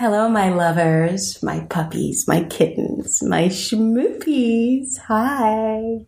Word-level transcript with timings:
Hello, 0.00 0.30
my 0.30 0.48
lovers, 0.48 1.42
my 1.42 1.60
puppies, 1.68 2.26
my 2.26 2.42
kittens, 2.44 3.22
my 3.22 3.48
schmoopies. 3.48 4.96
Hi. 4.96 6.06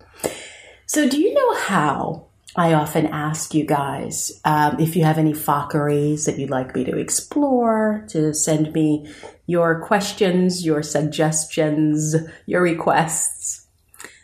So, 0.87 1.07
do 1.07 1.21
you 1.21 1.35
know 1.35 1.55
how 1.57 2.25
I 2.57 2.73
often 2.73 3.05
ask 3.05 3.53
you 3.53 3.67
guys 3.67 4.41
um, 4.47 4.81
if 4.81 4.97
you 4.97 5.05
have 5.05 5.19
any 5.19 5.35
fockeries 5.35 6.25
that 6.25 6.39
you'd 6.39 6.49
like 6.49 6.75
me 6.75 6.85
to 6.85 6.97
explore, 6.97 8.07
to 8.09 8.33
send 8.33 8.73
me 8.73 9.13
your 9.45 9.85
questions, 9.85 10.65
your 10.65 10.83
suggestions, 10.83 12.17
your 12.47 12.63
requests. 12.63 13.67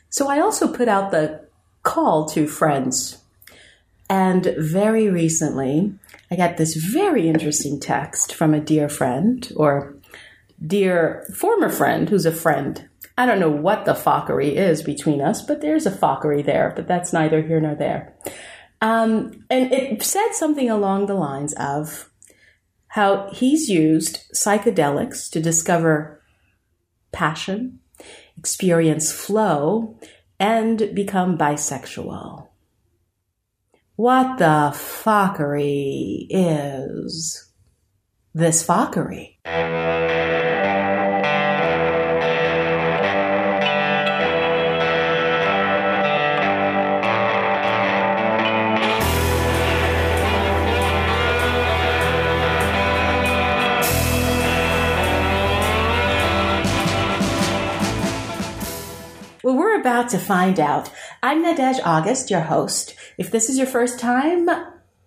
So, 0.09 0.30
I 0.30 0.41
also 0.41 0.73
put 0.73 0.89
out 0.89 1.11
the 1.11 1.45
call 1.82 2.25
to 2.30 2.46
friends. 2.46 3.19
And 4.09 4.55
very 4.57 5.11
recently, 5.11 5.93
I 6.30 6.36
got 6.36 6.56
this 6.56 6.74
very 6.74 7.29
interesting 7.29 7.80
text 7.80 8.34
from 8.34 8.54
a 8.54 8.61
dear 8.61 8.88
friend 8.88 9.50
or 9.56 9.96
dear 10.64 11.26
former 11.34 11.70
friend 11.70 12.08
who's 12.08 12.26
a 12.26 12.32
friend. 12.32 12.89
I 13.16 13.26
don't 13.26 13.40
know 13.40 13.50
what 13.50 13.84
the 13.84 13.94
fockery 13.94 14.56
is 14.56 14.82
between 14.82 15.20
us, 15.20 15.43
but 15.43 15.61
there's 15.61 15.86
a 15.86 15.90
fockery 15.90 16.43
there, 16.43 16.72
but 16.76 16.86
that's 16.86 17.12
neither 17.12 17.43
here 17.43 17.61
nor 17.61 17.75
there. 17.75 18.14
Um, 18.80 19.44
and 19.50 19.72
it 19.72 20.03
said 20.03 20.32
something 20.32 20.70
along 20.70 21.06
the 21.06 21.14
lines 21.14 21.54
of 21.54 22.11
how 22.89 23.29
he's 23.32 23.68
used 23.68 24.20
psychedelics 24.34 25.31
to 25.31 25.40
discover 25.40 26.22
passion, 27.12 27.81
experience 28.36 29.11
flow, 29.11 29.98
and 30.39 30.95
become 30.95 31.36
bisexual. 31.36 32.47
What 33.98 34.38
the 34.38 34.70
fockery 34.77 36.28
is 36.30 37.50
this 38.33 38.62
fockery? 38.62 39.41
Well, 59.42 59.56
we're 59.56 59.80
about 59.80 60.11
to 60.11 60.19
find 60.19 60.61
out. 60.61 60.89
I'm 61.20 61.44
Nadege 61.44 61.80
August, 61.84 62.30
your 62.30 62.42
host. 62.42 62.94
If 63.16 63.33
this 63.33 63.50
is 63.50 63.58
your 63.58 63.66
first 63.66 63.98
time, 63.98 64.48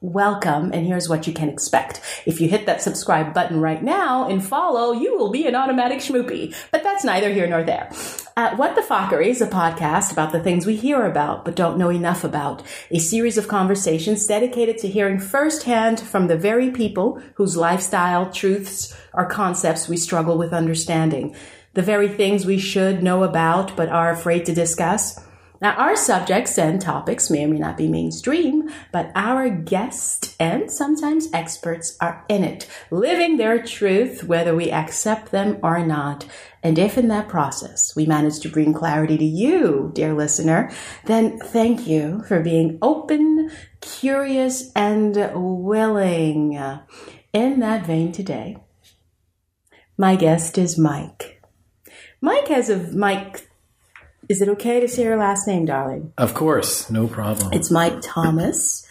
welcome, 0.01 0.73
and 0.73 0.85
here's 0.85 1.07
what 1.07 1.25
you 1.25 1.31
can 1.31 1.47
expect. 1.47 2.01
If 2.25 2.41
you 2.41 2.49
hit 2.49 2.65
that 2.65 2.81
subscribe 2.81 3.33
button 3.33 3.61
right 3.61 3.81
now 3.81 4.27
and 4.27 4.45
follow, 4.45 4.91
you 4.91 5.17
will 5.17 5.31
be 5.31 5.47
an 5.47 5.55
automatic 5.55 5.99
schmoopy. 5.99 6.53
But 6.69 6.83
that's 6.83 7.05
neither 7.05 7.31
here 7.31 7.47
nor 7.47 7.63
there. 7.63 7.89
Uh, 8.35 8.57
what 8.57 8.75
the 8.75 8.81
Fuckery 8.81 9.27
is 9.27 9.41
a 9.41 9.47
podcast 9.47 10.11
about 10.11 10.33
the 10.33 10.43
things 10.43 10.65
we 10.65 10.75
hear 10.75 11.05
about 11.05 11.45
but 11.45 11.55
don't 11.55 11.77
know 11.77 11.89
enough 11.89 12.25
about. 12.25 12.61
A 12.89 12.99
series 12.99 13.37
of 13.37 13.47
conversations 13.47 14.27
dedicated 14.27 14.79
to 14.79 14.89
hearing 14.89 15.17
firsthand 15.17 16.01
from 16.01 16.27
the 16.27 16.37
very 16.37 16.71
people 16.71 17.21
whose 17.35 17.55
lifestyle, 17.55 18.29
truths, 18.29 18.93
or 19.13 19.27
concepts 19.27 19.87
we 19.87 19.95
struggle 19.95 20.37
with 20.37 20.51
understanding 20.51 21.33
the 21.73 21.81
very 21.81 22.09
things 22.09 22.45
we 22.45 22.57
should 22.57 23.01
know 23.01 23.23
about 23.23 23.77
but 23.77 23.87
are 23.87 24.11
afraid 24.11 24.45
to 24.45 24.53
discuss. 24.53 25.17
Now, 25.61 25.75
our 25.75 25.95
subjects 25.95 26.57
and 26.57 26.81
topics 26.81 27.29
may 27.29 27.45
or 27.45 27.47
may 27.47 27.59
not 27.59 27.77
be 27.77 27.87
mainstream, 27.87 28.71
but 28.91 29.11
our 29.13 29.47
guests 29.47 30.35
and 30.39 30.71
sometimes 30.71 31.29
experts 31.33 31.95
are 32.01 32.25
in 32.27 32.43
it, 32.43 32.67
living 32.89 33.37
their 33.37 33.61
truth, 33.61 34.23
whether 34.23 34.55
we 34.55 34.71
accept 34.71 35.31
them 35.31 35.59
or 35.61 35.85
not. 35.85 36.25
And 36.63 36.79
if 36.79 36.97
in 36.97 37.09
that 37.09 37.27
process 37.27 37.95
we 37.95 38.07
manage 38.07 38.39
to 38.39 38.49
bring 38.49 38.73
clarity 38.73 39.19
to 39.19 39.23
you, 39.23 39.91
dear 39.93 40.15
listener, 40.15 40.71
then 41.05 41.37
thank 41.37 41.85
you 41.85 42.23
for 42.27 42.41
being 42.41 42.79
open, 42.81 43.51
curious, 43.81 44.71
and 44.75 45.15
willing. 45.35 46.53
In 47.33 47.59
that 47.59 47.85
vein 47.85 48.11
today, 48.11 48.57
my 49.95 50.15
guest 50.15 50.57
is 50.57 50.75
Mike. 50.75 51.43
Mike 52.19 52.47
has 52.47 52.67
a 52.69 52.77
Mike. 52.95 53.47
Is 54.31 54.41
it 54.41 54.47
okay 54.47 54.79
to 54.79 54.87
say 54.87 55.03
your 55.03 55.17
last 55.17 55.45
name, 55.45 55.65
darling? 55.65 56.13
Of 56.17 56.33
course, 56.33 56.89
no 56.89 57.05
problem. 57.05 57.51
It's 57.51 57.69
Mike 57.69 57.97
Thomas. 58.01 58.87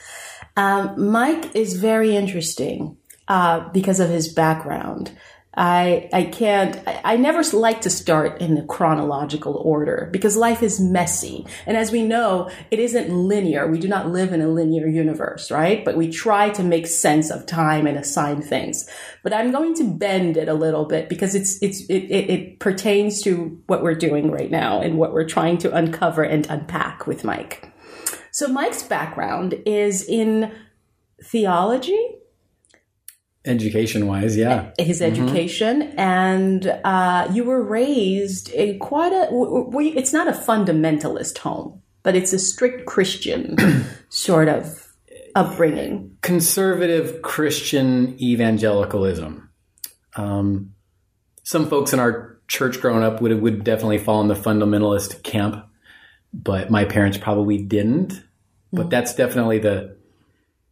Um, 0.55 1.11
Mike 1.11 1.56
is 1.56 1.78
very 1.78 2.15
interesting 2.15 2.99
uh, 3.27 3.67
because 3.71 4.01
of 4.01 4.11
his 4.11 4.31
background. 4.34 5.17
I 5.55 6.09
I 6.12 6.25
can't 6.25 6.81
I, 6.87 7.00
I 7.05 7.16
never 7.16 7.43
like 7.56 7.81
to 7.81 7.91
start 7.91 8.41
in 8.41 8.55
the 8.55 8.62
chronological 8.62 9.56
order 9.56 10.09
because 10.12 10.37
life 10.37 10.62
is 10.62 10.78
messy. 10.78 11.44
And 11.66 11.77
as 11.77 11.91
we 11.91 12.03
know, 12.06 12.50
it 12.71 12.78
isn't 12.78 13.11
linear. 13.11 13.66
We 13.66 13.81
do 13.81 13.89
not 13.89 14.09
live 14.09 14.33
in 14.33 14.41
a 14.41 14.49
linear 14.49 14.87
universe, 14.87 15.50
right? 15.50 15.84
But 15.84 15.97
we 15.97 16.09
try 16.09 16.50
to 16.50 16.62
make 16.62 16.87
sense 16.87 17.31
of 17.31 17.47
time 17.47 17.87
and 17.89 17.99
assign 17.99 18.43
things. 18.43 18.89
But 19.25 19.33
I'm 19.33 19.50
going 19.50 19.75
to 19.77 19.84
bend 19.84 20.37
it 20.37 20.49
a 20.49 20.55
little 20.55 20.84
bit 20.84 21.09
because 21.09 21.34
it's 21.34 21.60
it's 21.60 21.81
it, 21.91 22.05
it, 22.05 22.31
it 22.31 22.59
pertains 22.60 23.21
to 23.22 23.60
what 23.66 23.83
we're 23.83 23.94
doing 23.94 24.31
right 24.31 24.50
now 24.50 24.81
and 24.81 24.99
what 24.99 25.12
we're 25.12 25.28
trying 25.28 25.59
to 25.59 25.75
uncover 25.75 26.22
and 26.22 26.47
unpack 26.49 27.09
with 27.09 27.25
Mike. 27.25 27.72
So 28.31 28.47
Mike's 28.47 28.84
background 28.84 29.60
is 29.66 30.05
in 30.05 30.53
theology 31.25 32.19
Education 33.47 34.06
wise, 34.06 34.37
yeah. 34.37 34.71
his 34.78 35.01
education 35.01 35.95
and 35.97 36.67
uh, 36.84 37.27
you 37.33 37.45
were 37.45 37.62
raised 37.62 38.51
in 38.51 38.78
quite 38.78 39.12
a 39.12 39.25
w- 39.27 39.65
w- 39.65 39.95
it's 39.97 40.12
not 40.12 40.28
a 40.28 40.33
fundamentalist 40.33 41.39
home 41.39 41.81
but 42.03 42.15
it's 42.15 42.34
a 42.34 42.39
strict 42.39 42.84
christian 42.84 43.56
sort 44.11 44.49
of 44.49 44.91
upbringing 45.34 46.17
Conservative 46.23 47.23
Christian 47.23 48.21
evangelicalism. 48.21 49.51
Um, 50.17 50.75
some 51.43 51.69
folks 51.69 51.93
in 51.93 52.01
our 52.01 52.39
church 52.47 52.81
growing 52.81 53.03
up 53.03 53.21
would 53.21 53.41
would 53.41 53.65
definitely 53.65 53.99
fall 53.99 54.21
in 54.21 54.28
the 54.28 54.34
fundamentalist 54.34 55.22
camp, 55.22 55.67
but 56.33 56.71
my 56.71 56.84
parents 56.84 57.19
probably 57.19 57.59
didn't. 57.59 58.22
But 58.72 58.91
that's 58.91 59.15
definitely 59.15 59.59
the 59.59 59.97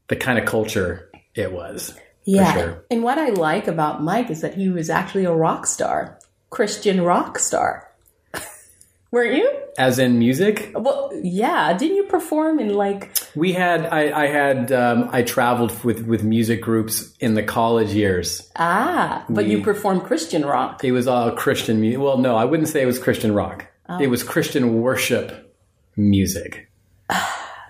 the 0.08 0.16
kind 0.16 0.38
of 0.38 0.44
culture 0.44 1.10
it 1.34 1.52
was. 1.52 1.94
Yeah 2.28 2.52
sure. 2.52 2.84
and 2.90 3.02
what 3.02 3.18
i 3.18 3.30
like 3.30 3.66
about 3.66 4.02
mike 4.02 4.30
is 4.30 4.40
that 4.42 4.54
he 4.54 4.68
was 4.68 4.90
actually 4.90 5.24
a 5.24 5.32
rock 5.32 5.66
star 5.66 6.18
christian 6.50 7.00
rock 7.00 7.38
star 7.38 7.88
weren't 9.10 9.34
you 9.34 9.48
As 9.78 9.98
in 9.98 10.18
music, 10.18 10.72
well 10.74 11.10
yeah 11.22 11.72
didn't 11.72 11.96
you 11.96 12.04
perform 12.04 12.58
in 12.58 12.74
like 12.74 13.16
we 13.34 13.52
had 13.52 13.86
I, 13.86 14.24
I 14.24 14.26
had 14.26 14.72
um, 14.72 15.08
I 15.12 15.22
traveled 15.22 15.72
with 15.84 16.04
with 16.06 16.22
music 16.24 16.60
groups 16.60 17.14
in 17.20 17.34
the 17.34 17.42
college 17.42 17.92
years. 17.94 18.50
ah 18.56 19.24
but 19.28 19.46
you 19.46 19.62
performed 19.62 20.02
christian 20.02 20.44
rock 20.44 20.82
It 20.84 20.92
was 20.92 21.06
all 21.06 21.30
Christian 21.32 21.80
music. 21.80 22.00
Well, 22.00 22.18
no, 22.18 22.36
I 22.36 22.44
wouldn't 22.44 22.68
say 22.68 22.82
it 22.82 22.86
was 22.86 22.98
Christian 22.98 23.32
rock. 23.32 23.66
It 24.00 24.08
was 24.10 24.22
Christian 24.22 24.82
worship 24.82 25.54
music. 25.96 26.67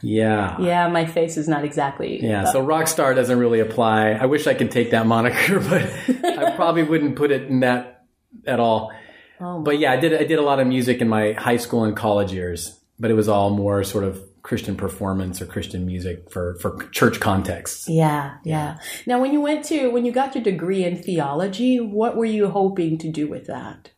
Yeah. 0.02 0.60
yeah 0.60 0.88
my 0.88 1.06
face 1.06 1.36
is 1.36 1.48
not 1.48 1.64
exactly 1.64 2.22
Yeah, 2.22 2.44
so 2.44 2.60
rock 2.60 2.86
star 2.88 3.14
doesn't 3.14 3.38
really 3.38 3.60
apply. 3.60 4.10
I 4.10 4.26
wish 4.26 4.46
I 4.46 4.54
could 4.54 4.70
take 4.70 4.90
that 4.90 5.06
moniker, 5.06 5.60
but 5.68 6.24
I 6.24 6.52
probably 6.56 6.82
wouldn't 6.82 7.16
put 7.16 7.30
it 7.30 7.42
in 7.42 7.60
that 7.60 8.06
at 8.46 8.60
all. 8.60 8.92
Oh, 9.40 9.60
But 9.60 9.78
yeah, 9.78 9.92
I 9.92 9.96
did 9.96 10.14
I 10.14 10.24
did 10.24 10.38
a 10.38 10.42
lot 10.42 10.60
of 10.60 10.66
music 10.66 11.00
in 11.00 11.08
my 11.08 11.32
high 11.32 11.58
school 11.58 11.84
and 11.84 11.96
college 11.96 12.32
years, 12.32 12.78
but 12.98 13.10
it 13.10 13.14
was 13.14 13.28
all 13.28 13.50
more 13.50 13.84
sort 13.84 14.04
of 14.04 14.20
Christian 14.42 14.76
performance 14.76 15.42
or 15.42 15.46
Christian 15.46 15.84
music 15.86 16.30
for 16.30 16.54
for 16.56 16.88
church 16.88 17.20
contexts. 17.20 17.88
Yeah, 17.88 18.38
yeah. 18.44 18.78
Now, 19.06 19.20
when 19.20 19.32
you 19.32 19.40
went 19.40 19.64
to, 19.66 19.88
when 19.88 20.04
you 20.04 20.12
got 20.12 20.34
your 20.34 20.42
degree 20.42 20.84
in 20.84 21.02
theology, 21.02 21.80
what 21.80 22.16
were 22.16 22.24
you 22.24 22.48
hoping 22.48 22.98
to 22.98 23.10
do 23.10 23.28
with 23.28 23.46
that? 23.46 23.90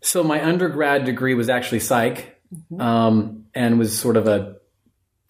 So 0.00 0.22
my 0.22 0.42
undergrad 0.44 1.04
degree 1.04 1.34
was 1.34 1.48
actually 1.48 1.80
psych, 1.80 2.40
um, 2.78 3.37
and 3.54 3.78
was 3.78 3.98
sort 3.98 4.16
of 4.16 4.26
a 4.26 4.56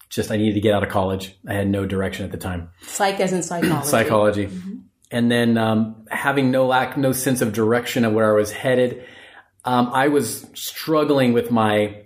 just 0.09 0.31
I 0.31 0.37
needed 0.37 0.55
to 0.55 0.61
get 0.61 0.73
out 0.73 0.83
of 0.83 0.89
college. 0.89 1.37
I 1.47 1.53
had 1.53 1.67
no 1.67 1.85
direction 1.85 2.25
at 2.25 2.31
the 2.31 2.37
time. 2.37 2.69
Psych 2.81 3.19
as 3.19 3.31
in 3.31 3.43
psychology. 3.43 3.87
Psychology, 3.89 4.49
and 5.11 5.31
then 5.31 5.57
um, 5.57 6.05
having 6.09 6.51
no 6.51 6.65
lack, 6.65 6.97
no 6.97 7.11
sense 7.11 7.41
of 7.41 7.53
direction 7.53 8.05
of 8.05 8.13
where 8.13 8.31
I 8.31 8.35
was 8.35 8.51
headed. 8.51 9.05
Um, 9.65 9.91
I 9.93 10.07
was 10.07 10.47
struggling 10.53 11.33
with 11.33 11.51
my 11.51 12.03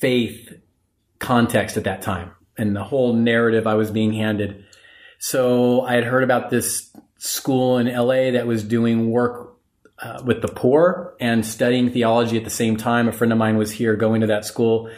faith 0.00 0.52
context 1.18 1.76
at 1.76 1.84
that 1.84 2.02
time 2.02 2.32
and 2.60 2.76
the 2.76 2.84
whole 2.84 3.14
narrative 3.14 3.66
I 3.66 3.74
was 3.74 3.90
being 3.90 4.12
handed. 4.12 4.64
So 5.18 5.82
I 5.82 5.94
had 5.94 6.04
heard 6.04 6.22
about 6.22 6.50
this 6.50 6.90
school 7.18 7.78
in 7.78 7.86
LA 7.86 8.32
that 8.32 8.46
was 8.46 8.62
doing 8.62 9.10
work 9.10 9.58
uh, 9.98 10.22
with 10.24 10.42
the 10.42 10.48
poor 10.48 11.14
and 11.20 11.44
studying 11.44 11.90
theology 11.90 12.36
at 12.36 12.44
the 12.44 12.50
same 12.50 12.76
time. 12.76 13.08
A 13.08 13.12
friend 13.12 13.32
of 13.32 13.38
mine 13.38 13.56
was 13.56 13.70
here 13.70 13.96
going 13.96 14.22
to 14.22 14.28
that 14.28 14.44
school, 14.44 14.90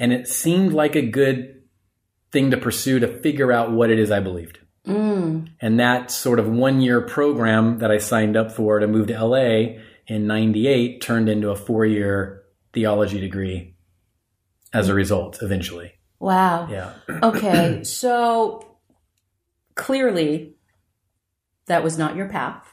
and 0.00 0.14
it 0.14 0.26
seemed 0.26 0.72
like 0.72 0.96
a 0.96 1.02
good 1.02 1.62
thing 2.32 2.50
to 2.50 2.56
pursue 2.56 2.98
to 2.98 3.20
figure 3.20 3.52
out 3.52 3.70
what 3.70 3.90
it 3.90 3.98
is 3.98 4.10
I 4.10 4.20
believed. 4.20 4.58
Mm. 4.86 5.50
And 5.60 5.78
that 5.78 6.10
sort 6.10 6.38
of 6.38 6.48
one 6.48 6.80
year 6.80 7.02
program 7.02 7.78
that 7.80 7.90
I 7.90 7.98
signed 7.98 8.34
up 8.34 8.50
for 8.50 8.78
to 8.78 8.88
move 8.88 9.08
to 9.08 9.24
LA 9.24 9.82
in 10.06 10.26
98 10.26 11.02
turned 11.02 11.28
into 11.28 11.50
a 11.50 11.56
four 11.56 11.84
year 11.84 12.42
theology 12.72 13.20
degree 13.20 13.76
as 14.72 14.88
a 14.88 14.94
result 14.94 15.42
eventually. 15.42 15.92
Wow. 16.18 16.66
Yeah. 16.70 16.92
Okay, 17.22 17.84
so 17.84 18.76
clearly 19.74 20.54
that 21.66 21.84
was 21.84 21.98
not 21.98 22.16
your 22.16 22.28
path 22.28 22.69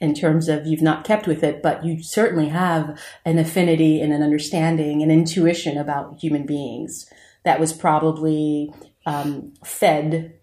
in 0.00 0.14
terms 0.14 0.48
of 0.48 0.66
you've 0.66 0.82
not 0.82 1.04
kept 1.04 1.26
with 1.26 1.42
it, 1.44 1.62
but 1.62 1.84
you 1.84 2.02
certainly 2.02 2.48
have 2.48 2.98
an 3.24 3.38
affinity 3.38 4.00
and 4.00 4.12
an 4.12 4.22
understanding 4.22 5.02
and 5.02 5.12
intuition 5.12 5.76
about 5.76 6.18
human 6.18 6.46
beings 6.46 7.06
that 7.44 7.60
was 7.60 7.72
probably 7.72 8.72
um, 9.06 9.52
fed 9.64 10.38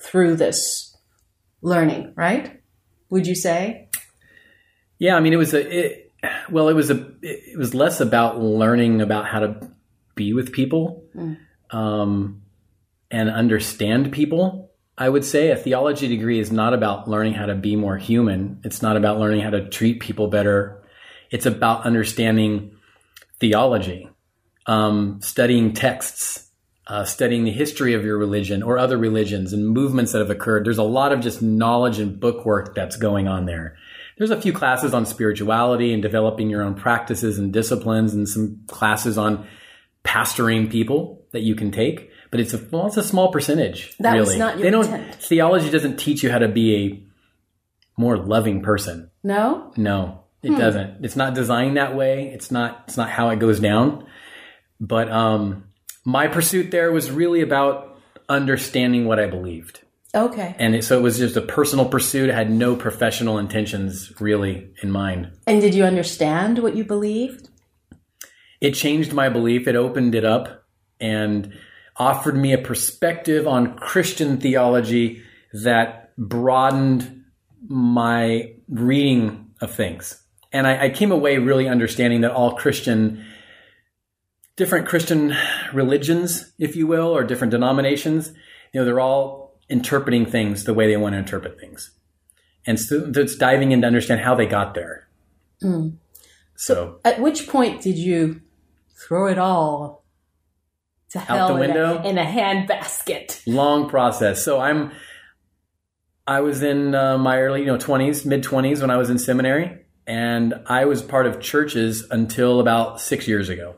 through 0.00 0.36
this 0.36 0.96
learning, 1.62 2.12
right? 2.16 2.60
Would 3.10 3.26
you 3.26 3.34
say? 3.34 3.88
Yeah, 4.98 5.16
I 5.16 5.20
mean, 5.20 5.32
it 5.32 5.36
was 5.36 5.54
a 5.54 5.86
it, 5.86 6.12
well, 6.50 6.68
it 6.68 6.74
was 6.74 6.90
a 6.90 7.12
it 7.22 7.58
was 7.58 7.74
less 7.74 8.00
about 8.00 8.40
learning 8.40 9.00
about 9.00 9.26
how 9.26 9.40
to 9.40 9.70
be 10.14 10.32
with 10.32 10.52
people 10.52 11.04
Mm. 11.14 11.36
um, 11.70 12.42
and 13.10 13.28
understand 13.30 14.12
people. 14.12 14.71
I 15.02 15.08
would 15.08 15.24
say 15.24 15.50
a 15.50 15.56
theology 15.56 16.06
degree 16.06 16.38
is 16.38 16.52
not 16.52 16.74
about 16.74 17.08
learning 17.08 17.34
how 17.34 17.46
to 17.46 17.56
be 17.56 17.74
more 17.74 17.96
human. 17.96 18.60
It's 18.62 18.82
not 18.82 18.96
about 18.96 19.18
learning 19.18 19.40
how 19.40 19.50
to 19.50 19.68
treat 19.68 19.98
people 19.98 20.28
better. 20.28 20.80
It's 21.32 21.44
about 21.44 21.84
understanding 21.84 22.76
theology, 23.40 24.08
um, 24.66 25.18
studying 25.20 25.72
texts, 25.72 26.48
uh, 26.86 27.04
studying 27.04 27.42
the 27.42 27.50
history 27.50 27.94
of 27.94 28.04
your 28.04 28.16
religion 28.16 28.62
or 28.62 28.78
other 28.78 28.96
religions 28.96 29.52
and 29.52 29.66
movements 29.66 30.12
that 30.12 30.20
have 30.20 30.30
occurred. 30.30 30.64
There's 30.64 30.78
a 30.78 30.84
lot 30.84 31.10
of 31.10 31.18
just 31.18 31.42
knowledge 31.42 31.98
and 31.98 32.20
book 32.20 32.46
work 32.46 32.76
that's 32.76 32.94
going 32.94 33.26
on 33.26 33.46
there. 33.46 33.76
There's 34.18 34.30
a 34.30 34.40
few 34.40 34.52
classes 34.52 34.94
on 34.94 35.04
spirituality 35.04 35.92
and 35.92 36.00
developing 36.00 36.48
your 36.48 36.62
own 36.62 36.76
practices 36.76 37.40
and 37.40 37.52
disciplines, 37.52 38.14
and 38.14 38.28
some 38.28 38.60
classes 38.68 39.18
on 39.18 39.48
pastoring 40.04 40.70
people 40.70 41.26
that 41.32 41.40
you 41.40 41.56
can 41.56 41.72
take. 41.72 42.11
But 42.32 42.40
it's 42.40 42.54
a 42.54 42.60
well, 42.72 42.86
it's 42.88 42.96
a 42.96 43.02
small 43.04 43.30
percentage. 43.30 43.94
That 43.98 44.18
was 44.18 44.30
really. 44.30 44.38
not 44.40 44.54
your 44.58 44.64
they 44.64 44.70
don't. 44.70 44.84
intent. 44.86 45.14
Theology 45.22 45.70
doesn't 45.70 45.98
teach 45.98 46.24
you 46.24 46.30
how 46.32 46.38
to 46.38 46.48
be 46.48 46.74
a 46.76 48.00
more 48.00 48.16
loving 48.16 48.62
person. 48.62 49.10
No? 49.22 49.72
No, 49.76 50.24
it 50.42 50.48
Hmm. 50.52 50.58
doesn't. 50.58 51.04
It's 51.04 51.14
not 51.14 51.34
designed 51.34 51.76
that 51.76 51.94
way. 51.94 52.28
It's 52.34 52.50
not. 52.50 52.84
It's 52.88 52.96
not 52.96 53.10
how 53.10 53.28
it 53.28 53.38
goes 53.38 53.60
down. 53.60 54.06
But 54.80 55.08
um, 55.12 55.64
my 56.04 56.26
pursuit 56.26 56.70
there 56.72 56.90
was 56.90 57.10
really 57.10 57.42
about 57.42 58.00
understanding 58.28 59.04
what 59.04 59.20
I 59.20 59.26
believed, 59.26 59.80
Okay. 60.14 60.56
and 60.58 60.74
it, 60.74 60.84
so 60.84 60.98
it 60.98 61.02
was 61.02 61.18
just 61.18 61.36
a 61.36 61.42
personal 61.42 61.84
pursuit. 61.84 62.30
I 62.30 62.34
had 62.34 62.50
no 62.50 62.74
professional 62.76 63.36
intentions 63.38 64.10
really 64.20 64.70
in 64.82 64.90
mind. 64.90 65.30
And 65.46 65.60
did 65.60 65.74
you 65.74 65.84
understand 65.84 66.60
what 66.60 66.74
you 66.76 66.82
believed? 66.84 67.50
It 68.60 68.72
changed 68.72 69.12
my 69.12 69.28
belief. 69.28 69.68
It 69.68 69.76
opened 69.76 70.14
it 70.14 70.24
up 70.24 70.64
and 70.98 71.52
offered 71.96 72.36
me 72.36 72.52
a 72.52 72.58
perspective 72.58 73.46
on 73.46 73.76
Christian 73.76 74.38
theology 74.38 75.22
that 75.52 76.16
broadened 76.16 77.24
my 77.68 78.54
reading 78.68 79.50
of 79.60 79.74
things. 79.74 80.22
And 80.52 80.66
I, 80.66 80.84
I 80.84 80.88
came 80.90 81.12
away 81.12 81.38
really 81.38 81.68
understanding 81.68 82.22
that 82.22 82.32
all 82.32 82.54
Christian, 82.54 83.24
different 84.56 84.86
Christian 84.86 85.34
religions, 85.72 86.52
if 86.58 86.76
you 86.76 86.86
will, 86.86 87.08
or 87.08 87.24
different 87.24 87.50
denominations, 87.50 88.32
you 88.72 88.80
know, 88.80 88.84
they're 88.84 89.00
all 89.00 89.58
interpreting 89.68 90.26
things 90.26 90.64
the 90.64 90.74
way 90.74 90.86
they 90.86 90.96
want 90.96 91.14
to 91.14 91.18
interpret 91.18 91.58
things. 91.58 91.92
And 92.66 92.78
so 92.78 93.10
it's 93.14 93.36
diving 93.36 93.72
in 93.72 93.80
to 93.80 93.86
understand 93.86 94.20
how 94.20 94.34
they 94.34 94.46
got 94.46 94.74
there. 94.74 95.08
Mm. 95.62 95.96
So 96.56 97.00
At 97.04 97.20
which 97.20 97.48
point 97.48 97.82
did 97.82 97.98
you 97.98 98.42
throw 98.94 99.26
it 99.26 99.38
all 99.38 100.01
to 101.12 101.18
hell 101.18 101.48
the 101.48 101.54
in 101.54 101.60
window? 101.60 101.98
a, 101.98 102.08
in 102.08 102.18
a 102.18 102.24
handbasket? 102.24 103.42
long 103.46 103.88
process. 103.88 104.44
So 104.44 104.60
I'm, 104.60 104.92
I 106.26 106.40
was 106.40 106.62
in 106.62 106.94
uh, 106.94 107.18
my 107.18 107.40
early, 107.40 107.60
you 107.60 107.66
know, 107.66 107.78
twenties, 107.78 108.24
mid 108.24 108.42
twenties 108.42 108.80
when 108.80 108.90
I 108.90 108.96
was 108.96 109.10
in 109.10 109.18
seminary, 109.18 109.84
and 110.06 110.54
I 110.66 110.84
was 110.84 111.02
part 111.02 111.26
of 111.26 111.40
churches 111.40 112.06
until 112.10 112.60
about 112.60 113.00
six 113.00 113.26
years 113.26 113.48
ago. 113.48 113.76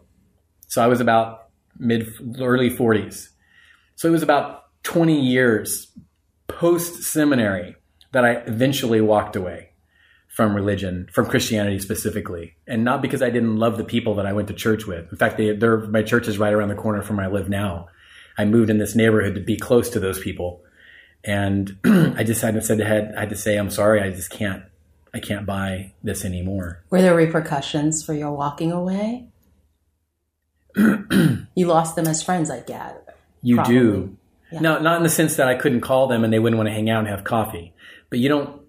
So 0.69 0.83
I 0.83 0.87
was 0.87 1.01
about 1.01 1.49
mid, 1.79 2.09
early 2.41 2.71
forties. 2.71 3.31
So 3.97 4.09
it 4.09 4.13
was 4.13 4.23
about 4.23 4.65
twenty 4.83 5.21
years 5.21 5.93
post 6.49 7.03
seminary 7.03 7.77
that 8.13 8.25
I 8.25 8.33
eventually 8.47 9.01
walked 9.01 9.37
away 9.37 9.71
from 10.35 10.53
religion, 10.53 11.09
from 11.13 11.27
Christianity 11.27 11.79
specifically, 11.79 12.57
and 12.67 12.83
not 12.83 13.01
because 13.01 13.23
I 13.23 13.31
didn't 13.31 13.57
love 13.57 13.77
the 13.77 13.85
people 13.85 14.17
that 14.17 14.27
I 14.27 14.33
went 14.33 14.49
to 14.49 14.55
church 14.55 14.85
with. 14.85 15.09
In 15.13 15.17
fact, 15.17 15.37
they, 15.37 15.55
they're, 15.55 15.79
my 15.79 16.03
church 16.03 16.27
is 16.27 16.39
right 16.39 16.53
around 16.53 16.71
the 16.71 16.75
corner 16.75 17.03
from 17.03 17.19
where 17.19 17.27
I 17.27 17.29
live 17.31 17.49
now. 17.49 17.87
I 18.37 18.45
moved 18.45 18.69
in 18.69 18.79
this 18.79 18.97
neighborhood 18.97 19.37
to 19.37 19.41
be 19.41 19.57
close 19.57 19.91
to 19.91 20.01
those 20.01 20.19
people. 20.19 20.61
And 21.23 21.79
I 21.85 22.25
decided, 22.25 22.65
said, 22.65 22.81
I 22.81 22.89
had, 22.89 23.15
I 23.17 23.21
had 23.21 23.29
to 23.29 23.37
say, 23.37 23.57
I'm 23.57 23.71
sorry, 23.71 24.03
I 24.03 24.11
just 24.11 24.29
can't, 24.29 24.65
I 25.15 25.21
can't 25.21 25.47
buy 25.47 25.93
this 26.03 26.25
anymore. 26.25 26.83
Were 26.91 27.01
there 27.01 27.15
repercussions 27.15 28.05
for 28.05 28.13
your 28.13 28.33
walking 28.33 28.73
away? 28.73 29.29
you 30.77 31.67
lost 31.69 31.95
them 31.95 32.09
as 32.09 32.25
friends, 32.25 32.51
I 32.51 32.59
gather. 32.59 33.15
You 33.41 33.55
Probably. 33.55 33.75
do. 33.75 34.17
Yeah. 34.51 34.61
No, 34.61 34.79
not 34.81 34.97
in 34.97 35.05
the 35.05 35.09
sense 35.09 35.37
that 35.37 35.47
I 35.47 35.55
couldn't 35.55 35.83
call 35.83 36.09
them 36.09 36.25
and 36.25 36.33
they 36.33 36.41
wouldn't 36.41 36.59
want 36.59 36.69
to 36.69 36.75
hang 36.75 36.91
out 36.91 36.99
and 36.99 37.09
have 37.09 37.23
coffee, 37.23 37.73
but 38.11 38.19
you 38.19 38.29
don't, 38.29 38.64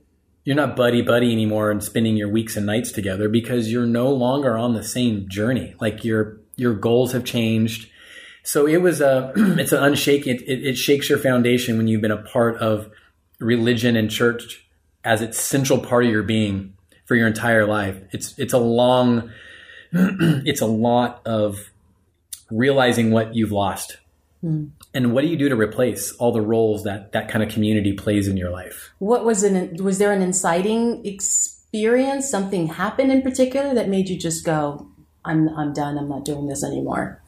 you're 0.45 0.55
not 0.55 0.75
buddy 0.75 1.01
buddy 1.01 1.31
anymore 1.31 1.71
and 1.71 1.83
spending 1.83 2.15
your 2.15 2.29
weeks 2.29 2.55
and 2.55 2.67
nights 2.67 2.91
together 2.91 3.27
because 3.27 3.71
you're 3.71 3.87
no 3.87 4.09
longer 4.09 4.57
on 4.57 4.73
the 4.73 4.83
same 4.83 5.27
journey. 5.27 5.73
Like 5.81 6.05
your, 6.05 6.37
your 6.55 6.75
goals 6.75 7.11
have 7.13 7.25
changed. 7.25 7.89
So 8.43 8.67
it 8.67 8.77
was 8.77 9.01
a, 9.01 9.33
it's 9.35 9.71
an 9.71 9.83
unshaking, 9.83 10.35
it, 10.35 10.41
it, 10.43 10.65
it 10.67 10.77
shakes 10.77 11.09
your 11.09 11.17
foundation 11.17 11.77
when 11.77 11.87
you've 11.87 12.01
been 12.01 12.11
a 12.11 12.21
part 12.21 12.57
of 12.57 12.91
religion 13.39 13.97
and 13.97 14.09
church 14.09 14.67
as 15.03 15.21
its 15.23 15.39
central 15.39 15.79
part 15.79 16.05
of 16.05 16.11
your 16.11 16.23
being 16.23 16.73
for 17.05 17.15
your 17.15 17.27
entire 17.27 17.65
life. 17.65 17.99
It's, 18.11 18.37
it's 18.37 18.53
a 18.53 18.59
long, 18.59 19.31
it's 19.91 20.61
a 20.61 20.67
lot 20.67 21.21
of 21.25 21.71
realizing 22.51 23.09
what 23.09 23.33
you've 23.33 23.51
lost. 23.51 23.97
Hmm. 24.41 24.67
And 24.95 25.11
what 25.11 25.23
do 25.23 25.27
you 25.27 25.35
do 25.35 25.49
to 25.49 25.57
replace 25.57 26.13
all 26.13 26.31
the 26.31 26.41
roles 26.41 26.85
that 26.85 27.11
that 27.11 27.27
kind 27.27 27.43
of 27.43 27.51
community 27.51 27.91
plays 27.91 28.29
in 28.29 28.37
your 28.37 28.49
life? 28.49 28.93
What 28.99 29.25
was 29.25 29.43
an 29.43 29.75
was 29.83 29.99
there 29.99 30.13
an 30.13 30.21
inciting 30.21 31.05
experience? 31.05 32.29
Something 32.29 32.67
happened 32.67 33.11
in 33.11 33.21
particular 33.21 33.73
that 33.75 33.89
made 33.89 34.07
you 34.07 34.17
just 34.17 34.45
go, 34.45 34.89
"I'm 35.25 35.49
I'm 35.49 35.73
done. 35.73 35.97
I'm 35.97 36.07
not 36.07 36.23
doing 36.23 36.47
this 36.47 36.63
anymore." 36.63 37.21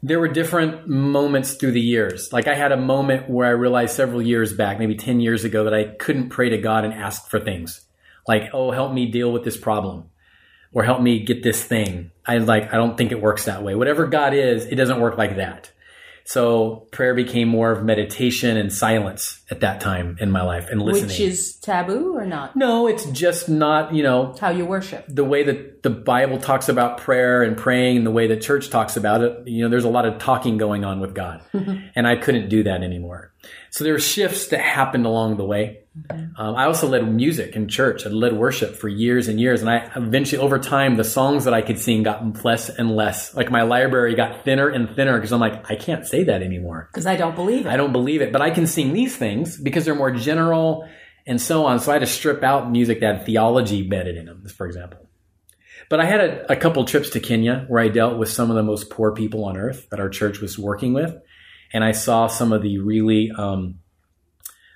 There 0.00 0.20
were 0.20 0.28
different 0.28 0.88
moments 0.88 1.54
through 1.54 1.72
the 1.72 1.80
years. 1.80 2.32
Like 2.32 2.46
I 2.46 2.54
had 2.54 2.70
a 2.70 2.76
moment 2.76 3.28
where 3.28 3.48
I 3.48 3.50
realized 3.50 3.96
several 3.96 4.22
years 4.22 4.52
back, 4.52 4.78
maybe 4.78 4.94
10 4.94 5.20
years 5.20 5.44
ago, 5.44 5.64
that 5.64 5.74
I 5.74 5.96
couldn't 5.98 6.30
pray 6.30 6.48
to 6.48 6.56
God 6.56 6.86
and 6.86 6.94
ask 6.94 7.28
for 7.28 7.38
things. 7.38 7.82
Like, 8.26 8.48
oh, 8.54 8.70
help 8.70 8.94
me 8.94 9.10
deal 9.10 9.30
with 9.30 9.44
this 9.44 9.58
problem 9.58 10.04
or 10.72 10.84
help 10.84 11.00
me 11.00 11.20
get 11.24 11.42
this 11.42 11.62
thing. 11.62 12.10
I 12.26 12.38
like, 12.38 12.72
I 12.72 12.76
don't 12.76 12.96
think 12.96 13.12
it 13.12 13.20
works 13.20 13.46
that 13.46 13.62
way. 13.62 13.74
Whatever 13.74 14.06
God 14.06 14.34
is, 14.34 14.66
it 14.66 14.76
doesn't 14.76 15.00
work 15.00 15.18
like 15.18 15.36
that. 15.36 15.70
So 16.24 16.86
prayer 16.92 17.14
became 17.14 17.48
more 17.48 17.72
of 17.72 17.82
meditation 17.82 18.56
and 18.56 18.72
silence 18.72 19.40
at 19.50 19.60
that 19.60 19.80
time 19.80 20.16
in 20.20 20.30
my 20.30 20.42
life 20.42 20.68
and 20.70 20.80
listening. 20.80 21.08
Which 21.08 21.18
is 21.18 21.54
taboo 21.56 22.14
or 22.16 22.24
not? 22.24 22.54
no, 22.54 22.86
it's 22.86 23.04
just 23.06 23.48
not, 23.48 23.92
you 23.94 24.04
know, 24.04 24.30
It's 24.30 24.38
how 24.38 24.50
you 24.50 24.64
worship. 24.64 25.06
the 25.08 25.24
way 25.24 25.42
that 25.42 25.82
the 25.82 25.90
Bible 25.90 26.38
talks 26.38 26.68
about 26.68 26.98
prayer 26.98 27.42
and 27.42 27.56
praying 27.56 27.96
and 27.96 28.06
the 28.06 28.12
way 28.12 28.28
that 28.28 28.42
church 28.42 28.70
talks 28.70 28.96
about 28.96 29.22
it, 29.22 29.48
you 29.48 29.64
know, 29.64 29.70
there's 29.70 29.84
a 29.84 29.88
lot 29.88 30.04
of 30.06 30.18
talking 30.18 30.56
going 30.56 30.84
on 30.84 31.00
with 31.00 31.14
God. 31.14 31.42
and 31.52 32.06
I 32.06 32.14
couldn't 32.14 32.48
do 32.48 32.62
that 32.64 32.82
anymore. 32.82 33.32
So 33.70 33.84
there 33.84 33.92
were 33.92 34.00
shifts 34.00 34.48
that 34.48 34.60
happened 34.60 35.06
along 35.06 35.36
the 35.36 35.44
way. 35.44 35.78
Um, 36.36 36.56
I 36.56 36.64
also 36.64 36.88
led 36.88 37.06
music 37.12 37.56
in 37.56 37.68
church. 37.68 38.06
I 38.06 38.10
led 38.10 38.32
worship 38.32 38.76
for 38.76 38.88
years 38.88 39.28
and 39.28 39.40
years. 39.40 39.60
And 39.60 39.70
I 39.70 39.90
eventually, 39.96 40.40
over 40.40 40.58
time, 40.58 40.96
the 40.96 41.04
songs 41.04 41.44
that 41.44 41.54
I 41.54 41.62
could 41.62 41.78
sing 41.78 42.02
got 42.02 42.44
less 42.44 42.68
and 42.68 42.94
less. 42.94 43.34
Like 43.34 43.50
my 43.50 43.62
library 43.62 44.14
got 44.14 44.44
thinner 44.44 44.68
and 44.68 44.94
thinner 44.94 45.16
because 45.18 45.32
I'm 45.32 45.40
like, 45.40 45.70
I 45.70 45.76
can't 45.76 46.06
say 46.06 46.24
that 46.24 46.42
anymore. 46.42 46.88
Because 46.92 47.06
I 47.06 47.16
don't 47.16 47.34
believe 47.34 47.66
it. 47.66 47.68
I 47.68 47.76
don't 47.76 47.92
believe 47.92 48.22
it, 48.22 48.32
but 48.32 48.40
I 48.40 48.50
can 48.50 48.66
sing 48.66 48.92
these 48.92 49.16
things 49.16 49.56
because 49.56 49.84
they're 49.84 49.94
more 49.94 50.12
general 50.12 50.88
and 51.26 51.40
so 51.40 51.66
on. 51.66 51.80
So 51.80 51.90
I 51.90 51.94
had 51.94 52.00
to 52.00 52.06
strip 52.06 52.42
out 52.42 52.70
music 52.70 53.00
that 53.00 53.16
had 53.18 53.26
theology 53.26 53.82
embedded 53.82 54.16
in 54.16 54.26
them, 54.26 54.46
for 54.48 54.66
example. 54.66 55.08
But 55.88 56.00
I 56.00 56.04
had 56.04 56.20
a, 56.20 56.52
a 56.52 56.56
couple 56.56 56.84
trips 56.84 57.10
to 57.10 57.20
Kenya 57.20 57.64
where 57.68 57.82
I 57.82 57.88
dealt 57.88 58.16
with 58.16 58.30
some 58.30 58.48
of 58.50 58.56
the 58.56 58.62
most 58.62 58.90
poor 58.90 59.12
people 59.12 59.44
on 59.44 59.56
earth 59.56 59.88
that 59.90 60.00
our 60.00 60.08
church 60.08 60.40
was 60.40 60.58
working 60.58 60.92
with. 60.92 61.16
And 61.72 61.84
I 61.84 61.92
saw 61.92 62.26
some 62.26 62.52
of 62.52 62.62
the 62.62 62.78
really, 62.78 63.30
um, 63.36 63.78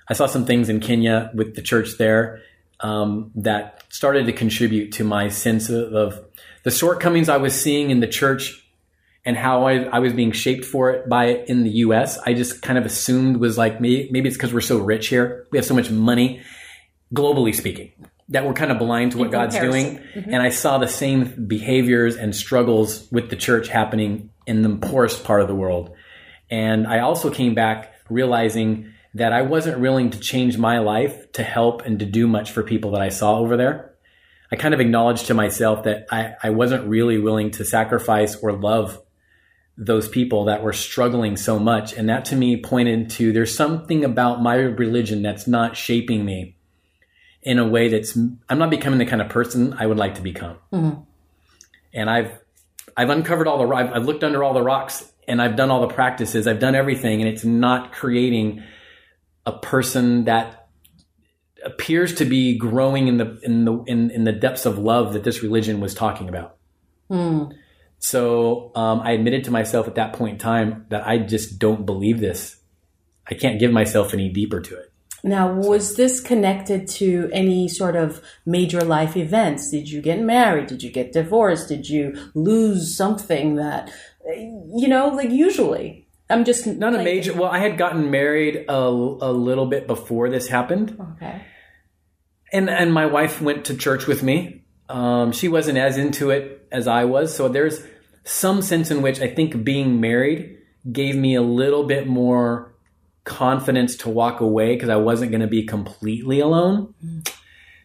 I 0.09 0.13
saw 0.13 0.27
some 0.27 0.45
things 0.45 0.69
in 0.69 0.79
Kenya 0.79 1.31
with 1.33 1.55
the 1.55 1.61
church 1.61 1.97
there 1.97 2.41
um, 2.79 3.31
that 3.35 3.83
started 3.89 4.25
to 4.27 4.33
contribute 4.33 4.93
to 4.93 5.03
my 5.03 5.29
sense 5.29 5.69
of, 5.69 5.93
of 5.93 6.25
the 6.63 6.71
shortcomings 6.71 7.29
I 7.29 7.37
was 7.37 7.59
seeing 7.59 7.89
in 7.89 7.99
the 7.99 8.07
church 8.07 8.65
and 9.25 9.35
how 9.35 9.65
I, 9.67 9.83
I 9.83 9.99
was 9.99 10.13
being 10.13 10.31
shaped 10.31 10.65
for 10.65 10.91
it 10.91 11.09
by 11.09 11.25
it 11.25 11.49
in 11.49 11.63
the 11.63 11.69
US, 11.69 12.19
I 12.19 12.33
just 12.33 12.61
kind 12.61 12.77
of 12.77 12.85
assumed 12.85 13.37
was 13.37 13.57
like 13.57 13.81
maybe, 13.81 14.07
maybe 14.11 14.27
it's 14.27 14.37
because 14.37 14.53
we're 14.53 14.61
so 14.61 14.77
rich 14.77 15.07
here. 15.07 15.47
We 15.51 15.57
have 15.57 15.65
so 15.65 15.73
much 15.73 15.89
money, 15.89 16.43
globally 17.13 17.53
speaking, 17.55 17.91
that 18.29 18.45
we're 18.45 18.53
kind 18.53 18.71
of 18.71 18.77
blind 18.77 19.13
to 19.13 19.17
what 19.17 19.31
God's 19.31 19.57
doing. 19.57 19.99
And 20.13 20.35
I 20.35 20.49
saw 20.49 20.77
the 20.77 20.87
same 20.87 21.47
behaviors 21.47 22.15
and 22.15 22.35
struggles 22.35 23.11
with 23.11 23.31
the 23.31 23.35
church 23.35 23.67
happening 23.67 24.29
in 24.45 24.61
the 24.61 24.75
poorest 24.75 25.23
part 25.23 25.41
of 25.41 25.47
the 25.47 25.55
world. 25.55 25.94
And 26.49 26.87
I 26.87 26.99
also 26.99 27.29
came 27.29 27.55
back 27.55 27.93
realizing 28.09 28.93
that 29.15 29.33
I 29.33 29.41
wasn't 29.43 29.79
willing 29.79 30.09
to 30.11 30.19
change 30.19 30.57
my 30.57 30.79
life 30.79 31.31
to 31.33 31.43
help 31.43 31.81
and 31.83 31.99
to 31.99 32.05
do 32.05 32.27
much 32.27 32.51
for 32.51 32.63
people 32.63 32.91
that 32.91 33.01
I 33.01 33.09
saw 33.09 33.37
over 33.39 33.55
there. 33.57 33.93
I 34.51 34.57
kind 34.57 34.73
of 34.73 34.79
acknowledged 34.79 35.27
to 35.27 35.33
myself 35.33 35.83
that 35.83 36.05
I, 36.11 36.35
I 36.43 36.49
wasn't 36.51 36.87
really 36.87 37.17
willing 37.17 37.51
to 37.51 37.65
sacrifice 37.65 38.35
or 38.35 38.51
love 38.51 39.01
those 39.77 40.07
people 40.07 40.45
that 40.45 40.63
were 40.63 40.73
struggling 40.73 41.35
so 41.37 41.59
much. 41.59 41.93
And 41.93 42.09
that 42.09 42.25
to 42.25 42.35
me 42.35 42.61
pointed 42.61 43.09
to 43.11 43.31
there's 43.31 43.55
something 43.55 44.05
about 44.05 44.41
my 44.41 44.55
religion 44.55 45.21
that's 45.21 45.47
not 45.47 45.75
shaping 45.75 46.23
me 46.23 46.55
in 47.41 47.59
a 47.59 47.67
way 47.67 47.87
that's, 47.87 48.17
I'm 48.49 48.57
not 48.57 48.69
becoming 48.69 48.99
the 48.99 49.05
kind 49.05 49.21
of 49.21 49.29
person 49.29 49.73
I 49.77 49.85
would 49.85 49.97
like 49.97 50.15
to 50.15 50.21
become. 50.21 50.57
Mm-hmm. 50.71 51.01
And 51.93 52.09
I've, 52.09 52.39
I've 52.97 53.09
uncovered 53.09 53.47
all 53.47 53.57
the, 53.57 53.73
I've, 53.73 53.93
I've 53.93 54.05
looked 54.05 54.23
under 54.23 54.43
all 54.43 54.53
the 54.53 54.61
rocks 54.61 55.11
and 55.27 55.41
I've 55.41 55.55
done 55.55 55.71
all 55.71 55.81
the 55.81 55.93
practices. 55.93 56.47
I've 56.47 56.59
done 56.59 56.75
everything 56.75 57.21
and 57.21 57.29
it's 57.29 57.45
not 57.45 57.91
creating 57.91 58.63
a 59.45 59.51
person 59.51 60.25
that 60.25 60.69
appears 61.63 62.15
to 62.15 62.25
be 62.25 62.57
growing 62.57 63.07
in 63.07 63.17
the 63.17 63.39
in 63.43 63.65
the 63.65 63.83
in, 63.83 64.11
in 64.11 64.23
the 64.23 64.31
depths 64.31 64.65
of 64.65 64.77
love 64.77 65.13
that 65.13 65.23
this 65.23 65.41
religion 65.41 65.79
was 65.79 65.93
talking 65.93 66.29
about. 66.29 66.57
So 67.99 68.71
um, 68.75 69.01
I 69.01 69.11
admitted 69.11 69.45
to 69.45 69.51
myself 69.51 69.87
at 69.87 69.95
that 69.95 70.13
point 70.13 70.33
in 70.33 70.39
time 70.39 70.85
that 70.89 71.07
I 71.07 71.17
just 71.17 71.57
don't 71.57 71.85
believe 71.85 72.19
this. 72.19 72.57
I 73.27 73.33
can't 73.33 73.59
give 73.59 73.71
myself 73.71 74.13
any 74.13 74.29
deeper 74.29 74.61
to 74.61 74.75
it. 74.75 74.91
Now, 75.23 75.51
was 75.51 75.95
this 75.95 76.19
connected 76.21 76.87
to 76.89 77.31
any 77.33 77.67
sort 77.67 77.95
of 77.95 78.21
major 78.45 78.81
life 78.81 79.17
events? 79.17 79.71
Did 79.71 79.89
you 79.89 79.99
get 79.99 80.19
married? 80.21 80.67
Did 80.67 80.83
you 80.83 80.91
get 80.91 81.13
divorced? 81.13 81.67
Did 81.67 81.89
you 81.89 82.15
lose 82.35 82.95
something 82.95 83.55
that, 83.55 83.91
you 84.27 84.87
know, 84.87 85.09
like 85.09 85.29
usually? 85.31 86.07
I'm 86.29 86.43
just 86.43 86.65
Not 86.65 86.95
a 86.95 87.03
major. 87.03 87.33
Well, 87.33 87.49
I 87.51 87.59
had 87.59 87.77
gotten 87.77 88.09
married 88.09 88.65
a, 88.67 88.73
a 88.77 89.31
little 89.31 89.67
bit 89.67 89.85
before 89.85 90.29
this 90.29 90.47
happened, 90.47 90.97
Okay. 91.17 91.41
and 92.51 92.69
and 92.69 92.91
my 92.91 93.05
wife 93.05 93.41
went 93.41 93.65
to 93.65 93.75
church 93.77 94.07
with 94.07 94.23
me. 94.23 94.63
Um, 94.89 95.31
she 95.31 95.47
wasn't 95.47 95.77
as 95.77 95.97
into 95.97 96.31
it 96.31 96.67
as 96.71 96.87
I 96.87 97.05
was, 97.05 97.35
so 97.35 97.47
there's 97.47 97.81
some 98.23 98.61
sense 98.63 98.89
in 98.89 99.03
which 99.03 99.21
I 99.21 99.27
think 99.27 99.63
being 99.63 100.01
married 100.01 100.57
gave 100.91 101.15
me 101.15 101.35
a 101.35 101.41
little 101.43 101.83
bit 101.85 102.07
more 102.07 102.73
confidence 103.23 103.95
to 103.97 104.09
walk 104.09 104.39
away 104.41 104.73
because 104.75 104.89
I 104.89 104.95
wasn't 104.97 105.31
going 105.31 105.41
to 105.41 105.47
be 105.47 105.63
completely 105.63 106.39
alone. 106.39 106.93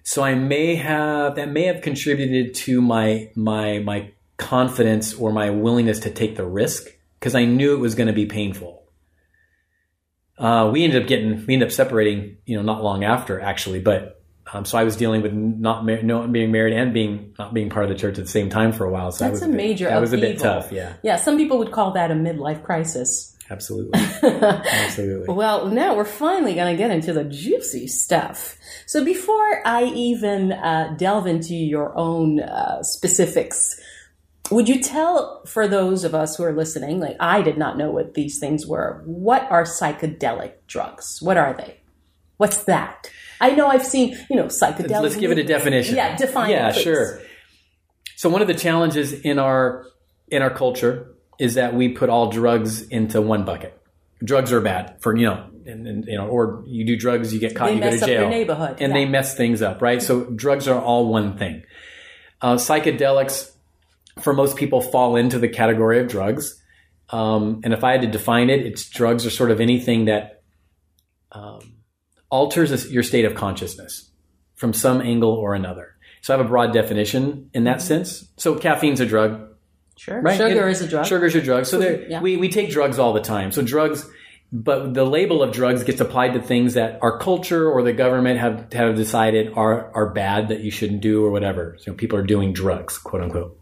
So 0.03 0.23
I 0.23 0.35
may 0.35 0.77
have 0.77 1.37
that 1.37 1.51
may 1.51 1.65
have 1.65 1.83
contributed 1.83 2.55
to 2.67 2.81
my 2.81 3.31
my 3.35 3.81
my 3.81 4.13
confidence 4.41 5.15
or 5.15 5.31
my 5.33 5.51
willingness 5.51 6.01
to 6.01 6.11
take 6.11 6.35
the 6.37 6.45
risk 6.45 6.89
because 7.19 7.35
I 7.37 7.45
knew 7.45 7.75
it 7.75 7.79
was 7.79 7.95
going 7.95 8.07
to 8.09 8.13
be 8.13 8.27
painful. 8.27 8.83
Uh, 10.39 10.71
we 10.73 10.83
ended 10.85 11.03
up 11.03 11.09
getting 11.09 11.45
we 11.47 11.55
ended 11.55 11.69
up 11.69 11.73
separating, 11.73 12.39
you 12.47 12.57
know, 12.57 12.63
not 12.63 12.83
long 12.83 13.05
after 13.05 13.39
actually, 13.41 13.81
but 13.81 14.23
um, 14.53 14.65
so 14.65 14.79
I 14.79 14.85
was 14.85 14.97
dealing 14.97 15.21
with 15.23 15.33
not 15.35 15.85
mar- 15.85 16.03
not 16.03 16.33
being 16.33 16.51
married 16.51 16.73
and 16.73 16.95
being 16.95 17.35
not 17.39 17.53
being 17.53 17.69
part 17.69 17.85
of 17.85 17.91
the 17.91 17.95
church 17.95 18.19
at 18.19 18.25
the 18.25 18.31
same 18.31 18.49
time 18.49 18.73
for 18.73 18.85
a 18.87 18.91
while. 18.91 19.13
So 19.13 19.25
that 19.25 19.31
That's 19.33 19.43
was 19.43 19.49
a 19.49 19.53
bit- 19.53 19.57
major 19.57 19.85
That 19.89 20.01
was 20.01 20.13
a 20.15 20.17
bit 20.19 20.37
upheaval. 20.37 20.63
tough. 20.63 20.73
Yeah, 20.73 20.95
Yeah, 21.03 21.17
some 21.17 21.37
people 21.37 21.59
would 21.59 21.73
call 21.73 21.93
that 21.93 22.11
a 22.11 22.15
midlife 22.15 22.63
crisis. 22.63 23.37
absolutely, 23.51 24.01
absolutely. 24.23 25.35
Well, 25.35 25.67
now 25.67 25.95
we're 25.97 26.05
finally 26.07 26.55
going 26.55 26.73
to 26.75 26.79
get 26.79 26.91
into 26.91 27.13
the 27.13 27.25
juicy 27.25 27.87
stuff. 27.87 28.57
So 28.87 29.05
before 29.05 29.61
I 29.67 29.85
even 29.95 30.53
uh, 30.53 30.95
delve 30.97 31.27
into 31.27 31.55
your 31.55 31.93
own 31.99 32.41
uh, 32.41 32.83
specifics, 32.83 33.79
would 34.51 34.69
you 34.69 34.83
tell 34.83 35.45
for 35.47 35.69
those 35.69 36.05
of 36.05 36.15
us 36.15 36.37
who 36.37 36.45
are 36.45 36.53
listening, 36.53 37.01
like 37.01 37.17
I 37.21 37.43
did 37.43 37.59
not 37.59 37.79
know 37.79 37.91
what 37.91 38.15
these 38.15 38.39
things 38.39 38.67
were, 38.67 39.03
what 39.07 39.51
are 39.51 39.65
psychedelic 39.65 40.55
drugs? 40.67 41.19
What 41.21 41.37
are 41.37 41.55
they? 41.55 41.81
What's 42.37 42.65
that? 42.65 43.11
I 43.41 43.51
know 43.51 43.69
I've 43.69 43.87
seen, 43.87 44.17
you 44.29 44.37
know, 44.37 44.47
psychedelic. 44.47 45.03
Let's 45.03 45.17
give 45.17 45.31
it 45.31 45.39
a 45.39 45.45
definition. 45.45 45.97
Yeah, 45.97 46.17
define 46.17 46.51
Yeah, 46.51 46.71
it. 46.71 46.75
sure. 46.75 47.21
So 48.17 48.29
one 48.29 48.43
of 48.43 48.49
the 48.49 48.55
challenges 48.55 49.13
in 49.13 49.39
our 49.39 49.87
in 50.29 50.43
our 50.43 50.51
culture 50.51 51.15
is 51.39 51.55
that 51.55 51.75
we 51.75 51.89
put 51.89 52.11
all 52.11 52.31
drugs 52.31 52.83
into 52.83 53.21
one 53.23 53.45
bucket. 53.45 53.77
Drugs 54.23 54.53
are 54.53 54.61
bad 54.61 54.97
for 55.01 55.17
you 55.17 55.27
know, 55.27 55.49
and, 55.67 55.87
and, 55.87 56.05
you 56.07 56.17
know, 56.17 56.29
or 56.29 56.63
you 56.67 56.85
do 56.85 56.97
drugs, 56.97 57.33
you 57.33 57.41
get 57.41 57.57
caught, 57.57 57.69
They 57.69 57.77
you 57.77 57.81
go 57.81 57.91
to 57.91 57.99
jail, 57.99 58.21
your 58.23 58.31
neighborhood, 58.31 58.77
and 58.81 58.93
yeah. 58.93 58.99
they 58.99 59.05
mess 59.07 59.35
things 59.35 59.63
up, 59.63 59.81
right? 59.81 60.03
So 60.03 60.25
drugs 60.25 60.69
are 60.69 60.81
all 60.81 61.09
one 61.09 61.39
thing. 61.39 61.63
Uh, 62.43 62.57
psychedelics, 62.57 63.51
for 64.23 64.33
most 64.33 64.57
people, 64.57 64.81
fall 64.81 65.17
into 65.17 65.39
the 65.39 65.49
category 65.49 66.01
of 66.01 66.09
drugs. 66.09 66.61
Um, 67.11 67.61
and 67.65 67.73
if 67.75 67.83
I 67.83 67.93
had 67.93 68.03
to 68.03 68.07
define 68.09 68.51
it, 68.51 68.61
it's 68.65 68.89
drugs 68.89 69.27
are 69.27 69.31
sort 69.31 69.51
of 69.51 69.61
anything 69.61 70.05
that 70.07 70.43
um, 71.33 71.77
alters 72.31 72.91
your 72.91 73.03
state 73.03 73.25
of 73.25 73.35
consciousness 73.35 74.11
from 74.55 74.73
some 74.73 75.01
angle 75.01 75.33
or 75.33 75.55
another. 75.55 75.95
So 76.23 76.35
I 76.35 76.37
have 76.37 76.47
a 76.47 76.49
broad 76.49 76.73
definition 76.73 77.51
in 77.55 77.65
that 77.65 77.81
sense. 77.81 78.29
So 78.37 78.55
caffeine's 78.57 79.01
a 79.01 79.07
drug, 79.07 79.49
Sure. 79.97 80.21
right? 80.21 80.37
Sugar 80.37 80.69
It- 80.69 80.73
is 80.73 80.83
a 80.83 80.89
drug. 80.89 81.07
Sugar's 81.07 81.35
a 81.35 81.41
drug. 81.41 81.65
So 81.67 81.79
there, 81.79 82.09
yeah. 82.09 82.21
we, 82.21 82.37
we 82.37 82.49
take 82.49 82.71
drugs 82.71 82.99
all 82.99 83.13
the 83.13 83.21
time. 83.21 83.53
So 83.53 83.63
drugs, 83.63 84.09
but 84.53 84.95
the 84.95 85.05
label 85.05 85.43
of 85.43 85.53
drugs 85.53 85.83
gets 85.85 86.01
applied 86.01 86.35
to 86.35 86.43
things 86.43 86.75
that 86.75 86.99
our 87.03 87.19
culture 87.19 87.71
or 87.71 87.83
the 87.83 87.93
government 87.93 88.39
have, 88.39 88.73
have 88.73 88.97
decided 88.97 89.53
are, 89.57 89.91
are 89.95 90.11
bad 90.13 90.49
that 90.49 90.61
you 90.61 90.71
shouldn't 90.71 91.01
do 91.01 91.25
or 91.25 91.31
whatever. 91.31 91.77
So 91.81 91.93
people 91.95 92.19
are 92.19 92.25
doing 92.25 92.53
drugs, 92.53 92.99
quote 92.99 93.23
unquote. 93.23 93.60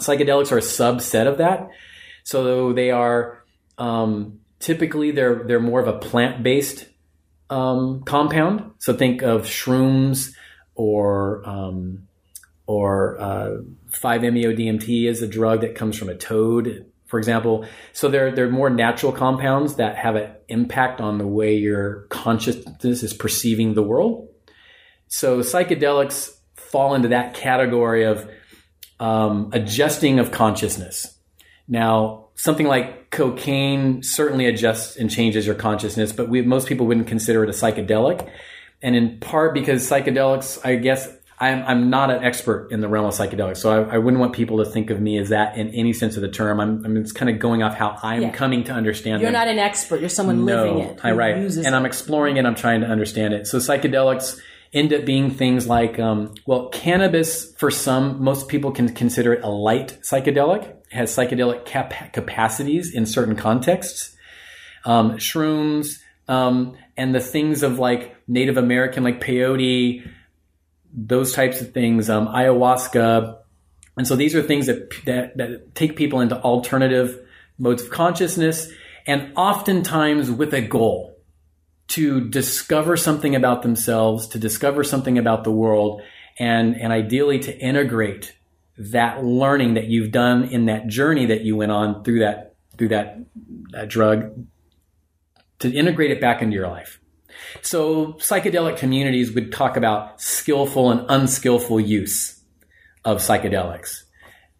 Psychedelics 0.00 0.52
are 0.52 0.58
a 0.58 0.62
subset 0.62 1.26
of 1.26 1.38
that. 1.38 1.68
So 2.24 2.72
they 2.72 2.90
are, 2.90 3.44
um, 3.78 4.40
typically 4.60 5.10
they're, 5.10 5.44
they're 5.44 5.60
more 5.60 5.80
of 5.80 5.88
a 5.88 5.98
plant 5.98 6.42
based, 6.42 6.86
um, 7.50 8.02
compound. 8.04 8.72
So 8.78 8.94
think 8.94 9.22
of 9.22 9.42
shrooms 9.42 10.32
or, 10.74 11.42
um, 11.48 12.08
or 12.66 13.18
uh, 13.18 13.56
5-MeO-DMT 13.90 15.08
is 15.08 15.22
a 15.22 15.26
drug 15.26 15.62
that 15.62 15.74
comes 15.74 15.98
from 15.98 16.10
a 16.10 16.14
toad, 16.14 16.86
for 17.06 17.18
example. 17.18 17.66
So 17.94 18.08
they're 18.08 18.30
they're 18.30 18.50
more 18.50 18.70
natural 18.70 19.10
compounds 19.10 19.76
that 19.76 19.96
have 19.96 20.14
an 20.14 20.32
impact 20.48 21.00
on 21.00 21.16
the 21.16 21.26
way 21.26 21.56
your 21.56 22.02
consciousness 22.10 23.02
is 23.02 23.14
perceiving 23.14 23.74
the 23.74 23.82
world. 23.82 24.28
So 25.08 25.40
psychedelics 25.40 26.30
fall 26.54 26.94
into 26.94 27.08
that 27.08 27.32
category 27.32 28.04
of 28.04 28.28
um, 29.00 29.50
adjusting 29.52 30.18
of 30.18 30.30
consciousness. 30.32 31.14
Now, 31.66 32.26
something 32.34 32.66
like 32.66 33.10
cocaine 33.10 34.02
certainly 34.02 34.46
adjusts 34.46 34.96
and 34.96 35.10
changes 35.10 35.46
your 35.46 35.54
consciousness, 35.54 36.12
but 36.12 36.28
we, 36.28 36.42
most 36.42 36.66
people 36.68 36.86
wouldn't 36.86 37.06
consider 37.06 37.44
it 37.44 37.50
a 37.50 37.52
psychedelic. 37.52 38.28
And 38.80 38.94
in 38.96 39.18
part 39.18 39.54
because 39.54 39.88
psychedelics, 39.88 40.64
I 40.64 40.76
guess 40.76 41.12
I'm, 41.40 41.62
I'm 41.64 41.90
not 41.90 42.10
an 42.10 42.24
expert 42.24 42.72
in 42.72 42.80
the 42.80 42.88
realm 42.88 43.06
of 43.06 43.14
psychedelics, 43.14 43.58
so 43.58 43.70
I, 43.84 43.94
I 43.94 43.98
wouldn't 43.98 44.20
want 44.20 44.32
people 44.32 44.58
to 44.58 44.64
think 44.64 44.90
of 44.90 45.00
me 45.00 45.18
as 45.18 45.28
that 45.28 45.56
in 45.56 45.68
any 45.70 45.92
sense 45.92 46.16
of 46.16 46.22
the 46.22 46.28
term. 46.28 46.58
I'm, 46.58 46.84
I'm 46.84 47.02
just 47.02 47.14
kind 47.14 47.30
of 47.30 47.38
going 47.38 47.62
off 47.62 47.74
how 47.74 47.96
I'm 48.02 48.22
Yeah. 48.22 48.30
coming 48.30 48.64
to 48.64 48.72
understand 48.72 49.20
You're 49.22 49.30
them. 49.30 49.38
not 49.40 49.48
an 49.48 49.58
expert. 49.58 50.00
You're 50.00 50.08
someone 50.08 50.44
living 50.44 50.78
it. 50.80 50.98
I 51.04 51.12
right, 51.12 51.36
and 51.36 51.56
it. 51.58 51.66
I'm 51.66 51.86
exploring 51.86 52.38
it. 52.38 52.46
I'm 52.46 52.54
trying 52.56 52.80
to 52.80 52.86
understand 52.88 53.34
it. 53.34 53.46
So 53.46 53.58
psychedelics 53.58 54.40
end 54.72 54.92
up 54.92 55.04
being 55.04 55.30
things 55.30 55.66
like, 55.66 55.98
um, 55.98 56.34
well, 56.46 56.68
cannabis 56.68 57.54
for 57.54 57.70
some, 57.70 58.22
most 58.22 58.48
people 58.48 58.70
can 58.70 58.94
consider 58.94 59.32
it 59.32 59.42
a 59.42 59.48
light 59.48 59.98
psychedelic. 60.02 60.64
It 60.64 60.92
has 60.92 61.14
psychedelic 61.14 61.64
cap- 61.64 62.12
capacities 62.12 62.94
in 62.94 63.06
certain 63.06 63.36
contexts. 63.36 64.14
Um, 64.84 65.16
shrooms 65.16 65.98
um, 66.28 66.76
and 66.96 67.14
the 67.14 67.20
things 67.20 67.62
of 67.62 67.78
like 67.78 68.16
Native 68.28 68.56
American, 68.56 69.02
like 69.02 69.20
peyote, 69.20 70.08
those 70.92 71.32
types 71.32 71.60
of 71.60 71.72
things, 71.72 72.08
um, 72.08 72.28
ayahuasca, 72.28 73.38
and 73.96 74.06
so 74.06 74.14
these 74.14 74.34
are 74.36 74.42
things 74.42 74.66
that, 74.66 74.92
that 75.06 75.36
that 75.38 75.74
take 75.74 75.96
people 75.96 76.20
into 76.20 76.40
alternative 76.40 77.18
modes 77.58 77.82
of 77.82 77.90
consciousness, 77.90 78.70
and 79.06 79.32
oftentimes 79.36 80.30
with 80.30 80.54
a 80.54 80.60
goal 80.60 81.17
to 81.88 82.28
discover 82.28 82.96
something 82.96 83.34
about 83.34 83.62
themselves, 83.62 84.28
to 84.28 84.38
discover 84.38 84.84
something 84.84 85.18
about 85.18 85.44
the 85.44 85.52
world, 85.52 86.02
and 86.38 86.76
and 86.80 86.92
ideally 86.92 87.38
to 87.40 87.58
integrate 87.58 88.36
that 88.76 89.24
learning 89.24 89.74
that 89.74 89.86
you've 89.86 90.12
done 90.12 90.44
in 90.44 90.66
that 90.66 90.86
journey 90.86 91.26
that 91.26 91.42
you 91.42 91.56
went 91.56 91.72
on 91.72 92.04
through 92.04 92.20
that 92.20 92.54
through 92.76 92.88
that, 92.88 93.18
that 93.72 93.88
drug 93.88 94.46
to 95.58 95.72
integrate 95.72 96.12
it 96.12 96.20
back 96.20 96.40
into 96.40 96.54
your 96.54 96.68
life. 96.68 97.00
So 97.62 98.14
psychedelic 98.14 98.76
communities 98.76 99.32
would 99.32 99.52
talk 99.52 99.76
about 99.76 100.20
skillful 100.20 100.90
and 100.90 101.04
unskillful 101.08 101.80
use 101.80 102.40
of 103.04 103.18
psychedelics. 103.18 104.02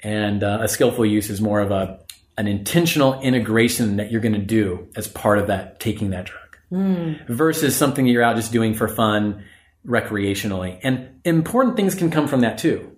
And 0.01 0.43
uh, 0.43 0.59
a 0.63 0.69
skillful 0.69 1.07
use 1.07 1.31
is 1.31 1.41
more 1.41 1.61
of 1.61 1.71
a 1.71 2.01
an 2.37 2.47
intentional 2.47 3.21
integration 3.21 3.97
that 3.97 4.13
you're 4.13 4.21
going 4.21 4.33
to 4.33 4.39
do 4.39 4.89
as 4.95 5.09
part 5.09 5.39
of 5.39 5.49
that 5.49 5.81
taking 5.81 6.11
that 6.11 6.27
drug 6.27 6.48
versus 6.71 7.77
something 7.77 8.07
you're 8.07 8.23
out 8.23 8.37
just 8.37 8.53
doing 8.53 8.75
for 8.75 8.89
fun 8.89 9.45
recreationally. 9.87 10.79
And 10.83 11.21
important 11.25 11.77
things 11.77 11.95
can 11.95 12.11
come 12.11 12.29
from 12.29 12.43
that 12.43 12.59
too. 12.59 12.97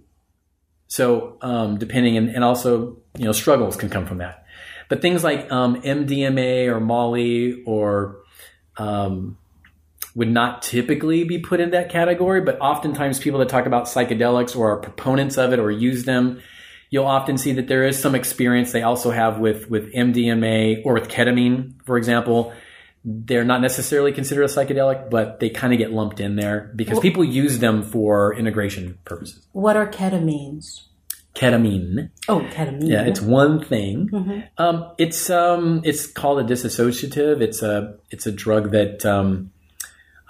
So 0.89 1.39
um, 1.41 1.79
depending 1.79 2.17
and, 2.17 2.29
and 2.31 2.43
also 2.43 2.99
you 3.17 3.25
know 3.25 3.33
struggles 3.33 3.77
can 3.77 3.91
come 3.91 4.07
from 4.07 4.19
that. 4.19 4.45
But 4.89 5.03
things 5.03 5.23
like 5.23 5.51
um, 5.53 5.83
mdma 5.83 6.67
or 6.67 6.81
molly 6.81 7.63
or 7.65 8.19
um, 8.77 9.39
would 10.17 10.31
not 10.31 10.63
typically 10.63 11.23
be 11.23 11.39
put 11.39 11.61
in 11.61 11.71
that 11.71 11.91
category 11.91 12.41
but 12.41 12.61
oftentimes 12.61 13.21
people 13.21 13.39
that 13.39 13.49
talk 13.49 13.67
about 13.67 13.85
psychedelics 13.85 14.57
or 14.57 14.73
are 14.73 14.79
proponents 14.79 15.39
of 15.39 15.53
it 15.53 15.61
or 15.61 15.71
use 15.71 16.05
them 16.05 16.41
you'll 16.91 17.07
often 17.07 17.39
see 17.39 17.53
that 17.53 17.69
there 17.69 17.87
is 17.87 17.99
some 17.99 18.15
experience 18.15 18.73
they 18.73 18.83
also 18.83 19.11
have 19.11 19.39
with 19.39 19.71
with 19.71 19.93
MDMA 19.95 20.83
or 20.85 20.95
with 20.95 21.09
ketamine, 21.09 21.75
for 21.85 21.97
example. 21.97 22.53
They're 23.05 23.45
not 23.45 23.63
necessarily 23.63 24.13
considered 24.13 24.43
a 24.43 24.49
psychedelic, 24.49 25.09
but 25.11 25.41
they 25.41 25.49
kind 25.49 25.73
of 25.73 25.79
get 25.79 25.91
lumped 25.93 26.21
in 26.21 26.37
there 26.37 26.71
because 26.77 26.95
Well- 26.95 27.03
people 27.03 27.25
use 27.25 27.59
them 27.59 27.83
for 27.83 28.35
integration 28.35 28.99
purposes. 29.05 29.47
What 29.53 29.77
are 29.77 29.87
ketamines? 29.87 30.83
Ketamine, 31.35 32.11
Oh, 32.29 32.41
ketamine. 32.53 32.89
yeah, 32.89 33.03
it's 33.05 33.21
one 33.21 33.63
thing. 33.63 34.09
Mhm. 34.13 34.45
Um, 34.59 34.87
it's 34.99 35.31
um, 35.31 35.81
it's 35.85 36.07
called 36.07 36.41
a 36.41 36.45
disassociative. 36.45 37.41
It's 37.41 37.63
a 37.63 37.95
it's 38.11 38.27
a 38.27 38.33
drug 38.33 38.73
that 38.73 39.07
um, 39.07 39.51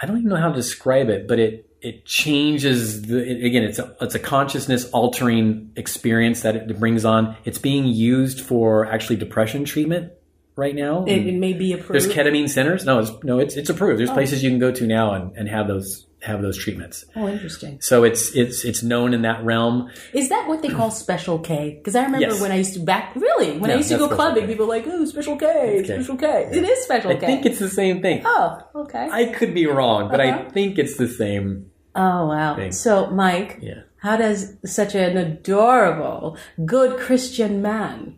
I 0.00 0.06
don't 0.06 0.18
even 0.18 0.28
know 0.28 0.36
how 0.36 0.50
to 0.50 0.54
describe 0.54 1.08
it, 1.08 1.26
but 1.26 1.38
it 1.38 1.66
it 1.80 2.04
changes 2.04 3.02
the 3.02 3.18
it, 3.18 3.42
again. 3.44 3.62
It's 3.64 3.78
a 3.78 3.96
it's 4.02 4.14
a 4.14 4.18
consciousness 4.18 4.90
altering 4.90 5.70
experience 5.74 6.42
that 6.42 6.54
it 6.54 6.78
brings 6.78 7.06
on. 7.06 7.34
It's 7.46 7.58
being 7.58 7.86
used 7.86 8.38
for 8.42 8.84
actually 8.86 9.16
depression 9.16 9.64
treatment 9.64 10.12
right 10.60 10.74
now. 10.76 11.04
It, 11.06 11.26
it 11.26 11.34
may 11.34 11.52
be 11.54 11.72
approved. 11.72 11.94
There's 11.94 12.08
ketamine 12.16 12.48
centers. 12.48 12.84
No, 12.84 13.00
it's, 13.00 13.10
no, 13.24 13.38
it's 13.40 13.56
it's 13.56 13.70
approved. 13.70 13.98
There's 13.98 14.10
Oh. 14.10 14.14
places 14.14 14.42
you 14.44 14.50
can 14.50 14.58
go 14.60 14.70
to 14.70 14.86
now 14.86 15.14
and, 15.14 15.36
and 15.36 15.48
have 15.48 15.66
those 15.66 16.06
have 16.22 16.42
those 16.42 16.58
treatments. 16.58 17.04
oh, 17.16 17.26
interesting. 17.28 17.80
So 17.80 18.04
it's 18.04 18.36
it's 18.36 18.62
it's 18.70 18.82
known 18.82 19.14
in 19.14 19.22
that 19.22 19.42
realm. 19.42 19.90
Is 20.12 20.28
that 20.28 20.46
what 20.48 20.60
they 20.62 20.68
call 20.68 20.90
Special 20.90 21.38
K? 21.38 21.76
Because 21.78 21.96
I 21.96 22.02
remember 22.04 22.28
Yes. 22.28 22.40
when 22.42 22.52
I 22.52 22.56
used 22.56 22.74
to 22.74 22.80
back 22.80 23.14
really 23.16 23.58
when 23.58 23.70
I 23.70 23.76
used 23.76 23.88
to 23.88 23.96
go 23.96 24.06
clubbing, 24.08 24.42
K. 24.44 24.48
people 24.52 24.66
were 24.66 24.74
like, 24.76 24.84
"Oh, 24.86 25.04
Special 25.06 25.36
K, 25.38 25.46
Okay. 25.80 25.84
Special 25.94 26.16
K." 26.18 26.50
It 26.52 26.62
is 26.62 26.84
Special 26.84 27.10
I 27.12 27.14
K. 27.14 27.26
think 27.26 27.46
it's 27.46 27.58
the 27.58 27.70
same 27.70 28.02
thing. 28.02 28.20
oh, 28.26 28.60
okay. 28.82 29.08
I 29.10 29.24
could 29.36 29.54
be 29.54 29.66
wrong, 29.66 30.10
but 30.10 30.20
Uh-huh. 30.20 30.44
I 30.46 30.50
think 30.50 30.78
it's 30.78 30.96
the 30.98 31.08
same. 31.08 31.70
oh, 31.96 32.26
wow. 32.26 32.54
thing. 32.54 32.72
So, 32.72 33.06
Mike, 33.10 33.58
Yeah. 33.62 33.80
how 33.96 34.16
does 34.18 34.56
such 34.66 34.94
an 34.94 35.16
adorable, 35.16 36.36
good 36.66 36.98
Christian 37.00 37.62
man 37.62 38.16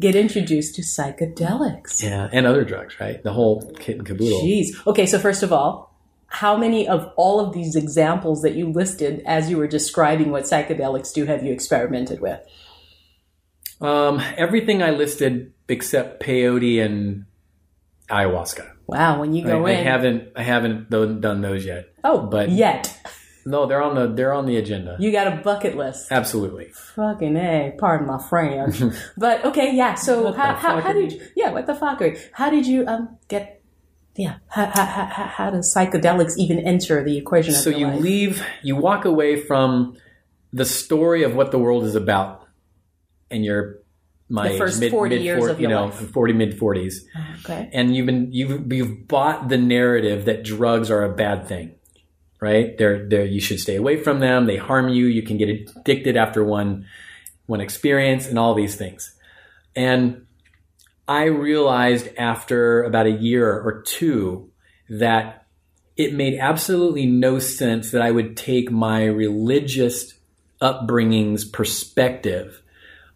get 0.00 0.14
introduced 0.14 0.74
to 0.76 0.82
psychedelics? 0.82 2.02
Yeah, 2.02 2.28
and 2.32 2.46
other 2.46 2.64
drugs, 2.64 2.98
right? 3.00 3.22
The 3.22 3.32
whole 3.32 3.70
kit 3.78 3.96
and 3.98 4.06
caboodle. 4.06 4.40
Jeez. 4.42 4.68
Okay, 4.86 5.06
so 5.06 5.18
first 5.18 5.42
of 5.42 5.52
all, 5.52 5.94
how 6.26 6.56
many 6.56 6.88
of 6.88 7.12
all 7.16 7.38
of 7.40 7.52
these 7.54 7.76
examples 7.76 8.42
that 8.42 8.54
you 8.54 8.70
listed 8.72 9.22
as 9.26 9.48
you 9.50 9.56
were 9.56 9.68
describing 9.68 10.30
what 10.30 10.44
psychedelics 10.44 11.12
do 11.12 11.24
have 11.26 11.44
you 11.44 11.52
experimented 11.52 12.20
with? 12.20 12.40
Um, 13.80 14.20
everything 14.36 14.82
I 14.82 14.90
listed 14.90 15.52
except 15.68 16.22
peyote 16.22 16.84
and 16.84 17.24
ayahuasca. 18.08 18.70
Wow, 18.86 19.20
when 19.20 19.34
you 19.34 19.44
I, 19.44 19.48
go 19.48 19.66
I 19.66 19.70
in. 19.72 19.84
haven't 19.84 20.28
I 20.36 20.42
haven't 20.42 20.90
done 20.90 21.40
those 21.40 21.64
yet. 21.64 21.88
oh, 22.02 22.26
but- 22.26 22.50
yet. 22.50 22.98
No, 23.46 23.66
they're 23.66 23.82
on 23.82 23.94
the 23.94 24.06
they're 24.14 24.32
on 24.32 24.46
the 24.46 24.56
agenda. 24.56 24.96
You 24.98 25.12
got 25.12 25.26
a 25.26 25.36
bucket 25.42 25.76
list. 25.76 26.10
Absolutely. 26.10 26.68
Fucking 26.96 27.36
A, 27.36 27.74
pardon 27.78 28.06
my 28.06 28.18
French. 28.28 28.80
but 29.18 29.44
okay, 29.44 29.74
yeah, 29.74 29.94
so 29.94 30.32
how, 30.32 30.54
how, 30.54 30.80
how 30.80 30.92
did 30.92 31.12
you, 31.12 31.20
yeah, 31.36 31.50
what 31.50 31.66
the 31.66 31.74
fuckery? 31.74 32.18
How 32.32 32.48
did 32.50 32.66
you 32.66 32.86
um 32.86 33.18
get, 33.28 33.62
yeah, 34.16 34.36
how, 34.48 34.66
how, 34.66 34.84
how, 34.86 35.24
how- 35.26 35.50
does 35.50 35.74
psychedelics 35.76 36.32
even 36.38 36.58
enter 36.58 37.04
the 37.04 37.18
equation 37.18 37.52
So 37.52 37.70
your 37.70 37.78
you 37.80 37.86
life? 37.88 38.00
leave 38.00 38.42
you 38.62 38.76
walk 38.76 39.04
away 39.04 39.36
from 39.40 39.96
the 40.52 40.64
story 40.64 41.22
of 41.24 41.34
what 41.34 41.50
the 41.50 41.58
world 41.58 41.84
is 41.84 41.94
about 41.96 42.46
and 43.30 43.44
you're 43.44 43.80
my 44.28 44.48
The 44.48 44.54
age, 44.54 44.58
first 44.58 44.80
mid, 44.80 44.90
40 44.90 45.16
mid 45.16 45.24
years 45.24 45.46
of 45.46 45.60
you 45.60 45.68
know, 45.68 45.86
life. 45.86 46.10
40 46.12 46.32
mid 46.32 46.58
40s. 46.58 46.94
Okay. 47.44 47.68
and 47.74 47.94
you've 47.94 48.06
been 48.06 48.32
you've 48.32 48.72
you've 48.72 49.06
bought 49.06 49.48
the 49.50 49.58
narrative 49.58 50.24
that 50.24 50.44
drugs 50.44 50.90
are 50.90 51.02
a 51.04 51.12
bad 51.14 51.46
thing, 51.46 51.74
right? 52.44 52.76
They're 52.76 53.08
they 53.08 53.22
are 53.22 53.24
you 53.24 53.40
should 53.40 53.58
stay 53.58 53.76
away 53.76 53.96
from 53.96 54.20
them. 54.20 54.44
They 54.44 54.58
harm 54.58 54.90
you. 54.90 55.06
You 55.06 55.22
can 55.22 55.38
get 55.38 55.48
addicted 55.48 56.16
after 56.16 56.44
one 56.44 56.86
one 57.46 57.62
experience, 57.62 58.28
and 58.28 58.38
all 58.38 58.54
these 58.54 58.76
things. 58.76 59.14
And 59.74 60.26
I 61.08 61.24
realized 61.24 62.08
after 62.18 62.82
about 62.82 63.06
a 63.06 63.10
year 63.10 63.50
or 63.50 63.82
two 63.82 64.50
that 64.90 65.46
it 65.96 66.12
made 66.12 66.38
absolutely 66.38 67.06
no 67.06 67.38
sense 67.38 67.92
that 67.92 68.02
I 68.02 68.10
would 68.10 68.36
take 68.36 68.70
my 68.70 69.04
religious 69.04 70.12
upbringing's 70.60 71.44
perspective 71.46 72.60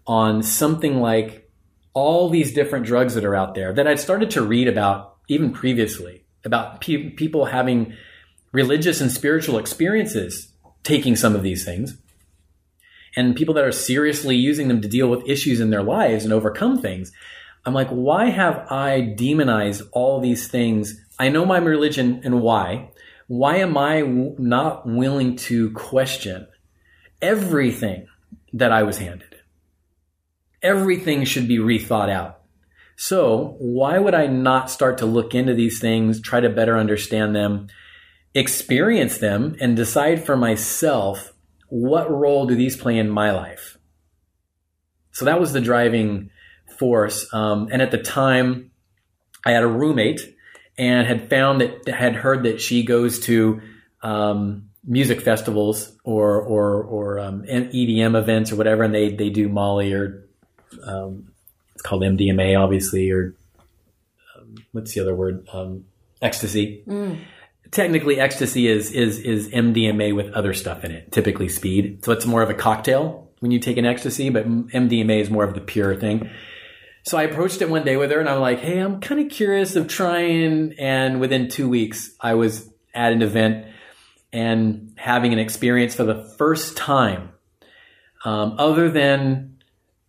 on 0.07 0.43
something 0.43 1.01
like 1.01 1.51
all 1.93 2.31
these 2.31 2.55
different 2.55 2.87
drugs 2.87 3.15
that 3.15 3.25
are 3.27 3.35
out 3.35 3.55
there 3.55 3.75
that 3.75 3.87
I'd 3.87 4.01
started 4.01 4.31
to 4.31 4.43
read 4.43 4.69
about 4.69 5.17
even 5.29 5.53
previously 5.53 6.25
about 6.45 6.81
pe- 6.81 7.11
people 7.11 7.45
having 7.45 7.95
religious 8.53 9.01
and 9.01 9.11
spiritual 9.11 9.59
experiences 9.59 10.53
taking 10.83 11.17
some 11.17 11.35
of 11.35 11.43
these 11.43 11.65
things 11.65 11.99
and 13.17 13.37
people 13.37 13.55
that 13.55 13.65
are 13.65 13.73
seriously 13.73 14.37
using 14.37 14.69
them 14.69 14.81
to 14.81 14.89
deal 14.89 15.09
with 15.09 15.29
issues 15.29 15.61
in 15.61 15.71
their 15.71 15.83
lives 15.83 16.25
and 16.25 16.33
overcome 16.33 16.81
things. 16.81 17.13
I'm 17.65 17.75
like, 17.75 17.89
why 17.89 18.31
have 18.31 18.67
I 18.71 19.01
demonized 19.01 19.83
all 19.93 20.21
these 20.21 20.49
things? 20.49 21.01
I 21.19 21.29
know 21.29 21.45
my 21.45 21.59
religion 21.59 22.21
and 22.25 22.41
why. 22.41 22.91
Why 23.27 23.57
am 23.57 23.77
I 23.77 24.01
w- 24.01 24.37
not 24.39 24.87
willing 24.87 25.37
to 25.37 25.71
question 25.73 26.47
everything 27.21 28.07
that 28.53 28.73
I 28.73 28.85
was 28.85 28.99
handed? 28.99 29.39
everything 30.63 31.25
should 31.25 31.49
be 31.49 31.59
rethought 31.59 32.11
out. 32.11 32.41
So, 32.97 33.57
why 33.59 33.99
would 33.99 34.15
I 34.15 34.27
not 34.27 34.71
start 34.71 34.99
to 34.99 35.07
look 35.07 35.35
into 35.35 35.55
these 35.55 35.81
things, 35.81 36.21
try 36.21 36.41
to 36.41 36.51
better 36.51 36.77
understand 36.77 37.35
them, 37.35 37.69
experience 38.39 39.19
them, 39.19 39.57
and 39.61 39.77
decide 39.77 40.25
for 40.25 40.37
myself 40.37 41.33
what 41.69 42.11
role 42.11 42.47
do 42.47 42.55
these 42.55 42.77
play 42.77 42.99
in 42.99 43.11
my 43.11 43.33
life? 43.33 43.79
So, 45.13 45.25
that 45.25 45.41
was 45.41 45.53
the 45.53 45.61
driving 45.61 46.31
force. 46.79 47.33
Um, 47.33 47.69
and 47.73 47.83
at 47.83 47.91
the 47.91 47.99
time, 47.99 48.71
I 49.45 49.53
had 49.53 49.63
a 49.63 49.69
roommate 49.69 50.21
and 50.77 51.07
had 51.07 51.29
found 51.29 51.61
that, 51.61 51.89
had 51.89 52.15
heard 52.15 52.45
that 52.45 52.61
she 52.61 52.85
goes 52.85 53.19
to 53.21 53.61
um, 54.03 54.71
music 54.85 55.21
festivals 55.21 55.97
or, 56.05 56.41
or, 56.41 56.83
or 56.83 57.19
um, 57.19 57.43
EDM 57.43 58.17
events 58.17 58.53
or 58.53 58.57
whatever, 58.57 58.85
and 58.85 58.95
they, 58.95 59.13
they 59.13 59.29
do 59.29 59.49
Molly 59.49 59.93
or 59.93 60.29
um, 60.85 61.33
it's 61.75 61.83
called 61.83 62.03
MDMA, 62.03 62.59
obviously, 62.61 63.11
or 63.11 63.35
um, 64.37 64.57
what's 64.73 64.95
the 64.95 65.01
other 65.01 65.15
word? 65.15 65.47
Um, 65.53 65.85
ecstasy. 66.21 66.83
Mm. 66.87 67.21
Technically, 67.71 68.19
ecstasy 68.19 68.69
is 68.69 68.93
is 68.93 69.19
is 69.19 69.49
MDMA 69.49 70.15
with 70.15 70.33
other 70.33 70.55
stuff 70.55 70.85
in 70.85 70.91
it, 70.91 71.13
typically 71.13 71.49
speed. 71.49 72.05
So 72.05 72.13
it's 72.13 72.27
more 72.27 72.43
of 72.43 72.51
a 72.51 72.55
cocktail 72.55 73.29
when 73.41 73.51
you 73.51 73.59
take 73.59 73.77
an 73.77 73.85
ecstasy, 73.85 74.31
but 74.31 74.47
MDMA 74.47 75.21
is 75.21 75.31
more 75.31 75.45
of 75.45 75.55
the 75.55 75.61
pure 75.61 75.95
thing. 75.95 76.31
So 77.03 77.17
I 77.17 77.23
approached 77.25 77.63
it 77.63 77.71
one 77.71 77.85
day 77.85 77.97
with 77.97 78.11
her, 78.11 78.21
and 78.21 78.29
I'm 78.29 78.41
like, 78.41 78.61
"Hey, 78.61 78.79
I'm 78.79 79.01
kind 79.01 79.21
of 79.21 79.31
curious 79.31 79.77
of 79.77 79.87
trying." 79.89 80.75
And 80.79 81.21
within 81.21 81.49
two 81.49 81.69
weeks, 81.69 82.15
I 82.21 82.35
was 82.35 82.71
at 82.95 83.13
an 83.13 83.23
event 83.23 83.67
and 84.33 84.93
having 84.97 85.33
an 85.33 85.39
experience 85.39 85.95
for 85.95 86.05
the 86.05 86.25
first 86.37 86.77
time, 86.77 87.31
um, 88.25 88.57
other 88.59 88.91
than 88.91 89.59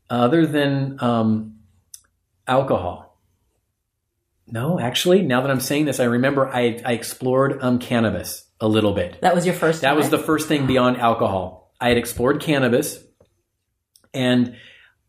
other 0.09 0.45
than 0.45 0.97
um, 1.01 1.59
alcohol. 2.47 3.08
No, 4.51 4.79
actually, 4.79 5.21
now 5.21 5.41
that 5.41 5.51
I'm 5.51 5.59
saying 5.59 5.85
this, 5.85 5.99
I 5.99 6.05
remember 6.05 6.47
I, 6.47 6.81
I 6.83 6.93
explored 6.93 7.59
um, 7.61 7.79
cannabis 7.79 8.45
a 8.59 8.67
little 8.67 8.93
bit. 8.93 9.21
That 9.21 9.35
was 9.35 9.45
your 9.45 9.55
first 9.55 9.81
That 9.81 9.95
was 9.95 10.09
the 10.09 10.17
first 10.17 10.47
thing 10.47 10.67
beyond 10.67 10.97
alcohol. 10.97 11.73
I 11.79 11.89
had 11.89 11.97
explored 11.97 12.41
cannabis, 12.41 12.99
and 14.13 14.55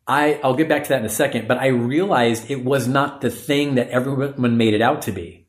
I 0.07 0.41
I'll 0.45 0.55
get 0.55 0.69
back 0.69 0.85
to 0.85 0.89
that 0.91 1.01
in 1.01 1.07
a 1.07 1.11
second. 1.11 1.49
But 1.49 1.59
I 1.59 1.69
realized 1.69 2.51
it 2.51 2.65
was 2.65 2.87
not 2.87 3.21
the 3.21 3.31
thing 3.31 3.75
that 3.75 3.89
everyone 3.89 4.57
made 4.57 4.75
it 4.75 4.83
out 4.83 5.03
to 5.03 5.13
be, 5.13 5.47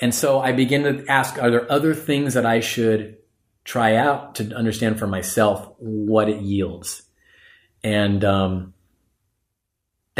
and 0.00 0.14
so 0.14 0.40
I 0.40 0.52
began 0.52 0.82
to 0.82 1.04
ask: 1.08 1.42
Are 1.42 1.50
there 1.50 1.70
other 1.70 1.94
things 1.94 2.34
that 2.34 2.46
I 2.46 2.60
should 2.60 3.16
try 3.64 3.96
out 3.96 4.36
to 4.36 4.54
understand 4.54 4.98
for 4.98 5.06
myself 5.06 5.68
what 5.78 6.28
it 6.28 6.40
yields? 6.40 7.02
And 7.82 8.24
um, 8.24 8.74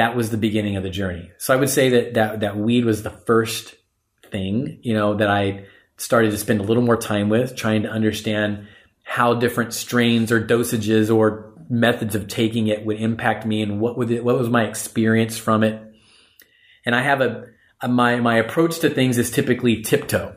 that 0.00 0.16
was 0.16 0.30
the 0.30 0.38
beginning 0.38 0.76
of 0.76 0.82
the 0.82 0.88
journey. 0.88 1.30
So 1.36 1.52
I 1.52 1.58
would 1.58 1.68
say 1.68 1.90
that 1.90 2.14
that 2.14 2.40
that 2.40 2.56
weed 2.56 2.86
was 2.86 3.02
the 3.02 3.10
first 3.10 3.74
thing, 4.30 4.78
you 4.80 4.94
know, 4.94 5.14
that 5.16 5.28
I 5.28 5.66
started 5.98 6.30
to 6.30 6.38
spend 6.38 6.60
a 6.60 6.62
little 6.62 6.82
more 6.82 6.96
time 6.96 7.28
with, 7.28 7.54
trying 7.54 7.82
to 7.82 7.90
understand 7.90 8.66
how 9.04 9.34
different 9.34 9.74
strains 9.74 10.32
or 10.32 10.40
dosages 10.40 11.14
or 11.14 11.52
methods 11.68 12.14
of 12.14 12.28
taking 12.28 12.68
it 12.68 12.86
would 12.86 12.98
impact 12.98 13.44
me 13.44 13.60
and 13.60 13.78
what 13.78 13.98
would 13.98 14.10
it, 14.10 14.24
what 14.24 14.38
was 14.38 14.48
my 14.48 14.64
experience 14.64 15.36
from 15.36 15.62
it. 15.62 15.82
And 16.86 16.94
I 16.94 17.02
have 17.02 17.20
a, 17.20 17.48
a 17.82 17.88
my 17.88 18.20
my 18.20 18.36
approach 18.36 18.78
to 18.78 18.88
things 18.88 19.18
is 19.18 19.30
typically 19.30 19.82
tiptoe. 19.82 20.34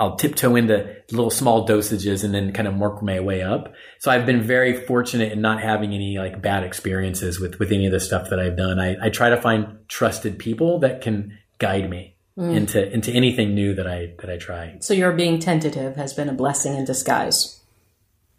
I'll 0.00 0.14
tiptoe 0.16 0.54
into 0.54 0.94
little 1.10 1.30
small 1.30 1.66
dosages 1.66 2.22
and 2.22 2.32
then 2.32 2.52
kind 2.52 2.68
of 2.68 2.76
work 2.76 3.02
my 3.02 3.18
way 3.18 3.42
up. 3.42 3.72
So 3.98 4.12
I've 4.12 4.26
been 4.26 4.42
very 4.42 4.72
fortunate 4.86 5.32
in 5.32 5.40
not 5.40 5.60
having 5.60 5.92
any 5.92 6.18
like 6.18 6.40
bad 6.40 6.62
experiences 6.62 7.40
with, 7.40 7.58
with 7.58 7.72
any 7.72 7.86
of 7.86 7.92
the 7.92 7.98
stuff 7.98 8.30
that 8.30 8.38
I've 8.38 8.56
done. 8.56 8.78
I, 8.78 8.96
I 9.06 9.08
try 9.10 9.30
to 9.30 9.40
find 9.40 9.78
trusted 9.88 10.38
people 10.38 10.78
that 10.80 11.00
can 11.00 11.38
guide 11.58 11.90
me 11.90 12.14
mm. 12.38 12.54
into, 12.54 12.92
into 12.92 13.10
anything 13.10 13.56
new 13.56 13.74
that 13.74 13.88
I, 13.88 14.14
that 14.20 14.30
I 14.30 14.36
try. 14.36 14.76
So 14.80 14.94
your 14.94 15.12
being 15.12 15.40
tentative 15.40 15.96
has 15.96 16.14
been 16.14 16.28
a 16.28 16.34
blessing 16.34 16.76
in 16.76 16.84
disguise. 16.84 17.60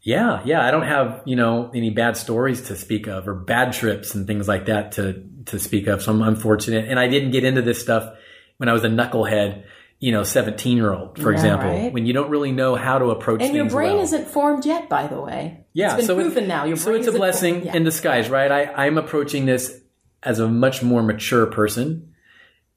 Yeah. 0.02 0.42
Yeah. 0.46 0.66
I 0.66 0.72
don't 0.72 0.88
have, 0.88 1.24
you 1.26 1.36
know, 1.36 1.72
any 1.76 1.90
bad 1.90 2.16
stories 2.16 2.62
to 2.68 2.78
speak 2.78 3.08
of 3.08 3.28
or 3.28 3.36
bad 3.36 3.74
trips 3.74 4.16
and 4.16 4.26
things 4.26 4.48
like 4.48 4.68
that 4.68 4.94
to, 4.94 5.26
to 5.48 5.60
speak 5.60 5.88
of. 5.88 6.02
So 6.02 6.14
I'm 6.14 6.22
unfortunate. 6.22 6.88
And 6.88 6.98
I 6.98 7.10
didn't 7.10 7.32
get 7.32 7.44
into 7.44 7.62
this 7.62 7.82
stuff 7.82 8.18
when 8.56 8.70
I 8.70 8.74
was 8.74 8.86
a 8.86 8.90
knucklehead 8.90 9.66
you 10.00 10.14
know, 10.14 10.24
17 10.24 10.78
year 10.78 10.94
old, 10.94 11.20
for 11.20 11.32
yeah, 11.32 11.38
example, 11.38 11.70
right. 11.70 11.94
when 11.94 12.06
you 12.06 12.14
don't 12.14 12.30
really 12.30 12.52
know 12.52 12.76
how 12.76 12.98
to 12.98 13.06
approach 13.06 13.42
and 13.42 13.54
your 13.54 13.70
brain 13.70 13.96
well. 13.96 14.04
isn't 14.04 14.28
formed 14.30 14.66
yet, 14.66 14.88
by 14.88 15.08
the 15.08 15.20
way. 15.20 15.66
Yeah. 15.74 15.88
It's 15.88 15.96
been 15.98 16.06
so 16.06 16.16
proven 16.16 16.48
now. 16.48 16.66
Your 16.66 16.78
so 16.78 16.94
it's 16.94 17.08
a 17.08 17.12
blessing 17.12 17.66
yeah. 17.66 17.76
in 17.76 17.84
disguise, 17.84 18.30
right? 18.30 18.52
I, 18.52 18.86
I'm 18.86 18.98
approaching 18.98 19.46
this 19.46 19.78
as 20.24 20.40
a 20.40 20.48
much 20.48 20.82
more 20.82 21.04
mature 21.04 21.46
person 21.48 22.14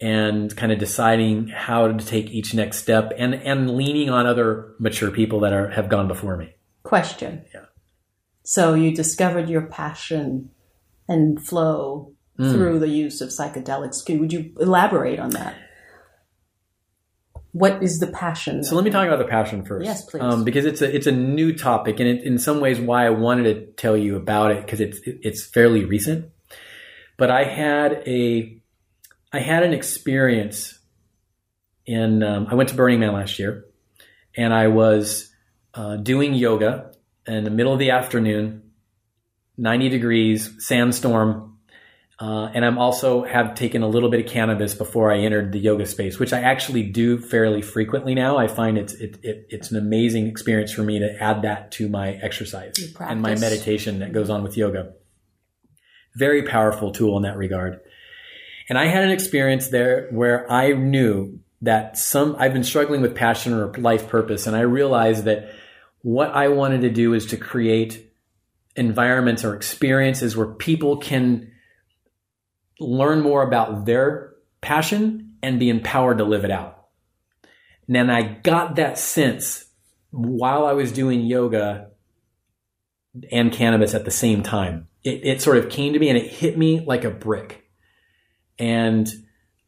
and 0.01 0.55
kind 0.57 0.73
of 0.73 0.81
deciding 0.81 1.47
how 1.47 1.87
to 1.87 2.05
take 2.05 2.31
each 2.31 2.55
next 2.55 2.79
step 2.79 3.13
and, 3.17 3.35
and 3.35 3.77
leaning 3.77 4.11
on 4.11 4.27
other 4.27 4.75
mature 4.81 5.13
people 5.13 5.41
that 5.41 5.53
are, 5.53 5.71
have 5.71 5.89
gone 5.89 6.09
before 6.09 6.37
me. 6.37 6.53
Question. 6.83 7.45
Yeah. 7.55 7.67
So 8.43 8.75
you 8.75 8.93
discovered 8.93 9.49
your 9.49 9.63
passion 9.63 10.51
and 11.09 11.41
flow 11.41 12.15
mm. 12.37 12.51
through 12.51 12.81
the 12.81 12.89
use 12.89 13.21
of 13.21 13.29
psychedelics. 13.29 14.09
Would 14.09 14.33
you 14.33 14.53
elaborate 14.59 15.21
on 15.21 15.31
that? 15.31 15.55
What 17.53 17.83
is 17.83 17.99
the 17.99 18.07
passion? 18.07 18.65
So 18.65 18.75
let 18.75 18.85
me 18.85 18.91
talk 18.91 19.07
about 19.07 19.19
the 19.19 19.27
passion 19.27 19.65
first. 19.65 19.85
Yes, 19.85 20.05
please. 20.07 20.23
Um, 20.23 20.43
because 20.43 20.65
it's 20.65 20.81
a 20.81 20.95
it's 20.95 21.07
a 21.07 21.13
new 21.13 21.57
topic, 21.57 22.01
and 22.01 22.09
it, 22.09 22.25
in 22.25 22.39
some 22.39 22.61
ways, 22.61 22.81
why 22.81 23.07
I 23.07 23.11
wanted 23.11 23.45
to 23.45 23.73
tell 23.73 23.97
you 23.97 24.17
about 24.17 24.53
it 24.53 24.65
because 24.65 24.81
it's 24.81 25.01
it's 25.05 25.45
fairly 25.45 25.85
recent. 25.85 26.31
But 27.19 27.31
I 27.31 27.45
had 27.45 28.03
a 28.07 28.59
I 29.33 29.41
had 29.41 29.63
an 29.63 29.75
experience 29.75 30.79
in 31.85 32.23
um, 32.23 32.47
I 32.51 32.55
went 32.55 32.71
to 32.71 32.75
Burning 32.75 33.01
Man 33.01 33.13
last 33.13 33.39
year, 33.39 33.67
and 34.35 34.55
I 34.55 34.69
was 34.69 35.31
uh, 35.75 35.97
doing 35.97 36.33
yoga 36.33 36.93
in 37.27 37.45
the 37.45 37.51
middle 37.51 37.75
of 37.75 37.79
the 37.79 37.91
afternoon, 37.91 38.63
ninety 39.59 39.91
degrees, 39.91 40.55
sandstorm, 40.59 41.52
uh, 42.21 42.51
and 42.55 42.65
I'm 42.65 42.79
also 42.79 43.25
have 43.25 43.55
taken 43.55 43.83
a 43.83 43.89
little 43.89 44.11
bit 44.11 44.25
of 44.25 44.31
cannabis 44.31 44.75
before 44.75 45.11
I 45.11 45.19
entered 45.19 45.53
the 45.53 45.59
yoga 45.59 45.87
space, 45.87 46.19
which 46.19 46.33
I 46.33 46.41
actually 46.41 46.85
do 46.85 47.19
fairly 47.19 47.63
frequently 47.63 48.15
now. 48.15 48.39
I 48.39 48.47
find 48.47 48.79
it's 48.79 48.93
it, 48.95 49.19
it, 49.23 49.47
it's 49.49 49.71
an 49.71 49.79
amazing 49.79 50.27
experience 50.27 50.73
for 50.73 50.83
me 50.83 50.99
to 51.01 51.23
add 51.23 51.43
that 51.43 51.73
to 51.73 51.89
my 51.89 52.13
exercise 52.13 52.75
and 53.01 53.23
my 53.23 53.35
meditation 53.35 54.01
that 54.01 54.13
goes 54.13 54.31
on 54.31 54.43
with 54.43 54.57
yoga. 54.57 54.93
Very 56.15 56.43
powerful 56.43 56.93
tool 56.93 57.17
in 57.17 57.23
that 57.23 57.37
regard. 57.37 57.81
And 58.69 58.79
I 58.79 58.87
had 58.87 59.03
an 59.05 59.11
experience 59.11 59.69
there 59.69 60.09
where 60.11 60.51
I 60.51 60.73
knew 60.73 61.41
that 61.63 61.97
some 61.97 62.37
I've 62.39 62.53
been 62.53 62.65
struggling 62.65 63.01
with 63.01 63.15
passion 63.15 63.53
or 63.55 63.73
life 63.75 64.09
purpose, 64.09 64.47
and 64.47 64.55
I 64.55 64.61
realized 64.61 65.25
that 65.25 65.55
what 66.03 66.31
I 66.31 66.49
wanted 66.49 66.83
to 66.83 66.91
do 66.91 67.15
is 67.15 67.27
to 67.27 67.37
create 67.37 68.13
environments 68.77 69.45
or 69.45 69.55
experiences 69.55 70.37
where 70.37 70.47
people 70.47 70.97
can 70.99 71.52
learn 72.83 73.21
more 73.21 73.43
about 73.43 73.85
their 73.85 74.35
passion 74.61 75.35
and 75.43 75.59
be 75.59 75.69
empowered 75.69 76.19
to 76.19 76.25
live 76.25 76.45
it 76.45 76.51
out. 76.51 76.87
And 77.87 77.97
then 77.97 78.11
I 78.11 78.23
got 78.23 78.77
that 78.77 78.99
sense 78.99 79.65
while 80.11 80.67
I 80.67 80.73
was 80.73 80.93
doing 80.93 81.23
yoga 81.23 81.91
and 83.31 83.53
cannabis 83.53 83.95
at 83.95 84.05
the 84.05 84.11
same 84.11 84.43
time. 84.43 84.89
It, 85.05 85.25
it 85.25 85.43
sort 85.43 85.59
of 85.59 85.69
came 85.69 85.93
to 85.93 85.99
me 85.99 86.09
and 86.09 86.19
it 86.19 86.31
hit 86.31 86.57
me 86.57 86.81
like 86.81 87.05
a 87.05 87.11
brick. 87.11 87.65
And 88.59 89.11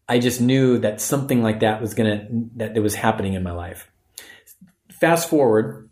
I 0.09 0.18
just 0.18 0.40
knew 0.40 0.79
that 0.79 1.00
something 1.00 1.42
like 1.42 1.61
that 1.61 1.81
was 1.81 1.94
gonna 1.94 2.29
that 2.57 2.77
it 2.77 2.81
was 2.81 2.94
happening 2.94 3.35
in 3.35 3.42
my 3.42 3.53
life. 3.53 3.90
Fast 5.00 5.29
forward 5.29 5.88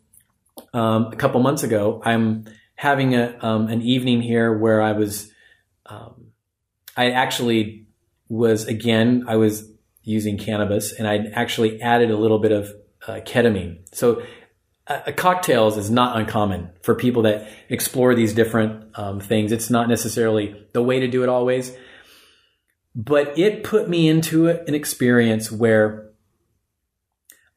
um, 0.73 1.07
a 1.07 1.17
couple 1.17 1.41
months 1.41 1.63
ago, 1.63 2.01
I'm 2.05 2.45
having 2.75 3.15
a 3.15 3.37
um, 3.41 3.69
an 3.69 3.83
evening 3.83 4.23
here 4.23 4.57
where 4.57 4.83
I 4.83 4.93
was 4.93 5.33
um, 5.87 6.22
I 6.97 7.11
actually 7.11 7.87
was 8.29 8.67
again 8.67 9.25
I 9.29 9.37
was 9.37 9.69
using 10.03 10.39
cannabis 10.39 10.93
and 10.93 11.07
I 11.07 11.27
actually 11.33 11.81
added 11.81 12.11
a 12.11 12.17
little 12.17 12.39
bit 12.39 12.53
of 12.53 12.73
uh, 13.07 13.21
ketamine. 13.21 13.79
So 13.93 14.23
uh, 14.87 15.13
cocktails 15.17 15.77
is 15.77 15.91
not 15.91 16.17
uncommon 16.17 16.71
for 16.83 16.95
people 16.95 17.23
that 17.23 17.49
explore 17.69 18.15
these 18.15 18.35
different 18.35 18.87
um, 18.99 19.21
things. 19.21 19.53
It's 19.53 19.71
not 19.71 19.89
necessarily 19.89 20.67
the 20.73 20.83
way 20.83 21.01
to 21.01 21.09
do 21.09 21.23
it 21.23 21.29
always, 21.29 21.77
but 22.95 23.39
it 23.39 23.65
put 23.65 23.89
me 23.89 24.09
into 24.09 24.49
an 24.49 24.75
experience 24.75 25.53
where 25.53 26.11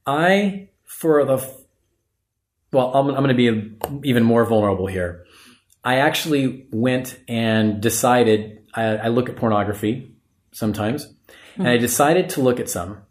I, 0.06 0.70
for 0.84 1.26
the, 1.26 1.38
well, 2.72 2.94
I'm, 2.94 3.10
I'm 3.10 3.24
going 3.24 3.30
to 3.30 3.34
be 3.34 4.08
even 4.08 4.24
more 4.24 4.46
vulnerable 4.46 4.86
here. 4.86 5.26
I 5.84 5.98
actually 5.98 6.68
went 6.72 7.20
and 7.28 7.82
decided 7.82 8.65
I, 8.76 8.84
I 8.84 9.08
look 9.08 9.30
at 9.30 9.36
pornography 9.36 10.16
sometimes, 10.52 11.06
mm-hmm. 11.06 11.62
and 11.62 11.70
I 11.70 11.78
decided 11.78 12.30
to 12.32 12.42
look 12.42 12.60
at 12.60 12.70
some. 12.70 13.04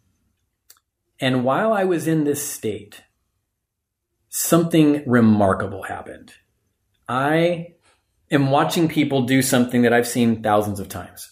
And 1.21 1.45
while 1.45 1.73
I 1.73 1.85
was 1.85 2.07
in 2.07 2.25
this 2.25 2.47
state, 2.47 3.03
something 4.29 5.03
remarkable 5.07 5.85
happened. 5.85 6.33
I 7.09 7.75
am 8.31 8.51
watching 8.51 8.89
people 8.89 9.23
do 9.23 9.43
something 9.43 9.83
that 9.83 9.93
I've 9.93 10.09
seen 10.09 10.43
thousands 10.43 10.81
of 10.81 10.89
times. 10.89 11.31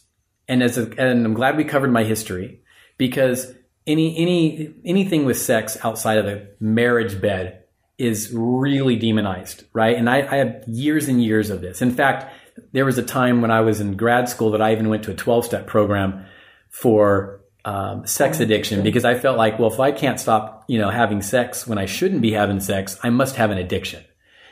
And 0.48 0.62
as 0.62 0.78
a, 0.78 0.90
and 0.98 1.24
I'm 1.26 1.34
glad 1.34 1.56
we 1.56 1.64
covered 1.64 1.92
my 1.92 2.04
history 2.04 2.62
because 2.98 3.52
any 3.86 4.16
any 4.18 4.74
anything 4.84 5.24
with 5.24 5.38
sex 5.38 5.76
outside 5.82 6.18
of 6.18 6.26
the 6.26 6.54
marriage 6.60 7.20
bed 7.20 7.61
is 7.98 8.32
really 8.32 8.96
demonized, 8.96 9.64
right? 9.72 9.96
And 9.96 10.08
I, 10.08 10.18
I 10.18 10.36
have 10.38 10.64
years 10.66 11.08
and 11.08 11.22
years 11.22 11.50
of 11.50 11.60
this. 11.60 11.82
In 11.82 11.90
fact, 11.90 12.32
there 12.72 12.84
was 12.84 12.98
a 12.98 13.02
time 13.02 13.40
when 13.40 13.50
I 13.50 13.60
was 13.60 13.80
in 13.80 13.96
grad 13.96 14.28
school 14.28 14.50
that 14.52 14.62
I 14.62 14.72
even 14.72 14.88
went 14.88 15.04
to 15.04 15.10
a 15.10 15.14
12 15.14 15.44
step 15.44 15.66
program 15.66 16.26
for 16.68 17.40
um, 17.64 18.06
sex 18.06 18.40
oh, 18.40 18.42
addiction 18.42 18.82
because 18.82 19.04
I 19.04 19.14
felt 19.18 19.38
like, 19.38 19.58
well, 19.58 19.72
if 19.72 19.78
I 19.78 19.92
can't 19.92 20.18
stop, 20.18 20.64
you 20.68 20.78
know, 20.78 20.90
having 20.90 21.22
sex 21.22 21.66
when 21.66 21.78
I 21.78 21.86
shouldn't 21.86 22.22
be 22.22 22.32
having 22.32 22.60
sex, 22.60 22.98
I 23.02 23.10
must 23.10 23.36
have 23.36 23.50
an 23.50 23.58
addiction. 23.58 24.04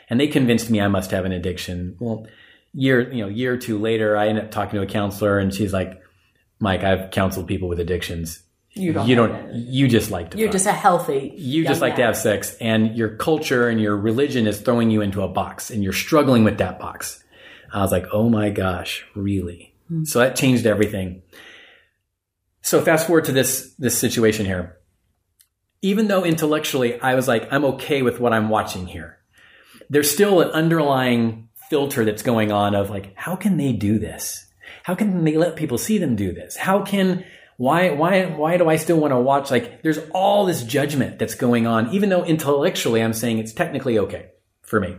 And 0.08 0.20
they 0.20 0.28
convinced 0.28 0.70
me 0.70 0.80
I 0.80 0.88
must 0.88 1.10
have 1.10 1.24
an 1.24 1.32
addiction. 1.32 1.96
Well, 1.98 2.26
year, 2.72 3.12
you 3.12 3.22
know, 3.22 3.28
year 3.28 3.54
or 3.54 3.56
two 3.56 3.78
later, 3.78 4.16
I 4.16 4.28
ended 4.28 4.44
up 4.44 4.50
talking 4.50 4.78
to 4.78 4.82
a 4.82 4.86
counselor 4.86 5.38
and 5.38 5.52
she's 5.52 5.72
like, 5.72 6.00
Mike, 6.58 6.84
I've 6.84 7.10
counseled 7.10 7.48
people 7.48 7.68
with 7.68 7.80
addictions. 7.80 8.42
You 8.72 8.92
don't. 8.92 9.08
You 9.08 9.16
don't. 9.16 9.52
You 9.52 9.88
just 9.88 10.10
like 10.10 10.30
to. 10.30 10.38
You're 10.38 10.48
fuck. 10.48 10.52
just 10.52 10.66
a 10.66 10.72
healthy. 10.72 11.32
You 11.36 11.64
just 11.64 11.80
like 11.80 11.92
man. 11.92 11.98
to 11.98 12.06
have 12.06 12.16
sex, 12.16 12.56
and 12.60 12.96
your 12.96 13.16
culture 13.16 13.68
and 13.68 13.80
your 13.80 13.96
religion 13.96 14.46
is 14.46 14.60
throwing 14.60 14.90
you 14.90 15.00
into 15.00 15.22
a 15.22 15.28
box, 15.28 15.70
and 15.70 15.82
you're 15.82 15.92
struggling 15.92 16.44
with 16.44 16.58
that 16.58 16.78
box. 16.78 17.22
I 17.72 17.82
was 17.82 17.92
like, 17.92 18.06
oh 18.12 18.28
my 18.28 18.50
gosh, 18.50 19.04
really? 19.14 19.74
Mm-hmm. 19.90 20.04
So 20.04 20.20
that 20.20 20.36
changed 20.36 20.66
everything. 20.66 21.22
So 22.62 22.80
fast 22.80 23.06
forward 23.06 23.24
to 23.26 23.32
this, 23.32 23.74
this 23.78 23.98
situation 23.98 24.46
here. 24.46 24.76
Even 25.82 26.08
though 26.08 26.24
intellectually 26.24 27.00
I 27.00 27.14
was 27.14 27.26
like, 27.26 27.50
I'm 27.52 27.64
okay 27.64 28.02
with 28.02 28.20
what 28.20 28.32
I'm 28.32 28.48
watching 28.48 28.86
here, 28.86 29.18
there's 29.88 30.10
still 30.10 30.40
an 30.40 30.50
underlying 30.50 31.48
filter 31.70 32.04
that's 32.04 32.22
going 32.22 32.52
on 32.52 32.74
of 32.74 32.90
like, 32.90 33.14
how 33.16 33.36
can 33.36 33.56
they 33.56 33.72
do 33.72 33.98
this? 33.98 34.46
How 34.82 34.94
can 34.94 35.24
they 35.24 35.36
let 35.36 35.56
people 35.56 35.78
see 35.78 35.98
them 35.98 36.16
do 36.16 36.32
this? 36.32 36.56
How 36.56 36.82
can, 36.82 37.24
why, 37.60 37.90
why, 37.90 38.24
why 38.24 38.56
do 38.56 38.70
I 38.70 38.76
still 38.76 38.98
want 38.98 39.12
to 39.12 39.18
watch? 39.18 39.50
Like, 39.50 39.82
there's 39.82 39.98
all 40.14 40.46
this 40.46 40.62
judgment 40.62 41.18
that's 41.18 41.34
going 41.34 41.66
on, 41.66 41.92
even 41.92 42.08
though 42.08 42.24
intellectually 42.24 43.02
I'm 43.02 43.12
saying 43.12 43.38
it's 43.38 43.52
technically 43.52 43.98
okay 43.98 44.30
for 44.62 44.80
me. 44.80 44.96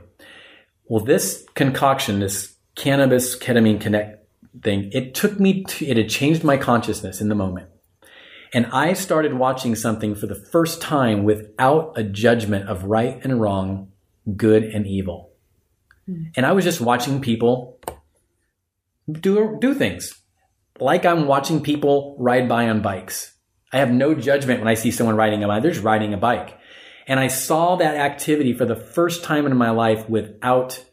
Well, 0.86 1.04
this 1.04 1.44
concoction, 1.56 2.20
this 2.20 2.56
cannabis 2.76 3.36
ketamine 3.36 3.82
connect 3.82 4.28
thing, 4.62 4.92
it 4.94 5.16
took 5.16 5.40
me 5.40 5.64
to, 5.64 5.88
it 5.88 5.98
had 5.98 6.08
changed 6.08 6.44
my 6.44 6.56
consciousness 6.56 7.20
in 7.20 7.30
the 7.30 7.36
moment. 7.36 7.68
And 8.54 8.68
I 8.68 8.94
started 8.94 9.34
watching 9.34 9.74
something 9.74 10.14
for 10.14 10.28
the 10.28 10.36
first 10.52 10.84
time 10.84 11.24
without 11.24 11.94
a 11.96 12.04
judgment 12.04 12.70
of 12.70 12.84
right 12.84 13.20
and 13.24 13.42
wrong, 13.42 13.92
good 14.36 14.66
and 14.66 14.86
evil. 14.86 15.32
Mm. 16.08 16.34
And 16.36 16.46
I 16.46 16.52
was 16.52 16.64
just 16.64 16.80
watching 16.80 17.22
people 17.22 17.80
do, 19.12 19.58
do 19.60 19.74
things 19.74 20.21
like 20.82 21.06
I'm 21.06 21.28
watching 21.28 21.62
people 21.62 22.16
ride 22.20 22.50
by 22.50 22.68
on 22.68 22.82
bikes. 22.82 23.34
I 23.72 23.78
have 23.78 23.92
no 23.92 24.14
judgment 24.14 24.60
when 24.60 24.68
I 24.68 24.74
see 24.74 24.92
someone 24.92 25.16
riding 25.16 25.44
a 25.44 25.48
bike. 25.48 25.62
They're 25.62 25.72
just 25.72 25.84
riding 25.84 26.14
a 26.14 26.18
bike. 26.18 26.58
And 27.08 27.20
I 27.20 27.28
saw 27.28 27.78
that 27.78 27.96
activity 27.96 28.54
for 28.54 28.66
the 28.66 28.76
first 28.76 29.24
time 29.24 29.46
in 29.46 29.56
my 29.56 29.70
life 29.70 30.10
without 30.10 30.84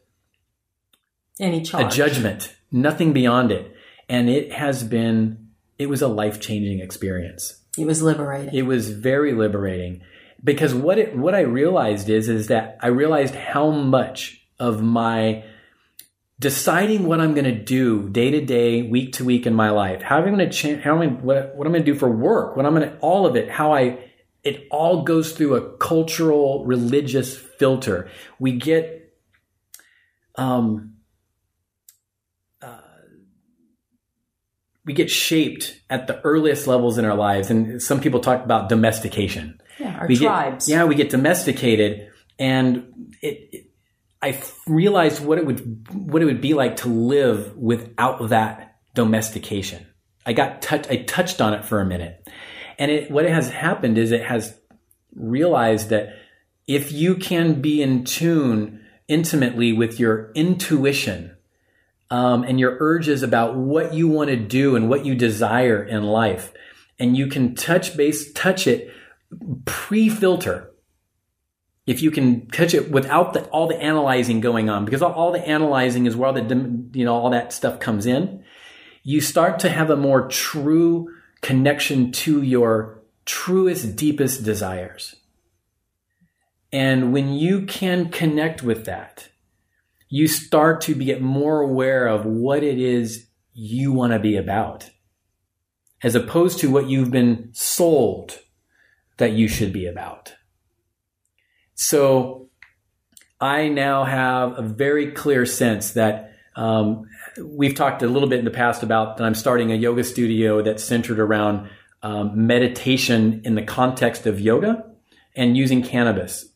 Any 1.41 1.63
charge. 1.63 1.93
a 1.93 1.97
judgment, 1.97 2.55
nothing 2.71 3.13
beyond 3.13 3.51
it. 3.51 3.75
And 4.09 4.29
it 4.29 4.53
has 4.53 4.85
been, 4.85 5.49
it 5.79 5.89
was 5.89 6.03
a 6.03 6.09
life 6.09 6.41
changing 6.41 6.81
experience. 6.81 7.61
It 7.77 7.87
was 7.87 8.03
liberating. 8.03 8.55
It 8.55 8.63
was 8.63 8.91
very 8.91 9.33
liberating 9.33 10.03
because 10.43 10.75
what 10.75 10.99
it, 10.99 11.17
what 11.17 11.35
I 11.35 11.41
realized 11.41 12.09
is, 12.09 12.29
is 12.29 12.49
that 12.49 12.79
I 12.81 12.89
realized 12.89 13.35
how 13.35 13.71
much 13.71 14.47
of 14.59 14.83
my 14.83 15.45
deciding 16.41 17.07
what 17.07 17.21
I'm 17.21 17.35
going 17.35 17.45
to 17.45 17.59
do 17.59 18.09
day 18.09 18.31
to 18.31 18.41
day, 18.41 18.83
week 18.83 19.15
to 19.15 19.25
week 19.25 19.47
in 19.47 19.55
my 19.55 19.71
life, 19.71 20.03
how 20.03 20.19
am 20.19 20.25
I 20.25 20.27
going 20.27 20.39
to 20.39 20.51
change, 20.51 20.83
how 20.83 20.95
am 20.95 21.03
I, 21.03 21.07
what, 21.07 21.57
what 21.57 21.67
I'm 21.67 21.73
going 21.73 21.85
to 21.85 21.93
do 21.93 21.99
for 21.99 22.11
work, 22.11 22.57
what 22.57 22.65
I'm 22.65 22.75
going 22.75 22.89
to, 22.89 22.97
all 22.99 23.27
of 23.27 23.37
it, 23.37 23.51
how 23.51 23.73
I, 23.73 23.99
it 24.45 24.69
all 24.71 25.03
goes 25.03 25.33
through 25.33 25.57
a 25.57 25.77
cultural, 25.79 26.65
religious 26.65 27.37
filter. 27.37 28.09
We 28.39 28.53
get, 28.53 29.15
um, 30.37 30.95
we 34.89 34.95
get 34.95 35.11
shaped 35.11 35.83
at 35.91 36.07
the 36.07 36.19
earliest 36.23 36.67
levels 36.67 36.97
in 36.97 37.05
our 37.05 37.15
lives. 37.15 37.51
And 37.51 37.81
some 37.81 38.01
people 38.01 38.21
talk 38.21 38.43
about 38.43 38.71
domestication. 38.71 39.61
yeah, 39.79 39.99
our 39.99 40.07
We 40.09 40.17
tribes. 40.17 40.67
Get, 40.67 40.73
yeah, 40.73 40.85
we 40.85 40.95
get 40.95 41.11
domesticated, 41.11 42.11
and 42.39 43.15
it, 43.21 43.49
it, 43.53 43.68
I 44.21 44.41
realized 44.67 45.25
what 45.25 45.39
it 45.39 45.47
would 45.47 45.89
what 45.93 46.23
it 46.23 46.25
would 46.25 46.41
be 46.41 46.55
like 46.55 46.77
to 46.77 46.89
live 46.89 47.57
without 47.57 48.29
that 48.31 48.77
domestication. 48.95 49.87
I 50.27 50.33
got 50.33 50.61
touch, 50.61 50.89
I 50.91 50.97
touched 51.03 51.41
on 51.41 51.55
it 51.55 51.65
for 51.65 51.81
a 51.81 51.87
minute, 51.87 52.29
and 52.79 52.91
it, 52.91 53.11
what 53.11 53.25
has 53.25 53.51
happened 53.51 53.97
is 53.97 54.11
it 54.11 54.25
has 54.25 54.59
realized 55.15 55.91
that 55.91 56.17
if 56.67 56.93
you 56.93 57.15
can 57.15 57.61
be 57.61 57.81
in 57.83 58.05
tune 58.05 58.85
intimately 59.09 59.73
with 59.73 59.99
your 59.99 60.31
intuition 60.35 61.35
um, 62.11 62.43
and 62.45 62.61
your 62.61 62.77
urges 62.81 63.23
about 63.23 63.57
what 63.57 63.95
you 63.95 64.07
want 64.09 64.29
to 64.29 64.37
do 64.37 64.77
and 64.77 64.89
what 64.89 65.07
you 65.07 65.15
desire 65.15 65.83
in 65.83 66.03
life, 66.03 66.53
and 66.99 67.17
you 67.17 67.27
can 67.27 67.55
touch 67.55 67.97
base, 67.97 68.33
touch 68.33 68.67
it, 68.67 68.91
pre-filter. 69.65 70.68
If 71.89 72.03
you 72.03 72.11
can 72.11 72.49
touch 72.49 72.75
it 72.75 72.91
without 72.91 73.33
the, 73.33 73.45
all 73.47 73.67
the 73.67 73.81
analyzing 73.83 74.41
going 74.41 74.69
on, 74.69 74.85
because 74.85 75.01
all, 75.01 75.13
all 75.13 75.33
the 75.33 75.49
analyzing 75.49 76.05
is 76.05 76.15
where 76.15 76.29
all 76.29 76.35
the 76.35 76.89
you 76.93 77.05
know 77.07 77.15
all 77.15 77.31
that 77.31 77.51
stuff 77.51 77.81
comes 77.81 78.05
in, 78.05 78.45
you 79.03 79.23
start 79.23 79.59
to 79.61 79.71
have 79.71 79.89
a 79.89 79.97
more 79.97 80.29
true 80.29 81.09
connection 81.41 82.13
to 82.13 82.43
your 82.43 83.03
truest, 83.25 83.97
deepest 83.97 84.45
desires. 84.45 85.17
And 86.71 87.11
when 87.11 87.33
you 87.33 87.65
can 87.65 88.11
connect 88.11 88.63
with 88.63 88.85
that, 88.85 89.31
you 90.11 90.29
start 90.29 90.83
to 90.83 90.95
get 90.95 91.23
more 91.23 91.63
aware 91.63 92.07
of 92.07 92.27
what 92.27 92.63
it 92.63 92.79
is 92.79 93.29
you 93.55 93.93
want 93.93 94.13
to 94.13 94.19
be 94.19 94.37
about, 94.37 94.91
as 96.03 96.15
opposed 96.15 96.59
to 96.59 96.71
what 96.71 96.91
you've 96.91 97.11
been 97.11 97.49
sold 97.55 98.41
that 99.17 99.33
you 99.33 99.49
should 99.49 99.73
be 99.73 99.87
about. 99.87 100.35
So 101.81 102.49
I 103.41 103.69
now 103.69 104.03
have 104.03 104.59
a 104.59 104.63
very 104.63 105.13
clear 105.13 105.47
sense 105.47 105.93
that 105.93 106.33
um, 106.57 107.05
we've 107.41 107.77
talked 107.77 108.03
a 108.03 108.09
little 108.09 108.29
bit 108.29 108.41
in 108.41 108.45
the 108.45 108.51
past 108.51 108.83
about 108.83 109.17
that 109.17 109.25
I'm 109.25 109.37
starting 109.37 109.71
a 109.71 109.77
yoga 109.77 110.03
studio 110.03 110.61
that's 110.61 110.83
centered 110.83 111.21
around 111.21 111.71
um, 112.03 112.49
meditation 112.49 113.43
in 113.45 113.55
the 113.55 113.63
context 113.63 114.27
of 114.27 114.41
yoga 114.41 114.87
and 115.37 115.57
using 115.57 115.85
cannabis 115.85 116.47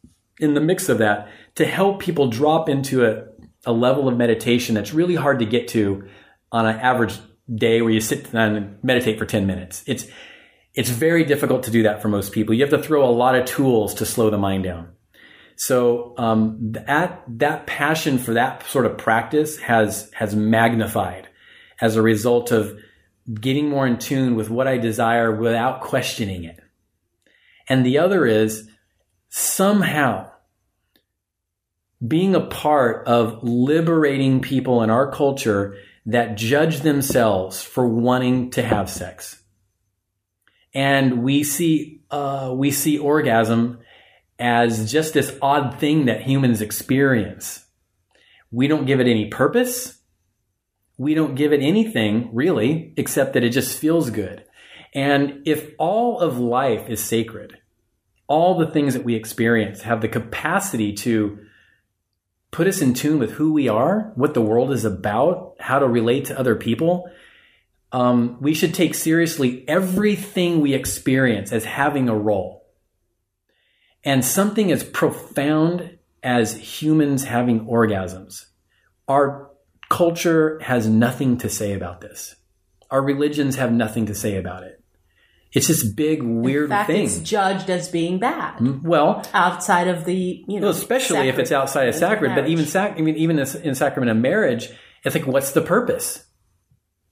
in 0.41 0.55
the 0.55 0.61
mix 0.61 0.89
of 0.89 0.99
that 0.99 1.29
to 1.55 1.67
help 1.67 2.01
people 2.01 2.27
drop 2.27 2.69
into 2.69 3.07
a, 3.07 3.23
a 3.65 3.73
level 3.73 4.09
of 4.09 4.17
meditation 4.17 4.75
that's 4.75 4.93
really 4.93 5.15
hard 5.15 5.39
to 5.39 5.47
get 5.47 5.69
to 5.69 6.09
on 6.51 6.67
an 6.67 6.81
average 6.81 7.17
day 7.55 7.81
where 7.81 7.93
you 7.93 8.01
sit 8.01 8.33
down 8.33 8.57
and 8.57 8.83
meditate 8.83 9.21
for 9.21 9.25
10 9.25 9.47
minutes. 9.47 9.85
It's 9.87 10.05
it's 10.75 10.91
very 10.91 11.25
difficult 11.25 11.65
to 11.65 11.71
do 11.71 11.85
that 11.85 12.03
for 12.03 12.09
most 12.09 12.33
people. 12.33 12.55
You 12.55 12.63
have 12.63 12.71
to 12.71 12.83
throw 12.83 13.09
a 13.09 13.13
lot 13.13 13.37
of 13.37 13.45
tools 13.45 13.95
to 13.95 14.07
slow 14.07 14.29
the 14.31 14.39
mind 14.39 14.65
down. 14.65 14.89
So 15.63 16.15
um, 16.19 16.57
that 16.73 17.23
that 17.39 17.69
passion 17.69 18.19
for 18.19 18.35
that 18.35 18.67
sort 18.67 18.85
of 18.85 18.99
practice 18.99 19.59
has 19.59 20.11
has 20.13 20.35
magnified 20.35 21.29
as 21.81 21.95
a 21.95 22.03
result 22.03 22.51
of 22.51 22.77
getting 23.33 23.69
more 23.69 23.87
in 23.87 23.99
tune 23.99 24.35
with 24.35 24.51
what 24.51 24.67
I 24.67 24.79
desire 24.79 25.33
without 25.33 25.81
questioning 25.81 26.43
it. 26.43 26.59
And 27.69 27.87
the 27.87 27.99
other 27.99 28.27
is 28.27 28.69
somehow 29.29 30.33
being 32.05 32.35
a 32.35 32.41
part 32.41 33.07
of 33.07 33.45
liberating 33.45 34.41
people 34.41 34.83
in 34.83 34.91
our 34.91 35.13
culture 35.13 35.77
that 36.07 36.37
judge 36.37 36.81
themselves 36.81 37.63
for 37.63 37.87
wanting 37.87 38.51
to 38.51 38.65
have 38.65 38.91
sex. 38.91 39.41
And 40.75 41.23
we 41.23 41.45
see 41.45 42.03
uh, 42.11 42.53
we 42.53 42.73
see 42.73 42.99
orgasm 42.99 43.79
as 44.43 44.91
just 44.91 45.15
this 45.15 45.39
odd 45.41 45.79
thing 45.79 46.07
that 46.07 46.23
humans 46.23 46.61
experience. 46.61 47.65
We 48.51 48.67
don't 48.67 48.87
give 48.87 48.99
it 48.99 49.07
any 49.07 49.29
purpose. 49.29 50.01
We 50.99 51.15
don't 51.15 51.37
give 51.37 51.53
it 51.53 51.63
anything 51.63 52.31
really, 52.33 52.93
except 52.97 53.35
that 53.35 53.45
it 53.45 53.51
just 53.51 53.79
feels 53.79 54.11
good. 54.11 54.45
And 54.95 55.47
if 55.47 55.71
all 55.79 56.19
of 56.19 56.41
life 56.41 56.89
is 56.91 57.01
sacred, 57.01 57.57
all 58.27 58.59
the 58.59 58.67
things 58.67 58.95
that 58.95 59.05
we 59.05 59.15
experience 59.15 59.83
have 59.83 60.01
the 60.01 60.09
capacity 60.09 60.93
to 60.95 61.39
put 62.51 62.67
us 62.67 62.83
in 62.83 62.95
tune 62.95 63.21
with 63.21 63.31
who 63.31 63.53
we 63.53 63.69
are, 63.69 64.11
what 64.17 64.35
the 64.35 64.43
world 64.43 64.73
is 64.73 64.85
about, 64.85 65.55
how 65.61 65.79
to 65.79 65.87
relate 65.87 66.27
to 66.27 66.39
other 66.39 66.57
people, 66.57 67.09
um, 67.93 68.39
we 68.41 68.55
should 68.55 68.75
take 68.75 68.97
seriously 68.97 69.65
everything 69.69 70.61
we 70.61 70.75
experience 70.75 71.53
as 71.53 71.65
having 71.65 72.09
a 72.09 72.17
role. 72.17 72.62
And 74.05 74.25
something 74.25 74.73
as 74.73 74.83
profound 74.83 75.99
as 76.23 76.55
humans 76.55 77.25
having 77.25 77.67
orgasms. 77.67 78.47
Our 79.09 79.51
culture 79.91 80.59
has 80.63 80.89
nothing 80.89 81.39
to 81.39 81.49
say 81.49 81.73
about 81.75 82.01
this. 82.01 82.37
Our 82.91 83.03
religions 83.03 83.57
have 83.57 83.73
nothing 83.73 84.07
to 84.07 84.15
say 84.15 84.37
about 84.37 84.63
it. 84.65 84.83
It's 85.53 85.69
this 85.69 85.85
big 85.85 86.23
weird 86.23 86.71
fact, 86.71 86.87
thing. 86.87 87.05
it's 87.05 87.19
judged 87.19 87.69
as 87.69 87.91
being 87.91 88.19
bad 88.19 88.59
hmm? 88.59 88.81
well, 88.83 89.23
outside 89.35 89.87
of 89.87 90.07
the 90.07 90.43
you 90.49 90.61
know, 90.61 90.69
well, 90.69 90.71
especially 90.71 91.29
if 91.29 91.39
it's 91.39 91.53
outside 91.53 91.89
of 91.89 91.95
sacred 91.95 92.31
sacred, 92.31 92.35
but 92.35 92.49
even 92.49 92.65
sac- 92.65 92.97
I 92.97 93.03
mean, 93.03 93.17
even 93.17 93.39
in 93.39 93.75
sacrament 93.75 94.11
of 94.11 94.17
marriage, 94.17 94.71
it's 95.05 95.15
like, 95.15 95.27
what's 95.27 95.53
the 95.53 95.61
purpose? 95.61 96.25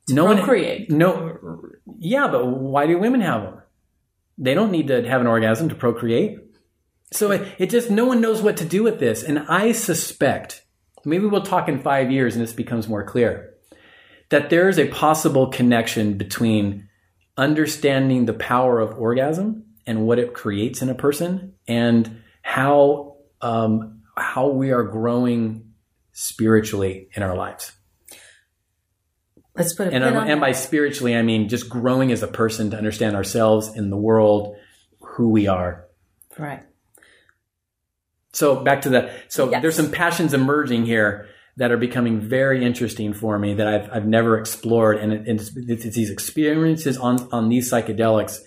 no 0.08 0.34
procreate. 0.34 0.88
One, 0.88 0.98
no, 0.98 1.60
yeah, 1.98 2.28
but 2.28 2.46
why 2.46 2.86
do 2.86 2.98
women 2.98 3.20
have 3.20 3.42
them? 3.42 3.62
They 4.38 4.54
don't 4.54 4.70
need 4.70 4.88
to 4.88 5.06
have 5.06 5.20
an 5.20 5.26
orgasm 5.26 5.68
to 5.68 5.74
procreate. 5.74 6.38
So 7.12 7.32
it, 7.32 7.54
it 7.58 7.70
just 7.70 7.90
no 7.90 8.06
one 8.06 8.20
knows 8.20 8.40
what 8.40 8.56
to 8.58 8.64
do 8.64 8.82
with 8.82 9.00
this, 9.00 9.22
and 9.22 9.40
I 9.40 9.72
suspect 9.72 10.64
maybe 11.04 11.26
we'll 11.26 11.42
talk 11.42 11.68
in 11.68 11.80
five 11.80 12.10
years 12.10 12.34
and 12.34 12.42
this 12.42 12.52
becomes 12.52 12.88
more 12.88 13.04
clear 13.04 13.54
that 14.28 14.50
there 14.50 14.68
is 14.68 14.78
a 14.78 14.88
possible 14.88 15.48
connection 15.48 16.16
between 16.16 16.88
understanding 17.36 18.26
the 18.26 18.32
power 18.32 18.80
of 18.80 18.96
orgasm 18.98 19.64
and 19.86 20.06
what 20.06 20.18
it 20.18 20.34
creates 20.34 20.82
in 20.82 20.88
a 20.88 20.94
person 20.94 21.54
and 21.66 22.22
how 22.42 23.16
um, 23.40 24.02
how 24.16 24.48
we 24.48 24.70
are 24.70 24.84
growing 24.84 25.72
spiritually 26.12 27.08
in 27.14 27.22
our 27.22 27.34
lives. 27.34 27.72
Let's 29.56 29.74
put 29.74 29.88
a 29.88 29.90
And, 29.90 30.04
and 30.04 30.40
by 30.40 30.52
spiritually, 30.52 31.16
I 31.16 31.22
mean 31.22 31.48
just 31.48 31.68
growing 31.68 32.12
as 32.12 32.22
a 32.22 32.28
person 32.28 32.70
to 32.70 32.76
understand 32.76 33.16
ourselves 33.16 33.74
in 33.74 33.90
the 33.90 33.96
world, 33.96 34.56
who 35.00 35.30
we 35.30 35.48
are. 35.48 35.86
right. 36.38 36.62
So 38.32 38.62
back 38.62 38.82
to 38.82 38.88
the 38.90 39.10
so 39.28 39.50
Yes. 39.50 39.62
there's 39.62 39.76
some 39.76 39.90
passions 39.90 40.34
emerging 40.34 40.86
here 40.86 41.26
that 41.56 41.72
are 41.72 41.76
becoming 41.76 42.20
very 42.20 42.64
interesting 42.64 43.12
for 43.12 43.38
me 43.38 43.54
that 43.54 43.66
I've 43.66 43.90
I've 43.92 44.06
never 44.06 44.38
explored, 44.38 44.98
and 44.98 45.12
it, 45.12 45.22
it's, 45.26 45.50
it's 45.56 45.96
these 45.96 46.10
experiences 46.10 46.96
on 46.96 47.28
on 47.32 47.48
these 47.48 47.70
psychedelics 47.70 48.38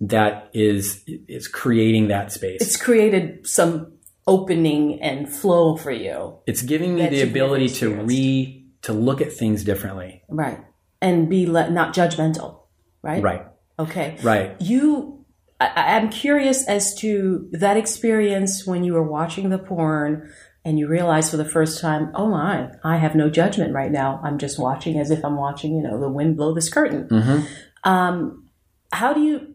that 0.00 0.50
is 0.52 1.04
is 1.06 1.48
creating 1.48 2.08
that 2.08 2.32
space. 2.32 2.60
It's 2.62 2.76
created 2.76 3.46
some 3.46 3.92
opening 4.26 5.00
and 5.02 5.28
flow 5.32 5.76
for 5.76 5.92
you, 5.92 6.38
It's 6.46 6.60
giving 6.62 6.96
me 6.96 7.06
the 7.06 7.22
ability 7.22 7.68
to 7.80 7.94
re 7.94 8.66
to 8.82 8.92
look 8.92 9.20
at 9.20 9.32
things 9.32 9.62
differently. 9.64 10.22
right? 10.28 10.58
And 11.00 11.28
be 11.28 11.46
le- 11.46 11.70
not 11.70 11.94
judgmental, 11.94 12.60
right? 13.02 13.22
Right, 13.22 13.46
Okay. 13.78 14.16
right. 14.22 14.60
You, 14.60 15.15
I, 15.60 15.96
I'm 15.96 16.10
curious 16.10 16.66
as 16.68 16.94
to 16.96 17.48
that 17.52 17.76
experience 17.76 18.66
when 18.66 18.84
you 18.84 18.92
were 18.94 19.08
watching 19.08 19.50
the 19.50 19.58
porn 19.58 20.30
and 20.64 20.78
you 20.78 20.88
realized 20.88 21.30
for 21.30 21.36
the 21.36 21.44
first 21.44 21.80
time, 21.80 22.10
oh 22.14 22.28
my, 22.28 22.70
I 22.84 22.96
have 22.96 23.14
no 23.14 23.30
judgment 23.30 23.72
right 23.72 23.90
now. 23.90 24.20
I'm 24.24 24.38
just 24.38 24.58
watching 24.58 24.98
as 24.98 25.10
if 25.10 25.24
I'm 25.24 25.36
watching, 25.36 25.74
you 25.76 25.82
know, 25.82 26.00
the 26.00 26.08
wind 26.08 26.36
blow 26.36 26.54
this 26.54 26.68
curtain. 26.68 27.08
hmm 27.08 27.40
Um, 27.88 28.48
how 28.92 29.12
do 29.12 29.20
you, 29.20 29.54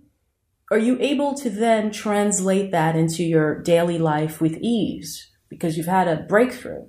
are 0.71 0.77
you 0.77 0.97
able 1.01 1.33
to 1.35 1.49
then 1.49 1.91
translate 1.91 2.71
that 2.71 2.95
into 2.95 3.23
your 3.23 3.61
daily 3.61 3.97
life 3.99 4.39
with 4.39 4.57
ease? 4.61 5.29
Because 5.49 5.75
you've 5.77 5.85
had 5.87 6.07
a 6.07 6.23
breakthrough 6.23 6.85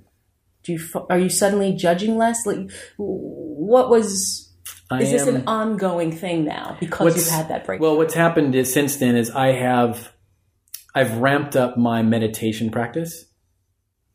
Do 0.63 0.73
you 0.73 0.79
are 1.09 1.19
you 1.19 1.29
suddenly 1.29 1.73
judging 1.73 2.17
less? 2.17 2.45
Like, 2.45 2.71
what 2.97 3.89
was? 3.89 4.42
I 4.93 5.01
Is 5.01 5.11
this 5.11 5.27
am- 5.27 5.35
an 5.35 5.43
ongoing 5.47 6.11
thing 6.11 6.45
now 6.45 6.77
because 6.79 7.15
you've 7.15 7.27
had 7.27 7.49
that 7.49 7.65
break? 7.65 7.81
Well, 7.81 7.97
what's 7.97 8.13
happened 8.13 8.55
is 8.55 8.71
since 8.71 8.97
then 8.97 9.15
is 9.15 9.31
I 9.31 9.53
have 9.53 10.11
I've 10.95 11.17
ramped 11.17 11.55
up 11.55 11.77
my 11.77 12.03
meditation 12.03 12.69
practice. 12.69 13.25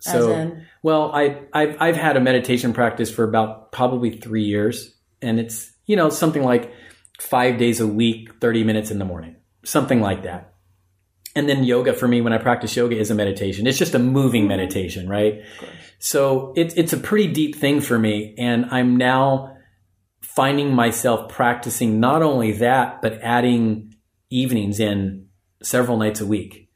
So, 0.01 0.57
well, 0.83 1.11
I 1.13 1.41
I've 1.53 1.77
I've 1.81 1.97
had 1.97 2.17
a 2.17 2.21
meditation 2.21 2.73
practice 2.73 3.11
for 3.11 3.25
about 3.25 3.73
probably 3.73 4.11
three 4.11 4.45
years, 4.45 4.95
and 5.21 5.41
it's 5.41 5.73
you 5.87 5.97
know 5.97 6.09
something 6.09 6.45
like 6.45 6.73
five 7.19 7.59
days 7.59 7.81
a 7.81 7.87
week, 7.87 8.41
thirty 8.41 8.63
minutes 8.63 8.93
in 8.93 9.01
the 9.01 9.05
morning, 9.05 9.37
something 9.65 10.01
like 10.01 10.23
that. 10.23 10.55
And 11.35 11.49
then 11.49 11.65
yoga 11.65 11.93
for 11.93 12.07
me, 12.07 12.21
when 12.21 12.33
I 12.33 12.39
practice 12.39 12.75
yoga, 12.77 12.97
is 12.97 13.11
a 13.11 13.15
meditation. 13.15 13.67
It's 13.67 13.79
just 13.79 13.95
a 13.95 13.99
moving 13.99 14.43
mm-hmm. 14.43 14.49
meditation, 14.49 15.09
right? 15.09 15.43
So 15.99 16.53
it's 16.57 16.75
it's 16.75 16.93
a 16.93 16.97
pretty 16.97 17.33
deep 17.33 17.57
thing 17.57 17.81
for 17.81 17.99
me, 17.99 18.37
and 18.39 18.67
I'm 18.71 18.97
now 18.97 19.58
finding 20.39 20.73
myself 20.73 21.29
practicing 21.29 21.99
not 21.99 22.23
only 22.23 22.53
that, 22.53 23.03
but 23.03 23.19
adding 23.23 23.93
evenings 24.31 24.79
in 24.79 25.27
several 25.65 25.97
nights 25.97 26.21
a 26.21 26.27
week. 26.27 26.71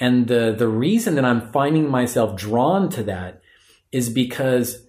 And 0.00 0.28
the 0.28 0.54
the 0.56 0.66
reason 0.66 1.16
that 1.16 1.24
I'm 1.26 1.52
finding 1.52 1.90
myself 1.90 2.38
drawn 2.38 2.88
to 2.88 3.02
that 3.02 3.42
is 3.92 4.08
because 4.08 4.86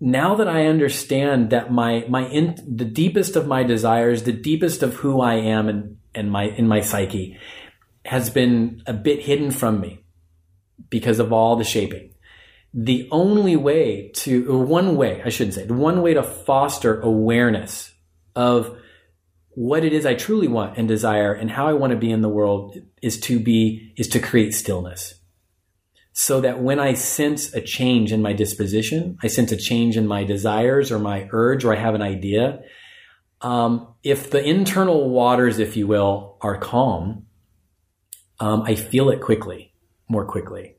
now 0.00 0.36
that 0.36 0.46
I 0.46 0.66
understand 0.66 1.50
that 1.50 1.72
my 1.72 2.04
my 2.08 2.28
in, 2.28 2.54
the 2.64 2.84
deepest 2.84 3.34
of 3.34 3.48
my 3.48 3.64
desires, 3.64 4.22
the 4.22 4.32
deepest 4.32 4.84
of 4.84 4.94
who 4.94 5.20
I 5.20 5.34
am 5.34 5.68
and 5.68 5.96
and 6.14 6.30
my 6.30 6.44
in 6.44 6.68
my 6.68 6.80
psyche 6.80 7.36
has 8.04 8.30
been 8.30 8.84
a 8.86 8.92
bit 8.92 9.22
hidden 9.22 9.50
from 9.50 9.80
me 9.80 10.04
because 10.90 11.18
of 11.18 11.32
all 11.32 11.56
the 11.56 11.64
shaping. 11.64 12.14
The 12.74 13.08
only 13.10 13.56
way 13.56 14.10
to, 14.16 14.58
one 14.58 14.96
way, 14.96 15.22
I 15.24 15.30
shouldn't 15.30 15.54
say, 15.54 15.64
the 15.64 15.74
one 15.74 16.02
way 16.02 16.14
to 16.14 16.22
foster 16.22 17.00
awareness 17.00 17.92
of 18.36 18.76
what 19.50 19.84
it 19.84 19.92
is 19.92 20.06
I 20.06 20.14
truly 20.14 20.48
want 20.48 20.78
and 20.78 20.86
desire 20.86 21.32
and 21.32 21.50
how 21.50 21.66
I 21.66 21.72
want 21.72 21.92
to 21.92 21.98
be 21.98 22.10
in 22.10 22.20
the 22.20 22.28
world 22.28 22.76
is 23.02 23.18
to 23.20 23.40
be, 23.40 23.92
is 23.96 24.08
to 24.08 24.20
create 24.20 24.54
stillness. 24.54 25.14
So 26.12 26.40
that 26.40 26.60
when 26.60 26.78
I 26.78 26.94
sense 26.94 27.54
a 27.54 27.60
change 27.60 28.12
in 28.12 28.22
my 28.22 28.32
disposition, 28.32 29.18
I 29.22 29.28
sense 29.28 29.50
a 29.52 29.56
change 29.56 29.96
in 29.96 30.06
my 30.06 30.24
desires 30.24 30.92
or 30.92 30.98
my 30.98 31.28
urge 31.32 31.64
or 31.64 31.72
I 31.72 31.76
have 31.76 31.94
an 31.94 32.02
idea, 32.02 32.60
um, 33.40 33.94
if 34.02 34.30
the 34.30 34.44
internal 34.44 35.10
waters, 35.10 35.58
if 35.58 35.76
you 35.76 35.86
will, 35.86 36.36
are 36.40 36.58
calm, 36.58 37.26
um, 38.40 38.62
I 38.62 38.74
feel 38.74 39.10
it 39.10 39.20
quickly, 39.20 39.72
more 40.08 40.24
quickly. 40.24 40.76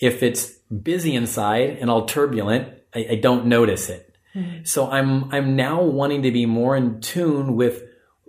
If 0.00 0.22
it's 0.22 0.59
busy 0.70 1.14
inside 1.14 1.78
and 1.80 1.90
all 1.90 2.06
turbulent, 2.06 2.68
I, 2.94 3.06
I 3.10 3.14
don't 3.16 3.46
notice 3.46 3.88
it. 3.88 4.14
Mm-hmm. 4.34 4.64
So 4.64 4.88
I'm 4.88 5.32
I'm 5.32 5.56
now 5.56 5.82
wanting 5.82 6.22
to 6.22 6.30
be 6.30 6.46
more 6.46 6.76
in 6.76 7.00
tune 7.00 7.56
with 7.56 7.82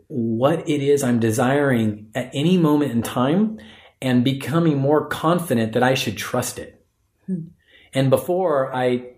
what 0.08 0.68
it 0.68 0.82
is 0.82 1.04
I'm 1.04 1.20
desiring 1.20 2.10
at 2.16 2.32
any 2.34 2.58
moment 2.58 2.92
in 2.92 3.02
time 3.02 3.60
and 4.02 4.24
becoming 4.24 4.78
more 4.78 5.08
confident 5.08 5.74
that 5.74 5.84
I 5.84 5.94
should 5.94 6.18
trust 6.18 6.58
it. 6.58 6.86
Hmm. 7.28 7.50
And 7.94 8.10
before 8.10 8.76
I 8.76 9.12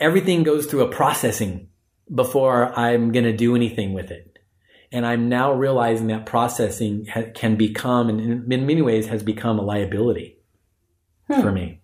everything 0.00 0.42
goes 0.42 0.66
through 0.66 0.82
a 0.82 0.90
processing 0.90 1.68
before 2.12 2.76
I'm 2.76 3.12
going 3.12 3.24
to 3.24 3.36
do 3.36 3.54
anything 3.54 3.92
with 3.92 4.10
it. 4.10 4.38
And 4.90 5.06
I'm 5.06 5.28
now 5.28 5.52
realizing 5.52 6.08
that 6.08 6.26
processing 6.26 7.06
ha- 7.06 7.30
can 7.32 7.54
become, 7.54 8.08
and 8.08 8.20
in 8.20 8.52
in 8.52 8.66
many 8.66 8.82
ways 8.82 9.06
has 9.06 9.22
become 9.22 9.60
a 9.60 9.62
liability 9.62 10.38
hmm. 11.28 11.40
for 11.40 11.52
me. 11.52 11.79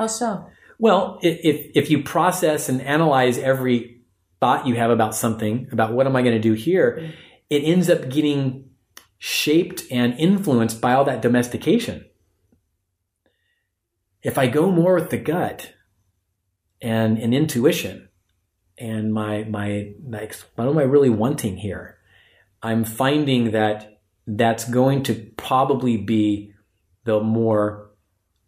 How 0.00 0.06
so? 0.06 0.46
Well, 0.78 1.18
if, 1.20 1.72
if 1.74 1.90
you 1.90 2.02
process 2.02 2.70
and 2.70 2.80
analyze 2.80 3.36
every 3.36 4.00
thought 4.40 4.66
you 4.66 4.76
have 4.76 4.90
about 4.90 5.14
something, 5.14 5.68
about 5.72 5.92
what 5.92 6.06
am 6.06 6.16
I 6.16 6.22
going 6.22 6.34
to 6.34 6.40
do 6.40 6.54
here, 6.54 7.12
it 7.50 7.58
ends 7.58 7.90
up 7.90 8.08
getting 8.08 8.70
shaped 9.18 9.82
and 9.90 10.14
influenced 10.14 10.80
by 10.80 10.94
all 10.94 11.04
that 11.04 11.20
domestication. 11.20 12.06
If 14.22 14.38
I 14.38 14.46
go 14.46 14.70
more 14.70 14.94
with 14.94 15.10
the 15.10 15.18
gut 15.18 15.74
and, 16.80 17.18
and 17.18 17.34
intuition 17.34 18.08
and 18.78 19.12
my, 19.12 19.44
my, 19.44 19.92
like, 20.02 20.34
what 20.54 20.66
am 20.66 20.78
I 20.78 20.84
really 20.84 21.10
wanting 21.10 21.58
here? 21.58 21.98
I'm 22.62 22.84
finding 22.84 23.50
that 23.50 24.00
that's 24.26 24.64
going 24.64 25.02
to 25.02 25.30
probably 25.36 25.98
be 25.98 26.54
the 27.04 27.20
more 27.20 27.90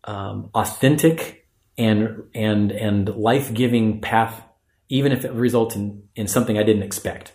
um, 0.05 0.49
authentic 0.55 1.42
and 1.79 2.25
and 2.35 2.73
and 2.73 3.09
life 3.09 3.53
giving 3.53 4.01
path, 4.01 4.43
even 4.89 5.13
if 5.13 5.25
it 5.25 5.33
results 5.33 5.77
in 5.77 6.05
in 6.15 6.27
something 6.27 6.59
I 6.59 6.63
didn't 6.63 6.83
expect. 6.83 7.33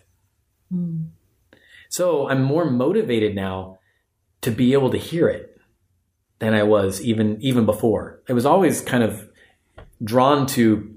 Hmm. 0.72 1.06
So 1.90 2.30
I'm 2.30 2.44
more 2.44 2.70
motivated 2.70 3.36
now 3.36 3.80
to 4.42 4.52
be 4.52 4.74
able 4.74 4.90
to 4.92 4.98
hear 4.98 5.28
it 5.30 5.60
than 6.40 6.54
I 6.54 6.64
was 6.64 7.02
even 7.02 7.38
even 7.42 7.66
before. 7.66 8.22
I 8.30 8.34
was 8.34 8.46
always 8.46 8.82
kind 8.82 9.04
of 9.04 9.30
drawn 10.04 10.46
to 10.48 10.94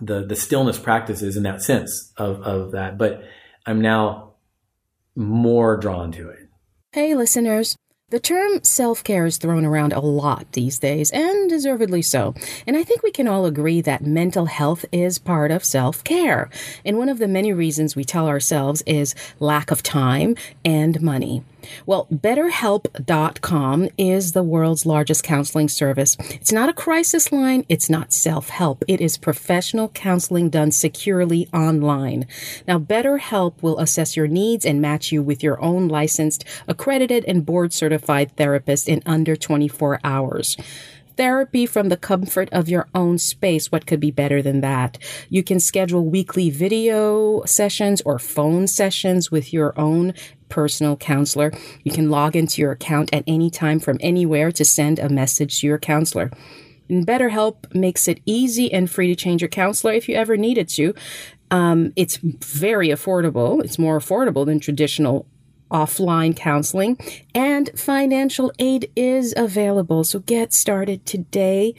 the 0.00 0.24
the 0.24 0.36
stillness 0.36 0.78
practices 0.78 1.36
in 1.36 1.42
that 1.44 1.62
sense 1.62 2.12
of 2.16 2.42
of 2.42 2.72
that, 2.72 2.98
but 2.98 3.24
I'm 3.64 3.80
now 3.80 4.34
more 5.14 5.76
drawn 5.76 6.12
to 6.12 6.28
it. 6.28 6.48
Hey, 6.92 7.14
listeners. 7.14 7.76
The 8.08 8.20
term 8.20 8.62
self 8.62 9.02
care 9.02 9.26
is 9.26 9.36
thrown 9.36 9.64
around 9.64 9.92
a 9.92 9.98
lot 9.98 10.52
these 10.52 10.78
days, 10.78 11.10
and 11.10 11.50
deservedly 11.50 12.02
so. 12.02 12.34
And 12.64 12.76
I 12.76 12.84
think 12.84 13.02
we 13.02 13.10
can 13.10 13.26
all 13.26 13.46
agree 13.46 13.80
that 13.80 14.06
mental 14.06 14.46
health 14.46 14.84
is 14.92 15.18
part 15.18 15.50
of 15.50 15.64
self 15.64 16.04
care. 16.04 16.48
And 16.84 16.98
one 16.98 17.08
of 17.08 17.18
the 17.18 17.26
many 17.26 17.52
reasons 17.52 17.96
we 17.96 18.04
tell 18.04 18.28
ourselves 18.28 18.84
is 18.86 19.16
lack 19.40 19.72
of 19.72 19.82
time 19.82 20.36
and 20.64 21.02
money. 21.02 21.42
Well, 21.84 22.06
BetterHelp.com 22.12 23.88
is 23.98 24.32
the 24.32 24.42
world's 24.42 24.86
largest 24.86 25.22
counseling 25.22 25.68
service. 25.68 26.16
It's 26.20 26.52
not 26.52 26.68
a 26.68 26.72
crisis 26.72 27.32
line, 27.32 27.64
it's 27.68 27.90
not 27.90 28.12
self 28.12 28.48
help. 28.48 28.84
It 28.88 29.00
is 29.00 29.16
professional 29.16 29.88
counseling 29.88 30.50
done 30.50 30.72
securely 30.72 31.48
online. 31.52 32.26
Now, 32.66 32.78
BetterHelp 32.78 33.62
will 33.62 33.78
assess 33.78 34.16
your 34.16 34.28
needs 34.28 34.64
and 34.64 34.80
match 34.80 35.12
you 35.12 35.22
with 35.22 35.42
your 35.42 35.60
own 35.60 35.88
licensed, 35.88 36.44
accredited, 36.66 37.24
and 37.26 37.46
board 37.46 37.72
certified 37.72 38.36
therapist 38.36 38.88
in 38.88 39.02
under 39.06 39.36
24 39.36 40.00
hours 40.04 40.56
therapy 41.16 41.66
from 41.66 41.88
the 41.88 41.96
comfort 41.96 42.48
of 42.52 42.68
your 42.68 42.88
own 42.94 43.18
space. 43.18 43.72
What 43.72 43.86
could 43.86 44.00
be 44.00 44.10
better 44.10 44.42
than 44.42 44.60
that? 44.60 44.98
You 45.28 45.42
can 45.42 45.60
schedule 45.60 46.04
weekly 46.04 46.50
video 46.50 47.42
sessions 47.44 48.02
or 48.02 48.18
phone 48.18 48.66
sessions 48.66 49.30
with 49.30 49.52
your 49.52 49.78
own 49.78 50.14
personal 50.48 50.96
counselor. 50.96 51.52
You 51.84 51.92
can 51.92 52.10
log 52.10 52.36
into 52.36 52.60
your 52.60 52.72
account 52.72 53.10
at 53.12 53.24
any 53.26 53.50
time 53.50 53.80
from 53.80 53.98
anywhere 54.00 54.52
to 54.52 54.64
send 54.64 54.98
a 54.98 55.08
message 55.08 55.60
to 55.60 55.66
your 55.66 55.78
counselor. 55.78 56.30
And 56.88 57.06
BetterHelp 57.06 57.74
makes 57.74 58.08
it 58.08 58.20
easy 58.26 58.72
and 58.72 58.90
free 58.90 59.08
to 59.08 59.16
change 59.16 59.42
your 59.42 59.48
counselor 59.48 59.92
if 59.92 60.08
you 60.08 60.14
ever 60.14 60.36
needed 60.36 60.68
to. 60.70 60.94
Um, 61.50 61.92
it's 61.96 62.16
very 62.16 62.88
affordable. 62.88 63.62
It's 63.62 63.78
more 63.78 63.98
affordable 63.98 64.44
than 64.44 64.60
traditional 64.60 65.26
offline 65.70 66.36
counseling, 66.36 66.98
and 67.34 67.70
financial 67.78 68.52
aid 68.58 68.90
is 68.96 69.34
available. 69.36 70.04
So 70.04 70.20
get 70.20 70.52
started 70.52 71.04
today. 71.06 71.74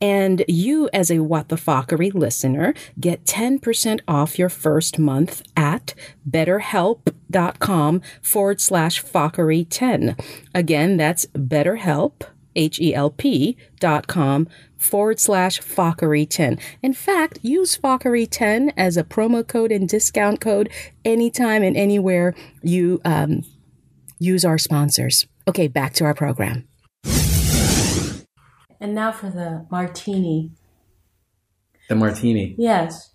And 0.00 0.44
you, 0.48 0.88
as 0.92 1.10
a 1.10 1.18
What 1.18 1.50
the 1.50 1.56
Fuckery 1.56 2.14
listener, 2.14 2.72
get 2.98 3.24
10% 3.24 4.00
off 4.08 4.38
your 4.38 4.48
first 4.48 4.98
month 4.98 5.42
at 5.56 5.94
betterhelp.com 6.28 8.02
forward 8.22 8.60
slash 8.60 9.02
fuckery 9.02 9.66
10. 9.68 10.16
Again, 10.54 10.96
that's 10.96 11.26
betterhelp. 11.26 12.22
H-E-L-P 12.56 13.56
dot 13.78 14.06
com 14.08 14.48
forward 14.80 15.20
slash 15.20 15.60
Fuckery 15.60 16.28
10. 16.28 16.58
In 16.82 16.92
fact, 16.92 17.38
use 17.42 17.76
Fuckery 17.76 18.26
10 18.28 18.72
as 18.76 18.96
a 18.96 19.04
promo 19.04 19.46
code 19.46 19.70
and 19.70 19.88
discount 19.88 20.40
code 20.40 20.70
anytime 21.04 21.62
and 21.62 21.76
anywhere 21.76 22.34
you 22.62 23.00
um, 23.04 23.42
use 24.18 24.44
our 24.44 24.58
sponsors. 24.58 25.26
Okay, 25.46 25.68
back 25.68 25.92
to 25.94 26.04
our 26.04 26.14
program. 26.14 26.66
And 28.82 28.94
now 28.94 29.12
for 29.12 29.28
the 29.28 29.66
martini. 29.70 30.52
The 31.88 31.96
martini. 31.96 32.54
Yes. 32.56 33.14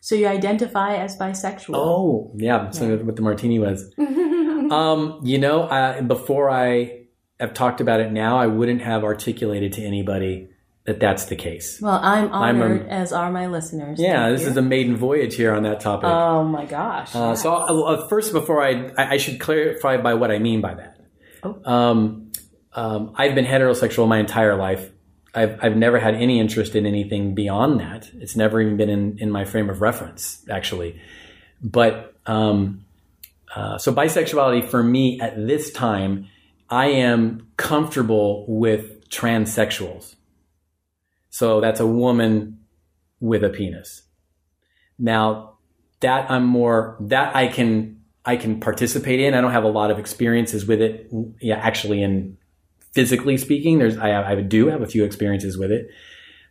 So 0.00 0.14
you 0.14 0.26
identify 0.26 0.96
as 0.96 1.16
bisexual. 1.16 1.74
Oh, 1.74 2.32
yeah. 2.36 2.70
So 2.70 2.96
what 2.98 3.16
the 3.16 3.22
martini 3.22 3.58
was. 3.58 3.90
um, 3.98 5.20
you 5.22 5.38
know, 5.38 5.68
I, 5.68 6.00
before 6.00 6.50
I 6.50 7.04
have 7.38 7.54
talked 7.54 7.80
about 7.80 8.00
it 8.00 8.12
now, 8.12 8.36
I 8.36 8.46
wouldn't 8.46 8.82
have 8.82 9.04
articulated 9.04 9.72
to 9.74 9.82
anybody 9.82 10.48
that 10.86 11.00
that's 11.00 11.26
the 11.26 11.36
case. 11.36 11.80
Well, 11.80 11.98
I'm 12.02 12.32
I'm 12.32 12.60
a- 12.60 12.64
honored, 12.64 12.88
as 12.88 13.12
are 13.12 13.30
my 13.30 13.46
listeners. 13.46 13.98
Yeah, 14.00 14.24
Thank 14.26 14.36
this 14.36 14.44
you. 14.44 14.50
is 14.50 14.56
a 14.56 14.62
maiden 14.62 14.96
voyage 14.96 15.34
here 15.34 15.54
on 15.54 15.62
that 15.62 15.80
topic. 15.80 16.08
Oh 16.08 16.44
my 16.44 16.66
gosh. 16.66 17.14
Uh, 17.14 17.34
so 17.34 17.54
I'll- 17.54 17.84
uh, 17.84 18.08
first, 18.08 18.32
before 18.32 18.62
I, 18.62 18.90
I 18.98 19.14
I 19.14 19.16
should 19.16 19.40
clarify 19.40 19.96
by 19.98 20.14
what 20.14 20.30
I 20.30 20.38
mean 20.38 20.60
by 20.60 20.74
that. 20.74 21.00
Oh. 21.42 21.60
Um, 21.64 22.32
um, 22.74 23.12
I've 23.14 23.34
been 23.34 23.44
heterosexual 23.46 24.08
my 24.08 24.18
entire 24.18 24.56
life, 24.56 24.90
I've, 25.34 25.58
I've 25.62 25.76
never 25.76 25.98
had 25.98 26.14
any 26.14 26.38
interest 26.40 26.74
in 26.76 26.86
anything 26.86 27.34
beyond 27.34 27.80
that. 27.80 28.10
It's 28.14 28.36
never 28.36 28.60
even 28.60 28.76
been 28.76 28.88
in, 28.90 29.18
in 29.18 29.30
my 29.30 29.44
frame 29.44 29.68
of 29.68 29.80
reference, 29.80 30.44
actually. 30.50 31.00
But 31.62 32.14
um, 32.26 32.84
uh, 33.54 33.78
so 33.78 33.92
bisexuality 33.92 34.68
for 34.68 34.82
me 34.82 35.20
at 35.20 35.36
this 35.36 35.72
time, 35.72 36.28
I 36.70 36.86
am 36.86 37.48
comfortable 37.56 38.44
with 38.48 39.08
transsexuals. 39.10 40.13
So 41.34 41.60
that's 41.60 41.80
a 41.80 41.86
woman 41.86 42.60
with 43.18 43.42
a 43.42 43.48
penis. 43.48 44.02
Now 45.00 45.54
that 45.98 46.30
I'm 46.30 46.46
more 46.46 46.96
that 47.00 47.34
I 47.34 47.48
can 47.48 48.04
I 48.24 48.36
can 48.36 48.60
participate 48.60 49.18
in. 49.18 49.34
I 49.34 49.40
don't 49.40 49.50
have 49.50 49.64
a 49.64 49.68
lot 49.68 49.90
of 49.90 49.98
experiences 49.98 50.64
with 50.64 50.80
it. 50.80 51.10
Yeah, 51.40 51.56
actually, 51.56 52.04
in 52.04 52.38
physically 52.92 53.36
speaking, 53.36 53.80
there's 53.80 53.98
I, 53.98 54.30
I 54.30 54.42
do 54.42 54.68
have 54.68 54.80
a 54.80 54.86
few 54.86 55.02
experiences 55.02 55.58
with 55.58 55.72
it. 55.72 55.88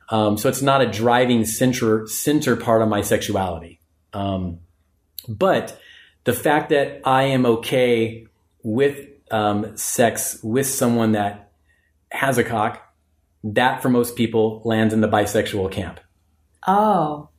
Um, 0.10 0.38
so 0.38 0.50
it's 0.50 0.62
not 0.62 0.82
a 0.82 0.92
driving 0.92 1.46
center 1.46 2.06
center 2.06 2.58
part 2.58 2.82
of 2.82 2.90
my 2.90 3.00
sexuality. 3.00 3.80
Um, 4.12 4.60
but 5.30 5.80
the 6.26 6.34
fact 6.34 6.72
that 6.72 7.00
I 7.06 7.24
am 7.24 7.46
okay 7.46 8.28
with 8.64 9.08
um, 9.32 9.78
sex 9.78 10.44
with 10.44 10.68
someone 10.68 11.14
that 11.14 11.54
has 12.12 12.38
a 12.38 12.44
cock, 12.44 12.83
that 13.44 13.82
for 13.82 13.90
most 13.90 14.16
people 14.16 14.62
lands 14.64 14.94
in 14.94 15.02
the 15.02 15.08
bisexual 15.08 15.72
camp. 15.72 16.00
Oh, 16.68 17.30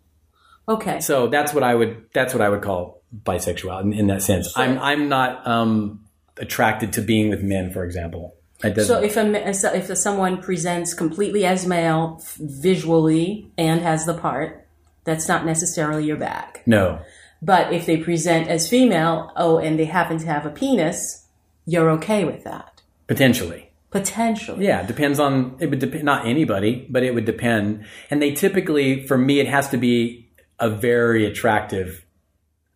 okay. 0.68 1.00
So 1.00 1.28
that's 1.28 1.54
what 1.54 1.62
I 1.62 1.74
would 1.74 2.06
that's 2.12 2.34
what 2.34 2.42
I 2.42 2.48
would 2.48 2.62
call 2.62 3.02
bisexual 3.24 3.82
in, 3.82 3.92
in 3.92 4.06
that 4.08 4.22
sense. 4.22 4.52
Sure. 4.52 4.62
I'm 4.62 4.78
I'm 4.78 5.08
not 5.08 5.46
um, 5.46 6.04
attracted 6.38 6.92
to 6.94 7.02
being 7.02 7.30
with 7.30 7.42
men, 7.42 7.72
for 7.72 7.84
example. 7.84 8.36
So 8.62 9.02
if 9.02 9.16
a 9.16 9.48
if 9.76 9.98
someone 9.98 10.40
presents 10.40 10.94
completely 10.94 11.44
as 11.44 11.66
male 11.66 12.22
visually 12.38 13.50
and 13.58 13.82
has 13.82 14.06
the 14.06 14.14
part, 14.14 14.66
that's 15.04 15.28
not 15.28 15.44
necessarily 15.44 16.06
your 16.06 16.16
bag. 16.16 16.62
no, 16.64 17.00
But 17.42 17.74
if 17.74 17.84
they 17.84 17.98
present 17.98 18.48
as 18.48 18.66
female, 18.68 19.32
oh, 19.36 19.58
and 19.58 19.78
they 19.78 19.84
happen 19.84 20.16
to 20.18 20.26
have 20.26 20.46
a 20.46 20.50
penis, 20.50 21.26
you're 21.66 21.90
okay 21.90 22.24
with 22.24 22.44
that 22.44 22.80
potentially. 23.06 23.70
Potentially. 23.94 24.66
Yeah, 24.66 24.80
it 24.80 24.88
depends 24.88 25.20
on 25.20 25.56
it 25.60 25.70
would 25.70 25.78
depend 25.78 26.02
not 26.02 26.26
anybody, 26.26 26.86
but 26.90 27.04
it 27.04 27.14
would 27.14 27.24
depend. 27.24 27.86
And 28.10 28.20
they 28.20 28.32
typically, 28.32 29.06
for 29.06 29.16
me, 29.16 29.38
it 29.38 29.46
has 29.46 29.68
to 29.70 29.76
be 29.76 30.32
a 30.58 30.68
very 30.68 31.24
attractive. 31.24 32.04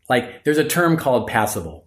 Like 0.09 0.45
there's 0.45 0.59
a 0.59 0.65
term 0.65 0.97
called 0.97 1.29
passable. 1.29 1.87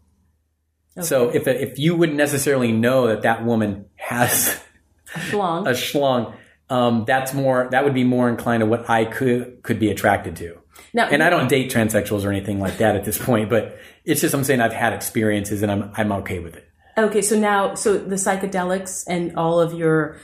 So 1.00 1.30
if 1.30 1.48
if 1.48 1.80
you 1.80 1.96
wouldn't 1.96 2.18
necessarily 2.18 2.74
know 2.74 3.08
that 3.08 3.22
that 3.22 3.46
woman 3.46 3.86
has 3.96 4.60
Schlong. 5.08 5.66
a 5.68 5.72
schlong, 5.72 6.36
um, 6.70 7.06
that's 7.08 7.34
more 7.34 7.70
that 7.72 7.86
would 7.86 7.94
be 7.94 8.04
more 8.04 8.28
inclined 8.28 8.60
to 8.60 8.66
what 8.66 8.90
I 8.90 9.06
could 9.06 9.64
could 9.64 9.80
be 9.80 9.90
attracted 9.90 10.36
to. 10.38 10.58
Now, 10.94 11.08
And 11.08 11.24
I 11.24 11.30
don't 11.30 11.48
date 11.48 11.72
transsexuals 11.72 12.26
or 12.26 12.32
anything 12.32 12.60
like 12.60 12.78
that 12.80 12.98
at 12.98 13.06
this 13.06 13.18
point, 13.18 13.50
but 13.50 13.78
it's 14.04 14.20
just 14.20 14.34
I'm 14.34 14.44
saying 14.44 14.60
I've 14.60 14.74
had 14.74 14.92
experiences 14.92 15.64
and 15.64 15.72
I'm 15.72 15.92
I'm 15.96 16.12
okay 16.12 16.40
with 16.40 16.58
it. 16.58 16.71
Okay, 16.98 17.22
so 17.22 17.38
now, 17.40 17.74
so 17.76 17.98
the 17.98 18.16
psychedelics 18.16 19.04
and 19.08 19.36
all 19.38 19.60
of 19.60 19.74
your 19.74 20.18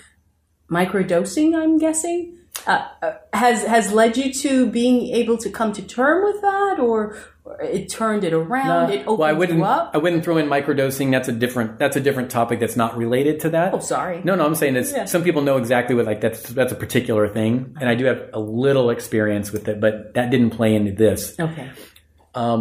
microdosing, 0.70 1.56
I'm 1.56 1.78
guessing, 1.78 2.38
uh, 2.66 2.88
uh, 3.02 3.14
has 3.34 3.64
has 3.64 3.92
led 3.94 4.18
you 4.18 4.34
to 4.34 4.70
being 4.70 5.14
able 5.16 5.38
to 5.38 5.50
come 5.50 5.72
to 5.74 5.82
term 5.82 6.24
with 6.24 6.42
that, 6.42 6.78
or, 6.80 7.16
or 7.46 7.62
it 7.62 7.88
turned 7.90 8.24
it 8.24 8.34
around, 8.34 8.90
it 8.92 9.02
opened 9.02 9.20
well, 9.20 9.30
I 9.30 9.34
wouldn't 9.34 9.60
you 9.60 9.64
up. 9.66 9.92
I 9.94 10.00
wouldn't 10.00 10.24
throw 10.24 10.38
in 10.38 10.48
microdosing. 10.48 11.12
That's 11.12 11.28
a 11.28 11.32
different 11.32 11.78
that's 11.80 11.96
a 11.96 12.02
different 12.02 12.32
topic 12.32 12.60
that's 12.60 12.76
not 12.76 12.98
related 12.98 13.40
to 13.42 13.50
that. 13.52 13.74
oh, 13.74 13.80
sorry. 13.80 14.22
No, 14.24 14.36
no, 14.36 14.46
I'm 14.46 14.56
saying 14.56 14.76
it's 14.76 14.92
Yeah. 14.92 15.06
some 15.06 15.24
people 15.24 15.44
know 15.44 15.58
exactly 15.58 15.96
what 15.96 16.06
like 16.06 16.20
that's 16.20 16.42
that's 16.50 16.72
a 16.72 16.76
particular 16.76 17.30
thing, 17.30 17.76
and 17.80 17.88
I 17.88 17.96
do 17.96 18.06
have 18.06 18.30
a 18.34 18.40
little 18.40 18.90
experience 18.90 19.52
with 19.52 19.68
it, 19.68 19.80
but 19.80 20.16
that 20.16 20.32
didn't 20.32 20.50
play 20.50 20.76
into 20.76 20.92
this. 20.92 21.40
Okay. 21.40 21.70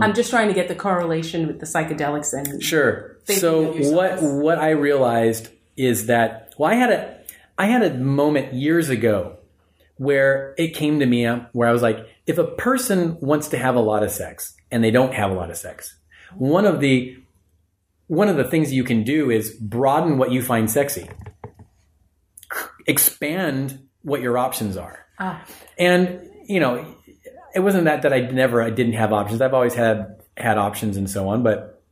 I'm 0.03 0.15
just 0.15 0.31
trying 0.31 0.49
to 0.49 0.55
get 0.55 0.69
the 0.69 0.75
correlation 0.75 1.47
with 1.47 1.61
the 1.61 1.67
psychedelics 1.67 2.33
and 2.33 2.63
Sure. 2.63 3.17
So 3.25 3.73
what 3.93 4.23
what 4.23 4.59
I 4.59 4.71
realized 4.71 5.49
is 5.77 6.07
that 6.07 6.55
well, 6.59 6.71
I 6.71 6.75
had 6.75 6.91
a 6.91 7.19
I 7.59 7.67
had 7.67 7.83
a 7.83 7.95
moment 7.95 8.55
years 8.55 8.89
ago 8.89 9.39
where 9.97 10.55
it 10.59 10.75
came 10.75 11.01
to 11.01 11.07
me 11.07 11.27
um, 11.27 11.47
where 11.53 11.69
I 11.69 11.73
was 11.73 11.83
like, 11.83 12.07
if 12.27 12.39
a 12.39 12.45
person 12.45 13.19
wants 13.21 13.49
to 13.49 13.59
have 13.59 13.77
a 13.77 13.81
lot 13.81 14.03
of 14.03 14.11
sex 14.11 14.55
and 14.71 14.85
they 14.85 14.91
don't 14.91 15.15
have 15.15 15.31
a 15.31 15.35
lot 15.35 15.51
of 15.51 15.57
sex, 15.57 15.97
one 16.37 16.65
of 16.67 16.81
the 16.81 17.17
one 18.07 18.29
of 18.29 18.37
the 18.37 18.45
things 18.45 18.73
you 18.73 18.85
can 18.85 19.03
do 19.03 19.31
is 19.31 19.51
broaden 19.51 20.17
what 20.19 20.31
you 20.31 20.43
find 20.43 20.71
sexy, 20.71 21.09
expand 22.87 23.81
what 24.03 24.21
your 24.21 24.39
options 24.39 24.77
are. 24.77 25.05
ah, 25.19 25.45
And 25.79 26.21
you 26.47 26.61
know, 26.61 26.96
it 27.57 27.61
wasn't 27.61 27.85
that 27.87 28.03
that 28.03 28.13
I 28.13 28.21
never 28.21 28.63
I 28.63 28.71
didn't 28.71 28.93
have 28.93 29.13
options. 29.13 29.41
I've 29.41 29.55
always 29.55 29.75
had 29.75 30.23
had 30.37 30.59
options 30.59 30.99
and 30.99 31.09
so 31.09 31.29
on, 31.29 31.43
but 31.43 31.83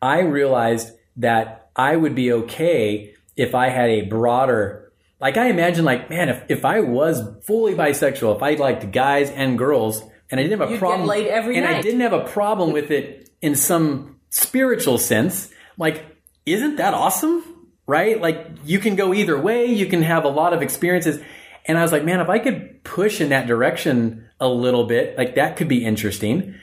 I 0.00 0.20
realized 0.20 0.92
that 1.16 1.70
I 1.74 1.96
would 1.96 2.14
be 2.14 2.32
okay 2.32 3.14
if 3.36 3.56
I 3.56 3.68
had 3.70 3.90
a 3.90 4.02
broader 4.02 4.92
like 5.20 5.36
I 5.36 5.48
imagine 5.48 5.84
like 5.84 6.08
man 6.10 6.28
if 6.28 6.44
if 6.48 6.64
I 6.64 6.80
was 6.80 7.20
fully 7.44 7.74
bisexual, 7.74 8.36
if 8.36 8.42
I 8.42 8.54
liked 8.54 8.92
guys 8.92 9.30
and 9.30 9.58
girls 9.58 10.02
and 10.30 10.38
I 10.38 10.44
didn't 10.44 10.60
have 10.60 10.68
a 10.68 10.72
You'd 10.72 10.78
problem 10.78 11.08
and 11.10 11.66
I 11.66 11.80
didn't 11.80 12.00
have 12.00 12.12
a 12.12 12.24
problem 12.24 12.72
with 12.72 12.92
it 12.92 13.28
in 13.42 13.56
some 13.56 14.20
spiritual 14.30 14.98
sense, 14.98 15.50
like 15.76 16.04
isn't 16.46 16.76
that 16.76 16.94
awesome? 16.94 17.42
Right? 17.86 18.20
Like 18.20 18.46
you 18.64 18.78
can 18.78 18.94
go 18.94 19.12
either 19.12 19.36
way, 19.40 19.66
you 19.66 19.86
can 19.86 20.02
have 20.02 20.24
a 20.24 20.28
lot 20.28 20.52
of 20.52 20.62
experiences. 20.62 21.20
And 21.68 21.76
I 21.76 21.82
was 21.82 21.92
like, 21.92 22.04
man, 22.04 22.20
if 22.20 22.30
I 22.30 22.38
could 22.38 22.82
push 22.82 23.20
in 23.20 23.28
that 23.28 23.46
direction 23.46 24.26
a 24.40 24.48
little 24.48 24.86
bit, 24.86 25.18
like 25.18 25.34
that 25.34 25.56
could 25.56 25.68
be 25.68 25.84
interesting. 25.84 26.54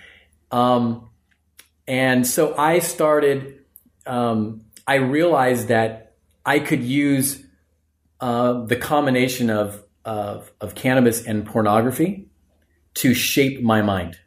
Um, 0.51 1.09
and 1.87 2.25
so 2.25 2.57
I 2.57 2.79
started, 2.79 3.59
um, 4.07 4.61
I 4.87 4.95
realized 4.95 5.67
that 5.67 6.15
I 6.43 6.59
could 6.59 6.83
use 6.83 7.45
uh, 8.19 8.65
the 8.65 8.75
combination 8.75 9.51
of, 9.51 9.83
of, 10.03 10.51
of 10.59 10.73
cannabis 10.73 11.23
and 11.23 11.45
pornography 11.45 12.27
to 12.95 13.13
shape 13.13 13.61
my 13.61 13.83
mind. 13.83 14.17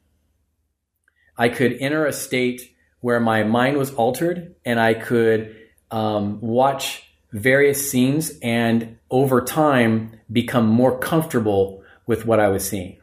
I 1.37 1.49
could 1.49 1.77
enter 1.81 2.07
a 2.07 2.13
state 2.13 2.75
where 3.01 3.21
my 3.21 3.43
mind 3.43 3.77
was 3.77 3.93
altered 3.95 4.55
and 4.65 4.79
I 4.79 4.95
could 4.95 5.57
um, 5.91 6.41
watch 6.41 7.08
various 7.33 7.91
scenes 7.91 8.33
and 8.43 8.99
over 9.11 9.41
time 9.41 10.19
become 10.31 10.67
more 10.67 10.99
comfortable 10.99 11.83
with 12.07 12.25
what 12.25 12.41
I 12.41 12.49
was 12.49 12.69
seeing. 12.69 12.99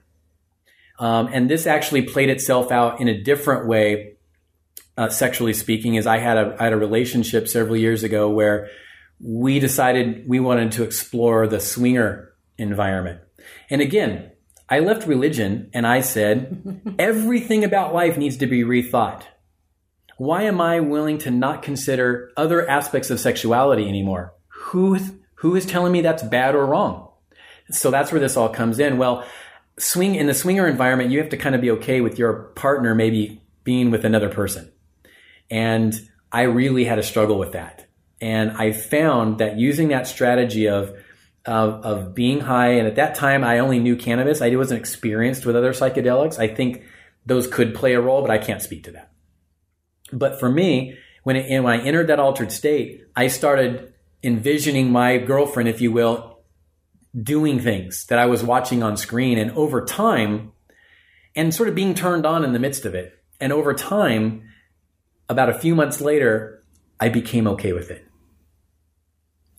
Um, 0.97 1.29
and 1.31 1.49
this 1.49 1.67
actually 1.67 2.03
played 2.03 2.29
itself 2.29 2.71
out 2.71 3.01
in 3.01 3.07
a 3.07 3.21
different 3.21 3.67
way, 3.67 4.15
uh, 4.97 5.09
sexually 5.09 5.53
speaking, 5.53 5.95
is 5.95 6.07
I 6.07 6.17
had 6.17 6.37
a, 6.37 6.55
I 6.59 6.65
had 6.65 6.73
a 6.73 6.77
relationship 6.77 7.47
several 7.47 7.75
years 7.75 8.03
ago 8.03 8.29
where 8.29 8.69
we 9.19 9.59
decided 9.59 10.27
we 10.27 10.39
wanted 10.39 10.71
to 10.73 10.83
explore 10.83 11.47
the 11.47 11.59
swinger 11.59 12.33
environment. 12.57 13.21
And 13.69 13.81
again, 13.81 14.31
I 14.69 14.79
left 14.79 15.07
religion 15.07 15.69
and 15.73 15.85
I 15.85 16.01
said, 16.01 16.95
everything 16.99 17.63
about 17.63 17.93
life 17.93 18.17
needs 18.17 18.37
to 18.37 18.47
be 18.47 18.63
rethought. 18.63 19.23
Why 20.17 20.43
am 20.43 20.61
I 20.61 20.79
willing 20.79 21.17
to 21.19 21.31
not 21.31 21.61
consider 21.61 22.31
other 22.37 22.67
aspects 22.67 23.09
of 23.09 23.19
sexuality 23.19 23.87
anymore? 23.87 24.33
Who, 24.47 24.97
who 25.35 25.55
is 25.55 25.65
telling 25.65 25.91
me 25.91 26.01
that's 26.01 26.23
bad 26.23 26.55
or 26.55 26.65
wrong? 26.65 27.09
So 27.71 27.91
that's 27.91 28.11
where 28.11 28.21
this 28.21 28.37
all 28.37 28.49
comes 28.49 28.79
in. 28.79 28.97
Well, 28.97 29.25
swing 29.77 30.15
in 30.15 30.27
the 30.27 30.33
swinger 30.33 30.67
environment, 30.67 31.11
you 31.11 31.19
have 31.19 31.29
to 31.29 31.37
kind 31.37 31.55
of 31.55 31.61
be 31.61 31.71
okay 31.71 32.01
with 32.01 32.17
your 32.17 32.33
partner 32.55 32.95
maybe 32.95 33.41
being 33.63 33.91
with 33.91 34.05
another 34.05 34.29
person. 34.29 34.71
And 35.49 35.93
I 36.31 36.43
really 36.43 36.85
had 36.85 36.99
a 36.99 37.03
struggle 37.03 37.37
with 37.37 37.51
that. 37.53 37.87
And 38.21 38.51
I 38.51 38.71
found 38.71 39.39
that 39.39 39.57
using 39.57 39.89
that 39.89 40.07
strategy 40.07 40.69
of, 40.69 40.93
of, 41.45 41.85
of 41.85 42.15
being 42.15 42.39
high, 42.39 42.73
and 42.73 42.87
at 42.87 42.95
that 42.95 43.15
time 43.15 43.43
I 43.43 43.59
only 43.59 43.79
knew 43.79 43.95
cannabis. 43.95 44.41
I 44.41 44.55
wasn't 44.55 44.79
experienced 44.79 45.45
with 45.45 45.55
other 45.55 45.73
psychedelics. 45.73 46.39
I 46.39 46.47
think 46.47 46.83
those 47.25 47.47
could 47.47 47.75
play 47.75 47.93
a 47.93 48.01
role, 48.01 48.21
but 48.21 48.31
I 48.31 48.37
can't 48.37 48.61
speak 48.61 48.85
to 48.85 48.91
that. 48.91 49.11
But 50.17 50.39
for 50.39 50.49
me, 50.49 50.97
when, 51.23 51.35
it, 51.35 51.61
when 51.61 51.79
I 51.79 51.83
entered 51.83 52.07
that 52.07 52.19
altered 52.19 52.51
state, 52.51 53.03
I 53.15 53.27
started 53.27 53.93
envisioning 54.23 54.91
my 54.91 55.17
girlfriend, 55.17 55.69
if 55.69 55.81
you 55.81 55.91
will, 55.91 56.39
doing 57.21 57.59
things 57.59 58.05
that 58.07 58.19
I 58.19 58.25
was 58.25 58.43
watching 58.43 58.81
on 58.81 58.97
screen. 58.97 59.37
And 59.37 59.51
over 59.51 59.85
time, 59.85 60.53
and 61.35 61.53
sort 61.53 61.69
of 61.69 61.75
being 61.75 61.93
turned 61.93 62.25
on 62.25 62.43
in 62.43 62.53
the 62.53 62.59
midst 62.59 62.85
of 62.85 62.95
it. 62.95 63.13
And 63.39 63.51
over 63.51 63.73
time, 63.73 64.43
about 65.27 65.49
a 65.49 65.59
few 65.59 65.75
months 65.75 65.99
later, 65.99 66.63
I 66.99 67.09
became 67.09 67.47
okay 67.49 67.73
with 67.73 67.91
it. 67.91 68.05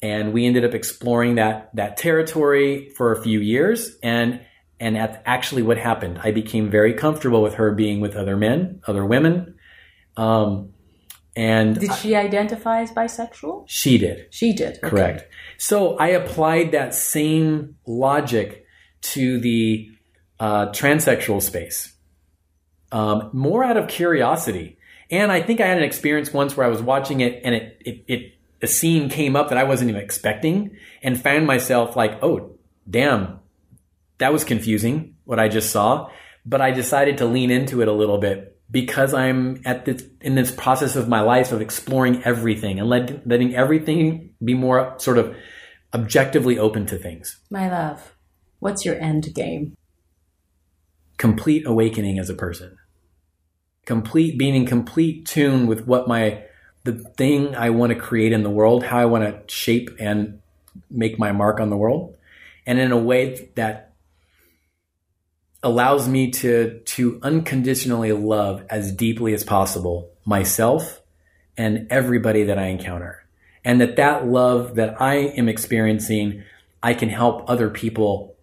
And 0.00 0.32
we 0.32 0.46
ended 0.46 0.64
up 0.64 0.74
exploring 0.74 1.34
that, 1.34 1.70
that 1.74 1.96
territory 1.96 2.90
for 2.96 3.12
a 3.12 3.22
few 3.22 3.40
years. 3.40 3.96
And, 4.02 4.40
and 4.80 4.96
that's 4.96 5.18
actually 5.26 5.62
what 5.62 5.78
happened. 5.78 6.20
I 6.22 6.30
became 6.30 6.70
very 6.70 6.94
comfortable 6.94 7.42
with 7.42 7.54
her 7.54 7.72
being 7.72 8.00
with 8.00 8.14
other 8.14 8.36
men, 8.36 8.80
other 8.86 9.04
women. 9.04 9.55
Um, 10.16 10.72
And 11.36 11.78
Did 11.78 11.92
she 11.94 12.14
identify 12.14 12.80
as 12.80 12.90
bisexual? 12.92 13.64
she 13.66 13.98
did. 13.98 14.26
She 14.30 14.54
did. 14.54 14.78
Okay. 14.78 14.88
Correct. 14.88 15.28
So 15.58 15.96
I 15.98 16.08
applied 16.08 16.72
that 16.72 16.94
same 16.94 17.76
logic 17.86 18.64
to 19.12 19.38
the 19.40 19.90
uh, 20.40 20.66
transsexual 20.68 21.42
space, 21.42 21.94
um, 22.90 23.30
more 23.32 23.62
out 23.64 23.76
of 23.76 23.88
curiosity. 23.88 24.78
And 25.10 25.30
I 25.30 25.42
think 25.42 25.60
I 25.60 25.66
had 25.66 25.78
an 25.78 25.84
experience 25.84 26.32
once 26.32 26.56
where 26.56 26.66
I 26.66 26.70
was 26.70 26.82
watching 26.82 27.20
it, 27.20 27.40
and 27.44 27.54
it, 27.54 27.82
it, 27.84 28.04
it 28.08 28.32
a 28.62 28.66
scene 28.66 29.08
came 29.10 29.36
up 29.36 29.50
that 29.50 29.58
I 29.58 29.64
wasn't 29.64 29.90
even 29.90 30.02
expecting, 30.02 30.76
and 31.02 31.20
found 31.20 31.46
myself 31.46 31.94
like, 31.96 32.18
oh, 32.22 32.56
damn, 32.88 33.40
that 34.18 34.32
was 34.32 34.42
confusing 34.44 35.16
what 35.24 35.38
I 35.38 35.48
just 35.48 35.70
saw. 35.70 36.10
But 36.44 36.60
I 36.60 36.70
decided 36.70 37.18
to 37.18 37.26
lean 37.26 37.50
into 37.50 37.82
it 37.82 37.88
a 37.88 37.92
little 37.92 38.18
bit 38.18 38.55
because 38.70 39.14
I'm 39.14 39.62
at 39.64 39.84
this 39.84 40.04
in 40.20 40.34
this 40.34 40.50
process 40.50 40.96
of 40.96 41.08
my 41.08 41.20
life 41.20 41.52
of 41.52 41.60
exploring 41.60 42.22
everything 42.24 42.80
and 42.80 42.88
let, 42.88 43.26
letting 43.26 43.54
everything 43.54 44.30
be 44.42 44.54
more 44.54 44.94
sort 44.98 45.18
of 45.18 45.36
objectively 45.94 46.58
open 46.58 46.86
to 46.86 46.98
things. 46.98 47.38
My 47.50 47.70
love, 47.70 48.14
what's 48.58 48.84
your 48.84 48.96
end 49.00 49.32
game? 49.34 49.76
Complete 51.16 51.66
awakening 51.66 52.18
as 52.18 52.28
a 52.28 52.34
person. 52.34 52.76
Complete 53.84 54.36
being 54.36 54.56
in 54.56 54.66
complete 54.66 55.26
tune 55.26 55.66
with 55.66 55.86
what 55.86 56.08
my 56.08 56.42
the 56.84 56.98
thing 57.16 57.54
I 57.54 57.70
want 57.70 57.92
to 57.92 57.98
create 57.98 58.32
in 58.32 58.42
the 58.42 58.50
world, 58.50 58.84
how 58.84 58.98
I 58.98 59.06
want 59.06 59.24
to 59.24 59.54
shape 59.54 59.90
and 59.98 60.40
make 60.90 61.18
my 61.18 61.32
mark 61.32 61.60
on 61.60 61.70
the 61.70 61.76
world, 61.76 62.16
and 62.64 62.78
in 62.78 62.92
a 62.92 62.98
way 62.98 63.48
that 63.54 63.85
allows 65.62 66.08
me 66.08 66.30
to 66.30 66.80
to 66.80 67.18
unconditionally 67.22 68.12
love 68.12 68.64
as 68.70 68.92
deeply 68.92 69.34
as 69.34 69.42
possible 69.44 70.10
myself 70.24 71.00
and 71.56 71.86
everybody 71.90 72.44
that 72.44 72.58
I 72.58 72.66
encounter. 72.66 73.24
And 73.64 73.80
that 73.80 73.96
that 73.96 74.26
love 74.26 74.76
that 74.76 75.00
I 75.00 75.14
am 75.14 75.48
experiencing, 75.48 76.44
I 76.82 76.94
can 76.94 77.08
help 77.08 77.48
other 77.48 77.70
people 77.70 78.36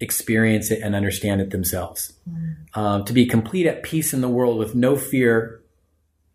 experience 0.00 0.70
it 0.70 0.80
and 0.82 0.94
understand 0.94 1.40
it 1.42 1.50
themselves. 1.50 2.14
Uh, 2.72 3.02
to 3.02 3.12
be 3.12 3.26
complete 3.26 3.66
at 3.66 3.82
peace 3.82 4.14
in 4.14 4.22
the 4.22 4.28
world 4.28 4.58
with 4.58 4.74
no 4.74 4.96
fear 4.96 5.60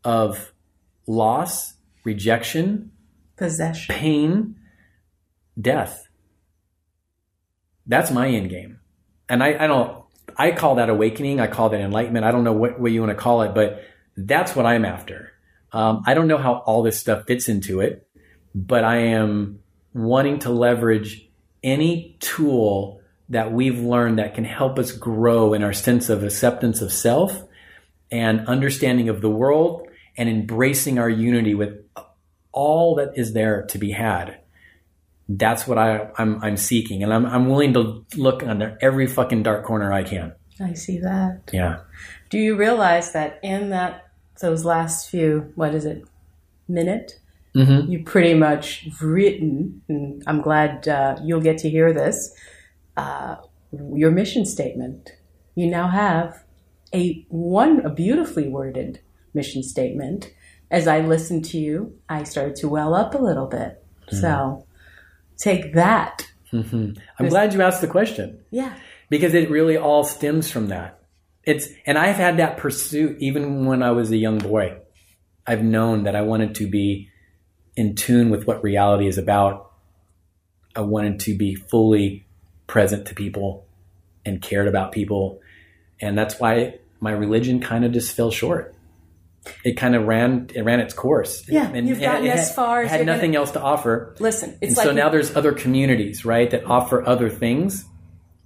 of 0.04 0.54
loss, 1.08 1.74
rejection, 2.04 2.92
Possession. 3.36 3.96
pain, 3.96 4.56
death. 5.60 6.08
That's 7.88 8.12
my 8.12 8.30
end 8.30 8.50
game. 8.50 8.80
And 9.28 9.44
I, 9.44 9.64
I 9.64 9.68
don't, 9.68 10.05
I 10.38 10.52
call 10.52 10.76
that 10.76 10.90
awakening. 10.90 11.40
I 11.40 11.48
call 11.48 11.70
that 11.70 11.82
enlightenment. 11.82 12.26
I 12.26 12.32
don't 12.32 12.44
know 12.44 12.54
what, 12.54 12.80
what 12.80 12.92
you 12.92 13.02
want 13.02 13.12
to 13.12 13.22
call 13.22 13.42
it, 13.44 13.54
but 13.54 13.84
that's 14.18 14.56
what 14.56 14.66
I'm 14.66 14.86
after. 14.86 15.32
Um, 15.72 16.04
I 16.06 16.14
don't 16.14 16.28
know 16.28 16.38
how 16.38 16.56
all 16.66 16.84
this 16.84 17.00
stuff 17.00 17.26
fits 17.26 17.50
into 17.50 17.82
it, 17.82 18.08
but 18.54 18.84
I 18.84 18.98
am 18.98 19.60
wanting 19.94 20.40
to 20.40 20.50
leverage 20.50 21.28
any 21.64 22.18
tool 22.20 23.02
that 23.30 23.52
we've 23.52 23.80
learned 23.80 24.20
that 24.20 24.36
can 24.36 24.46
help 24.46 24.78
us 24.78 24.92
grow 24.92 25.54
in 25.54 25.64
our 25.64 25.74
sense 25.74 26.10
of 26.10 26.24
acceptance 26.24 26.82
of 26.82 26.94
self 26.94 27.44
and 28.12 28.48
understanding 28.48 29.10
of 29.10 29.22
the 29.22 29.30
world 29.30 29.88
and 30.16 30.30
embracing 30.30 31.00
our 31.00 31.10
unity 31.10 31.56
with 31.56 31.84
all 32.52 32.96
that 32.96 33.14
is 33.16 33.34
there 33.34 33.64
to 33.64 33.78
be 33.78 33.92
had. 33.92 34.40
That's 35.28 35.68
what 35.68 35.78
I, 35.78 36.10
I'm, 36.18 36.42
I'm 36.44 36.58
seeking. 36.58 37.04
And 37.04 37.14
I'm, 37.14 37.26
I'm 37.26 37.50
willing 37.50 37.74
to 37.74 38.06
look 38.16 38.44
under 38.44 38.78
every 38.82 39.08
fucking 39.08 39.44
dark 39.44 39.66
corner 39.66 39.92
I 39.92 40.04
can. 40.04 40.34
I 40.60 40.74
see 40.74 41.00
that. 41.00 41.50
Yeah. 41.52 41.80
Do 42.30 42.38
you 42.38 42.56
realize 42.56 43.12
that 43.14 43.40
in 43.44 43.72
that 43.72 44.08
those 44.42 44.66
last 44.66 45.10
few, 45.10 45.52
what 45.56 45.74
is 45.74 45.86
it, 45.86 46.06
minute, 46.68 47.20
Mm-hmm. 47.56 47.90
you 47.90 48.04
pretty 48.04 48.34
much 48.34 48.86
written, 49.02 49.82
and 49.88 50.22
I'm 50.28 50.42
glad 50.42 50.90
uh, 50.90 51.16
you'll 51.24 51.40
get 51.40 51.58
to 51.60 51.70
hear 51.70 51.94
this, 51.94 52.36
uh, 52.98 53.38
your 53.72 54.12
mission 54.12 54.46
statement. 54.46 55.14
You 55.56 55.68
now 55.68 55.88
have 55.88 56.44
a 56.94 57.26
one 57.30 57.80
a 57.86 57.90
beautifully 57.90 58.50
worded 58.50 59.00
mission 59.34 59.64
statement. 59.64 60.34
As 60.70 60.86
I 60.86 61.00
listened 61.00 61.46
to 61.46 61.58
you, 61.58 61.98
I 62.10 62.24
started 62.24 62.58
to 62.58 62.68
well 62.68 62.94
up 62.94 63.16
a 63.16 63.20
little 63.20 63.48
bit. 63.48 63.82
So 64.10 64.66
take 65.38 65.74
that. 65.74 66.28
Mm-hmm. 66.52 66.94
I'm 67.20 67.30
glad 67.30 67.54
you 67.54 67.62
asked 67.62 67.82
the 67.82 67.88
question. 67.88 68.40
Yeah. 68.52 68.74
because 69.10 69.34
it 69.34 69.50
really 69.50 69.78
all 69.78 70.04
stems 70.04 70.50
from 70.50 70.68
that. 70.68 71.00
It's 71.44 71.70
and 71.86 71.98
I've 71.98 72.16
had 72.16 72.38
that 72.38 72.58
pursuit 72.58 73.18
even 73.20 73.66
when 73.66 73.84
I 73.84 73.92
was 73.92 74.12
a 74.12 74.18
young 74.18 74.40
boy. 74.40 74.78
I've 75.46 75.64
known 75.64 76.04
that 76.04 76.16
I 76.16 76.22
wanted 76.22 76.56
to 76.56 76.68
be 76.68 77.10
in 77.76 77.96
tune 77.96 78.30
with 78.30 78.48
what 78.48 78.64
reality 78.64 79.08
is 79.08 79.18
about. 79.18 79.72
I 80.76 80.82
wanted 80.82 81.20
to 81.22 81.38
be 81.38 81.56
fully 81.56 82.26
present 82.68 83.08
to 83.08 83.16
people 83.16 83.68
and 84.26 84.42
cared 84.42 84.68
about 84.68 84.92
people, 84.92 85.40
and 86.02 86.18
that's 86.18 86.40
why 86.40 86.80
my 87.00 87.12
religion 87.12 87.60
kind 87.60 87.86
of 87.86 87.92
just 87.92 88.16
fell 88.16 88.32
short. 88.32 88.75
It 89.64 89.74
kind 89.78 89.96
of 89.96 90.06
ran 90.08 90.50
it 90.56 90.62
ran 90.64 90.80
its 90.80 90.94
course. 90.94 91.44
Yeah, 91.48 91.70
and, 91.72 91.88
you've 91.88 92.00
gotten 92.02 92.28
as 92.28 92.48
had- 92.48 92.56
far 92.56 92.82
as 92.84 92.90
had 92.92 92.98
you're 92.98 93.06
gonna- 93.06 93.18
nothing 93.18 93.36
else 93.36 93.52
to 93.52 93.62
offer. 93.62 94.16
Listen, 94.20 94.58
it's 94.62 94.72
And 94.72 94.78
like 94.78 94.86
so 94.88 94.92
now 94.92 95.10
there's 95.10 95.36
other 95.36 95.54
communities, 95.54 96.26
right, 96.26 96.50
that 96.52 96.66
offer 96.66 97.06
other 97.08 97.30
things. 97.30 97.84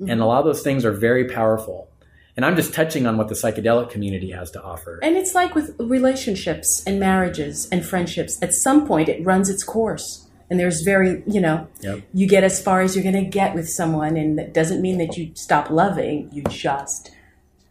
Mm-hmm. 0.02 0.10
And 0.12 0.22
a 0.22 0.26
lot 0.26 0.40
of 0.40 0.46
those 0.46 0.62
things 0.62 0.86
are 0.86 0.92
very 0.92 1.26
powerful. 1.28 1.90
And 2.38 2.46
I'm 2.46 2.56
just 2.56 2.74
touching 2.74 3.06
on 3.06 3.18
what 3.18 3.28
the 3.28 3.34
psychedelic 3.36 3.90
community 3.90 4.32
has 4.32 4.50
to 4.52 4.62
offer. 4.62 5.00
And 5.04 5.18
it's 5.18 5.36
like 5.36 5.56
with 5.56 5.76
relationships 5.80 6.84
and 6.88 7.00
marriages 7.00 7.68
and 7.72 7.86
friendships. 7.86 8.38
At 8.42 8.54
some 8.54 8.88
point, 8.88 9.10
it 9.10 9.24
runs 9.26 9.50
its 9.50 9.64
course. 9.64 10.26
And 10.50 10.60
there's 10.60 10.82
very, 10.82 11.22
you 11.28 11.42
know, 11.42 11.68
Yep. 11.82 12.00
you 12.14 12.28
get 12.28 12.44
as 12.44 12.62
far 12.62 12.82
as 12.82 12.96
you're 12.96 13.04
going 13.04 13.22
to 13.24 13.30
get 13.30 13.54
with 13.56 13.70
someone. 13.70 14.16
And 14.18 14.38
that 14.40 14.54
doesn't 14.54 14.82
mean 14.82 14.98
that 15.00 15.18
you 15.18 15.32
stop 15.36 15.70
loving. 15.70 16.30
You 16.32 16.44
just, 16.50 17.12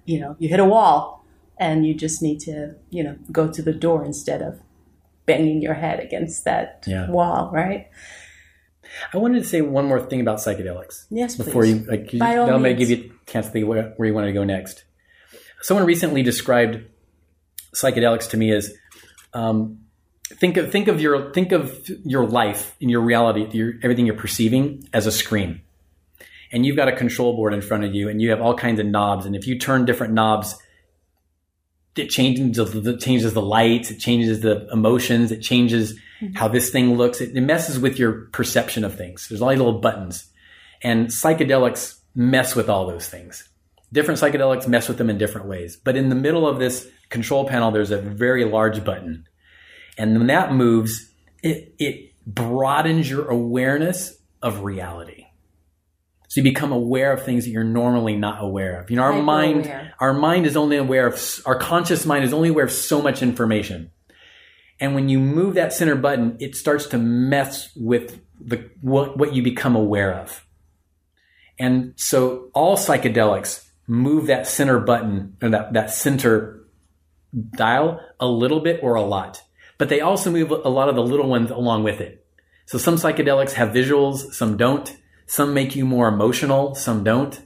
you 0.04 0.20
know, 0.20 0.36
you 0.38 0.48
hit 0.48 0.60
a 0.60 0.64
wall 0.64 1.17
and 1.58 1.86
you 1.86 1.94
just 1.94 2.22
need 2.22 2.40
to, 2.40 2.74
you 2.90 3.02
know, 3.02 3.16
go 3.32 3.50
to 3.50 3.62
the 3.62 3.72
door 3.72 4.04
instead 4.04 4.42
of 4.42 4.60
banging 5.26 5.60
your 5.60 5.74
head 5.74 6.00
against 6.00 6.44
that 6.44 6.84
Yeah. 6.86 7.10
wall, 7.10 7.50
right? 7.52 7.88
I 9.12 9.18
wanted 9.18 9.42
to 9.42 9.48
say 9.48 9.60
one 9.60 9.86
more 9.86 10.00
thing 10.00 10.20
about 10.20 10.38
psychedelics. 10.38 11.04
Yes, 11.10 11.36
Before 11.36 11.62
please. 11.62 11.80
you, 11.80 11.86
like, 11.90 12.12
you 12.12 12.18
By 12.20 12.36
all 12.36 12.46
that'll 12.46 12.60
may 12.60 12.74
give 12.74 12.88
you 12.88 13.12
a 13.26 13.30
chance 13.30 13.46
to 13.46 13.52
think 13.52 13.66
where, 13.66 13.92
where 13.96 14.08
you 14.08 14.14
wanted 14.14 14.28
to 14.28 14.32
go 14.32 14.44
next. 14.44 14.84
Someone 15.60 15.84
recently 15.84 16.22
described 16.22 16.80
psychedelics 17.74 18.30
to 18.30 18.36
me 18.36 18.52
as 18.52 18.72
um, 19.34 19.80
think 20.30 20.56
of 20.56 20.72
think 20.72 20.88
of 20.88 21.00
your 21.00 21.32
think 21.32 21.52
of 21.52 21.86
your 22.04 22.26
life 22.26 22.74
and 22.80 22.90
your 22.90 23.02
reality, 23.02 23.46
your, 23.56 23.74
everything 23.82 24.06
you're 24.06 24.14
perceiving 24.16 24.88
as 24.94 25.06
a 25.06 25.12
screen, 25.12 25.60
and 26.50 26.64
you've 26.64 26.76
got 26.76 26.88
a 26.88 26.96
control 26.96 27.34
board 27.36 27.52
in 27.52 27.60
front 27.60 27.84
of 27.84 27.94
you, 27.94 28.08
and 28.08 28.22
you 28.22 28.30
have 28.30 28.40
all 28.40 28.54
kinds 28.54 28.80
of 28.80 28.86
knobs, 28.86 29.26
and 29.26 29.36
if 29.36 29.46
you 29.46 29.58
turn 29.58 29.84
different 29.84 30.14
knobs, 30.14 30.56
it 31.98 32.08
changes 32.08 32.56
the 32.56 32.94
it 32.94 33.00
changes 33.00 33.34
the 33.34 33.42
lights, 33.42 33.90
it 33.90 33.98
changes 33.98 34.40
the 34.40 34.68
emotions, 34.72 35.30
it 35.30 35.40
changes 35.40 35.98
mm-hmm. 36.20 36.34
how 36.34 36.48
this 36.48 36.70
thing 36.70 36.96
looks. 36.96 37.20
It, 37.20 37.36
it 37.36 37.40
messes 37.40 37.78
with 37.78 37.98
your 37.98 38.28
perception 38.32 38.84
of 38.84 38.96
things. 38.96 39.28
There's 39.28 39.42
all 39.42 39.50
these 39.50 39.58
little 39.58 39.80
buttons, 39.80 40.28
and 40.82 41.08
psychedelics 41.08 41.98
mess 42.14 42.56
with 42.56 42.68
all 42.68 42.86
those 42.86 43.08
things. 43.08 43.48
Different 43.92 44.20
psychedelics 44.20 44.68
mess 44.68 44.88
with 44.88 44.98
them 44.98 45.10
in 45.10 45.18
different 45.18 45.46
ways. 45.46 45.76
But 45.76 45.96
in 45.96 46.08
the 46.08 46.14
middle 46.14 46.46
of 46.46 46.58
this 46.58 46.86
control 47.08 47.46
panel, 47.48 47.70
there's 47.70 47.90
a 47.90 48.00
very 48.00 48.44
large 48.44 48.84
button, 48.84 49.26
and 49.96 50.18
when 50.18 50.26
that 50.26 50.52
moves, 50.52 51.10
it 51.42 51.74
it 51.78 52.12
broadens 52.26 53.08
your 53.08 53.28
awareness 53.28 54.18
of 54.42 54.62
reality. 54.62 55.27
So 56.28 56.40
you 56.40 56.44
become 56.44 56.72
aware 56.72 57.12
of 57.12 57.24
things 57.24 57.44
that 57.44 57.50
you're 57.50 57.64
normally 57.64 58.16
not 58.16 58.42
aware 58.44 58.80
of. 58.80 58.90
You 58.90 58.96
know, 58.96 59.02
our 59.02 59.22
mind, 59.22 59.64
Hyper-aware. 59.64 59.94
our 59.98 60.12
mind 60.12 60.46
is 60.46 60.56
only 60.56 60.76
aware 60.76 61.06
of, 61.06 61.40
our 61.46 61.58
conscious 61.58 62.04
mind 62.04 62.24
is 62.24 62.34
only 62.34 62.50
aware 62.50 62.66
of 62.66 62.72
so 62.72 63.00
much 63.00 63.22
information. 63.22 63.90
And 64.78 64.94
when 64.94 65.08
you 65.08 65.18
move 65.18 65.54
that 65.54 65.72
center 65.72 65.96
button, 65.96 66.36
it 66.38 66.54
starts 66.54 66.86
to 66.88 66.98
mess 66.98 67.70
with 67.74 68.20
the, 68.40 68.70
what, 68.82 69.16
what 69.16 69.34
you 69.34 69.42
become 69.42 69.74
aware 69.74 70.14
of. 70.14 70.46
And 71.58 71.94
so 71.96 72.50
all 72.52 72.76
psychedelics 72.76 73.66
move 73.86 74.26
that 74.26 74.46
center 74.46 74.78
button 74.78 75.36
or 75.42 75.48
that, 75.48 75.72
that 75.72 75.90
center 75.90 76.66
dial 77.56 78.00
a 78.20 78.26
little 78.26 78.60
bit 78.60 78.80
or 78.82 78.94
a 78.94 79.02
lot, 79.02 79.42
but 79.78 79.88
they 79.88 80.00
also 80.00 80.30
move 80.30 80.50
a 80.50 80.68
lot 80.68 80.88
of 80.88 80.94
the 80.94 81.02
little 81.02 81.28
ones 81.28 81.50
along 81.50 81.84
with 81.84 82.00
it. 82.00 82.24
So 82.66 82.76
some 82.78 82.96
psychedelics 82.96 83.52
have 83.52 83.70
visuals, 83.70 84.34
some 84.34 84.56
don't. 84.58 84.94
Some 85.28 85.52
make 85.52 85.76
you 85.76 85.84
more 85.84 86.08
emotional, 86.08 86.74
some 86.74 87.04
don't. 87.04 87.38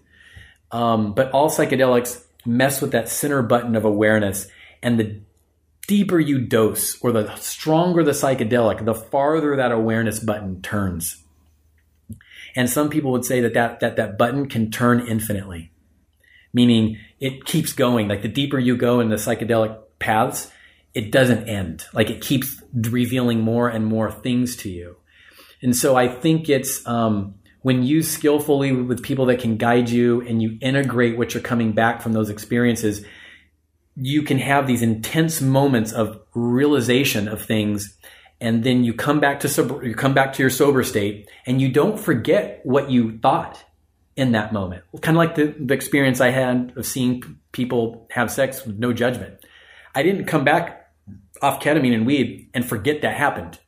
Um, 0.70 1.14
but 1.14 1.30
all 1.32 1.50
psychedelics 1.50 2.24
mess 2.46 2.80
with 2.80 2.92
that 2.92 3.08
center 3.08 3.42
button 3.42 3.74
of 3.74 3.84
awareness. 3.84 4.46
And 4.82 4.98
the 4.98 5.20
deeper 5.88 6.20
you 6.20 6.40
dose 6.40 6.98
or 7.02 7.10
the 7.10 7.34
stronger 7.34 8.04
the 8.04 8.12
psychedelic, 8.12 8.84
the 8.84 8.94
farther 8.94 9.56
that 9.56 9.72
awareness 9.72 10.20
button 10.20 10.62
turns. 10.62 11.24
And 12.54 12.70
some 12.70 12.88
people 12.88 13.10
would 13.12 13.24
say 13.24 13.40
that 13.40 13.54
that, 13.54 13.80
that, 13.80 13.96
that 13.96 14.16
button 14.16 14.48
can 14.48 14.70
turn 14.70 15.06
infinitely, 15.06 15.72
meaning 16.52 16.98
it 17.18 17.44
keeps 17.44 17.72
going. 17.72 18.06
Like 18.06 18.22
the 18.22 18.28
deeper 18.28 18.60
you 18.60 18.76
go 18.76 19.00
in 19.00 19.08
the 19.08 19.16
psychedelic 19.16 19.76
paths, 19.98 20.52
it 20.94 21.10
doesn't 21.10 21.48
end. 21.48 21.84
Like 21.92 22.10
it 22.10 22.20
keeps 22.20 22.62
revealing 22.72 23.40
more 23.40 23.68
and 23.68 23.84
more 23.84 24.12
things 24.12 24.54
to 24.58 24.70
you. 24.70 24.96
And 25.62 25.74
so 25.74 25.96
I 25.96 26.08
think 26.08 26.48
it's 26.48 26.86
um, 26.86 27.34
when 27.62 27.82
used 27.82 28.10
skillfully 28.10 28.72
with 28.72 29.02
people 29.02 29.26
that 29.26 29.40
can 29.40 29.56
guide 29.56 29.88
you 29.88 30.20
and 30.20 30.42
you 30.42 30.58
integrate 30.60 31.16
what 31.16 31.32
you're 31.32 31.42
coming 31.42 31.72
back 31.72 32.02
from 32.02 32.12
those 32.12 32.28
experiences, 32.28 33.04
you 33.96 34.22
can 34.22 34.38
have 34.38 34.66
these 34.66 34.82
intense 34.82 35.40
moments 35.40 35.92
of 35.92 36.20
realization 36.34 37.28
of 37.28 37.42
things 37.42 37.96
and 38.40 38.64
then 38.64 38.82
you 38.82 38.92
come 38.92 39.20
back 39.20 39.38
to 39.40 39.48
sober, 39.48 39.86
you 39.86 39.94
come 39.94 40.14
back 40.14 40.32
to 40.32 40.42
your 40.42 40.50
sober 40.50 40.82
state 40.82 41.30
and 41.46 41.60
you 41.60 41.70
don't 41.70 41.98
forget 41.98 42.60
what 42.64 42.90
you 42.90 43.18
thought 43.18 43.62
in 44.16 44.32
that 44.32 44.52
moment. 44.52 44.82
Kind 45.00 45.16
of 45.16 45.18
like 45.18 45.36
the, 45.36 45.54
the 45.58 45.74
experience 45.74 46.20
I 46.20 46.30
had 46.30 46.72
of 46.76 46.84
seeing 46.84 47.22
people 47.52 48.08
have 48.10 48.32
sex 48.32 48.66
with 48.66 48.78
no 48.78 48.92
judgment. 48.92 49.34
I 49.94 50.02
didn't 50.02 50.24
come 50.24 50.42
back 50.42 50.90
off 51.40 51.60
ketamine 51.60 51.94
and 51.94 52.04
weed 52.04 52.50
and 52.52 52.64
forget 52.64 53.02
that 53.02 53.16
happened. 53.16 53.60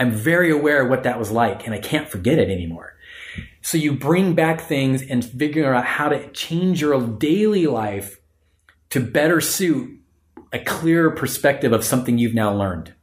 I'm 0.00 0.10
very 0.10 0.50
aware 0.50 0.82
of 0.82 0.90
what 0.90 1.04
that 1.04 1.18
was 1.18 1.30
like 1.30 1.64
and 1.64 1.72
I 1.72 1.78
can't 1.78 2.08
forget 2.08 2.40
it 2.40 2.50
anymore. 2.50 2.96
So 3.62 3.78
you 3.78 3.92
bring 3.92 4.34
back 4.34 4.60
things 4.60 5.02
and 5.02 5.24
figure 5.24 5.74
out 5.74 5.84
how 5.84 6.08
to 6.08 6.30
change 6.32 6.80
your 6.80 6.98
daily 7.06 7.66
life 7.66 8.20
to 8.90 9.00
better 9.00 9.40
suit 9.40 10.00
a 10.52 10.58
clearer 10.58 11.10
perspective 11.10 11.72
of 11.72 11.84
something 11.84 12.18
you've 12.18 12.34
now 12.34 12.54
learned. 12.54 12.94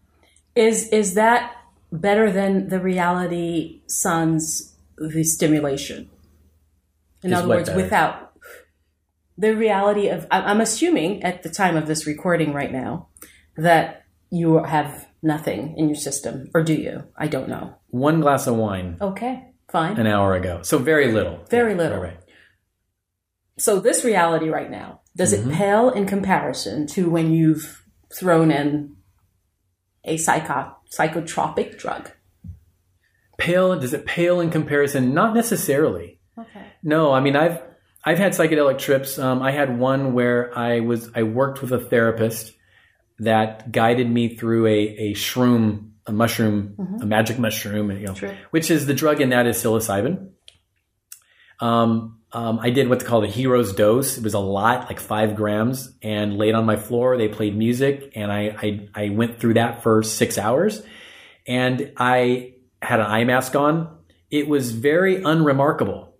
Is 0.56 0.90
is 0.90 1.14
that 1.14 1.54
better 1.92 2.32
than 2.32 2.70
the 2.70 2.80
reality 2.80 3.82
sun's 3.88 4.76
the 4.98 5.24
stimulation? 5.24 6.10
In 7.24 7.32
Is 7.32 7.40
other 7.40 7.48
words, 7.48 7.70
better? 7.70 7.82
without 7.82 8.34
the 9.38 9.56
reality 9.56 10.10
of, 10.10 10.26
I'm 10.32 10.62
assuming 10.62 11.24
at 11.24 11.44
the 11.44 11.50
time 11.50 11.78
of 11.78 11.86
this 11.86 12.08
recording 12.08 12.54
right 12.54 12.72
now 12.72 13.08
that 13.56 14.06
you 14.32 14.64
have 14.64 15.08
nothing 15.22 15.76
in 15.78 15.88
your 15.88 15.96
system, 15.96 16.50
or 16.54 16.64
do 16.64 16.74
you? 16.74 17.04
I 17.16 17.28
don't 17.28 17.48
know. 17.48 17.76
One 17.90 18.20
glass 18.20 18.48
of 18.48 18.56
wine 18.56 18.98
Okay, 19.00 19.46
fine. 19.70 19.98
an 20.00 20.08
hour 20.08 20.36
ago. 20.36 20.62
So 20.64 20.78
very 20.78 21.12
little. 21.12 21.40
Very 21.50 21.72
Yeah, 21.72 21.78
little. 21.78 22.00
right, 22.00 22.14
right. 22.14 22.24
So 23.58 23.80
this 23.80 24.04
reality 24.04 24.50
right 24.50 24.70
now 24.70 25.02
does 25.16 25.34
Mm-hmm. 25.34 25.50
it 25.52 25.56
pale 25.56 25.90
in 25.90 26.06
comparison 26.06 26.86
to 26.88 27.10
when 27.10 27.32
you've 27.32 27.84
thrown 28.14 28.52
in 28.52 28.96
a 30.04 30.18
psycho 30.18 30.76
psychotropic 30.96 31.78
drug? 31.78 32.12
Pale, 33.38 33.80
does 33.80 33.94
it 33.94 34.06
pale 34.06 34.40
in 34.40 34.50
comparison? 34.50 35.14
Not 35.14 35.34
necessarily. 35.36 36.20
Okay. 36.38 36.66
No, 36.84 37.12
I 37.12 37.20
mean 37.20 37.36
I've 37.36 37.62
I've 38.04 38.18
had 38.20 38.32
psychedelic 38.34 38.78
trips. 38.78 39.20
Um, 39.20 39.42
I 39.42 39.52
had 39.52 39.78
one 39.78 40.14
where 40.14 40.58
I 40.58 40.80
was 40.80 41.10
I 41.16 41.24
worked 41.24 41.62
with 41.62 41.72
a 41.72 41.80
therapist 41.80 42.54
that 43.20 43.72
guided 43.72 44.10
me 44.10 44.36
through 44.36 44.68
a 44.68 44.78
a 44.78 45.14
shroom, 45.14 45.92
a 46.08 46.12
mushroom, 46.12 46.76
a 47.02 47.06
magic 47.06 47.38
mushroom, 47.38 47.92
you 47.92 48.08
know, 48.08 48.14
which 48.52 48.72
is 48.72 48.86
the 48.86 48.94
drug 48.94 49.22
in 49.22 49.30
that 49.30 49.46
is 49.46 49.58
psilocybin. 49.58 50.30
Um, 51.60 52.20
um, 52.32 52.60
I 52.60 52.70
did 52.70 52.90
what's 52.90 53.04
called 53.04 53.24
a 53.24 53.28
hero's 53.28 53.74
dose. 53.74 54.18
It 54.18 54.24
was 54.24 54.34
a 54.34 54.40
lot, 54.40 54.88
like 54.88 55.00
five 55.00 55.36
grams, 55.36 55.94
and 56.02 56.38
laid 56.38 56.56
on 56.56 56.66
my 56.66 56.76
floor. 56.76 57.18
They 57.18 57.28
played 57.28 57.56
music, 57.56 58.14
and 58.16 58.32
I 58.32 58.56
I, 58.62 58.90
I 59.06 59.10
went 59.10 59.40
through 59.40 59.56
that 59.56 59.84
for 59.84 60.04
six 60.04 60.38
hours, 60.38 60.82
and 61.46 61.94
I 61.98 62.54
had 62.82 63.00
an 63.00 63.06
eye 63.08 63.24
mask 63.24 63.56
on. 63.56 63.98
It 64.30 64.48
was 64.48 64.72
very 64.72 65.24
unremarkable, 65.24 66.16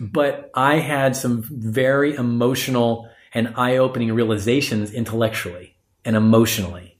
but 0.00 0.50
I 0.54 0.76
had 0.76 1.16
some 1.16 1.42
very 1.42 2.14
emotional 2.14 3.08
and 3.34 3.54
eye-opening 3.56 4.12
realizations 4.14 4.90
intellectually 4.92 5.76
and 6.04 6.16
emotionally. 6.16 6.95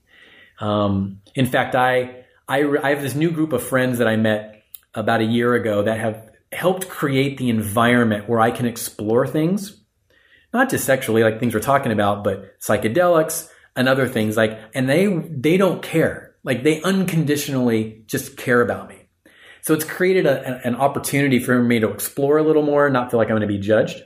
Um, 0.59 1.21
in 1.35 1.45
fact, 1.45 1.75
I, 1.75 2.25
I 2.47 2.63
I 2.83 2.89
have 2.89 3.01
this 3.01 3.15
new 3.15 3.31
group 3.31 3.53
of 3.53 3.63
friends 3.63 3.99
that 3.99 4.07
I 4.07 4.15
met 4.15 4.63
about 4.93 5.21
a 5.21 5.25
year 5.25 5.53
ago 5.53 5.83
that 5.83 5.99
have 5.99 6.29
helped 6.51 6.89
create 6.89 7.37
the 7.37 7.49
environment 7.49 8.27
where 8.27 8.39
I 8.39 8.51
can 8.51 8.65
explore 8.65 9.27
things, 9.27 9.81
not 10.53 10.69
just 10.69 10.85
sexually, 10.85 11.23
like 11.23 11.39
things 11.39 11.53
we're 11.53 11.59
talking 11.59 11.91
about, 11.91 12.23
but 12.23 12.59
psychedelics 12.59 13.49
and 13.75 13.87
other 13.87 14.07
things 14.07 14.37
like, 14.37 14.59
and 14.73 14.89
they, 14.89 15.07
they 15.07 15.57
don't 15.57 15.81
care. 15.83 16.35
Like 16.43 16.63
they 16.63 16.81
unconditionally 16.81 18.03
just 18.07 18.37
care 18.37 18.61
about 18.61 18.89
me. 18.89 19.09
So 19.61 19.73
it's 19.73 19.83
created 19.83 20.25
a, 20.25 20.65
an 20.65 20.75
opportunity 20.75 21.39
for 21.39 21.61
me 21.61 21.79
to 21.79 21.89
explore 21.89 22.37
a 22.37 22.43
little 22.43 22.63
more, 22.63 22.89
not 22.89 23.11
feel 23.11 23.17
like 23.17 23.27
I'm 23.27 23.37
going 23.37 23.41
to 23.41 23.47
be 23.47 23.59
judged. 23.59 24.01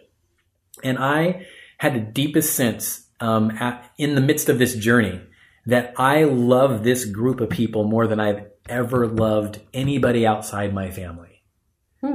And 0.84 0.98
I 0.98 1.46
had 1.78 1.94
the 1.94 2.00
deepest 2.00 2.56
sense 2.56 3.08
um, 3.20 3.52
at, 3.52 3.92
in 3.98 4.16
the 4.16 4.22
midst 4.22 4.50
of 4.50 4.58
this 4.58 4.76
journey 4.76 5.22
that 5.66 5.94
I 5.98 6.24
love 6.24 6.84
this 6.84 7.06
group 7.06 7.42
of 7.42 7.50
people 7.50 7.84
more 7.84 8.08
than 8.08 8.20
I've 8.20 8.46
ever 8.68 9.08
loved 9.08 9.60
anybody 9.74 10.26
outside 10.26 10.74
my 10.74 10.92
family. 10.92 11.44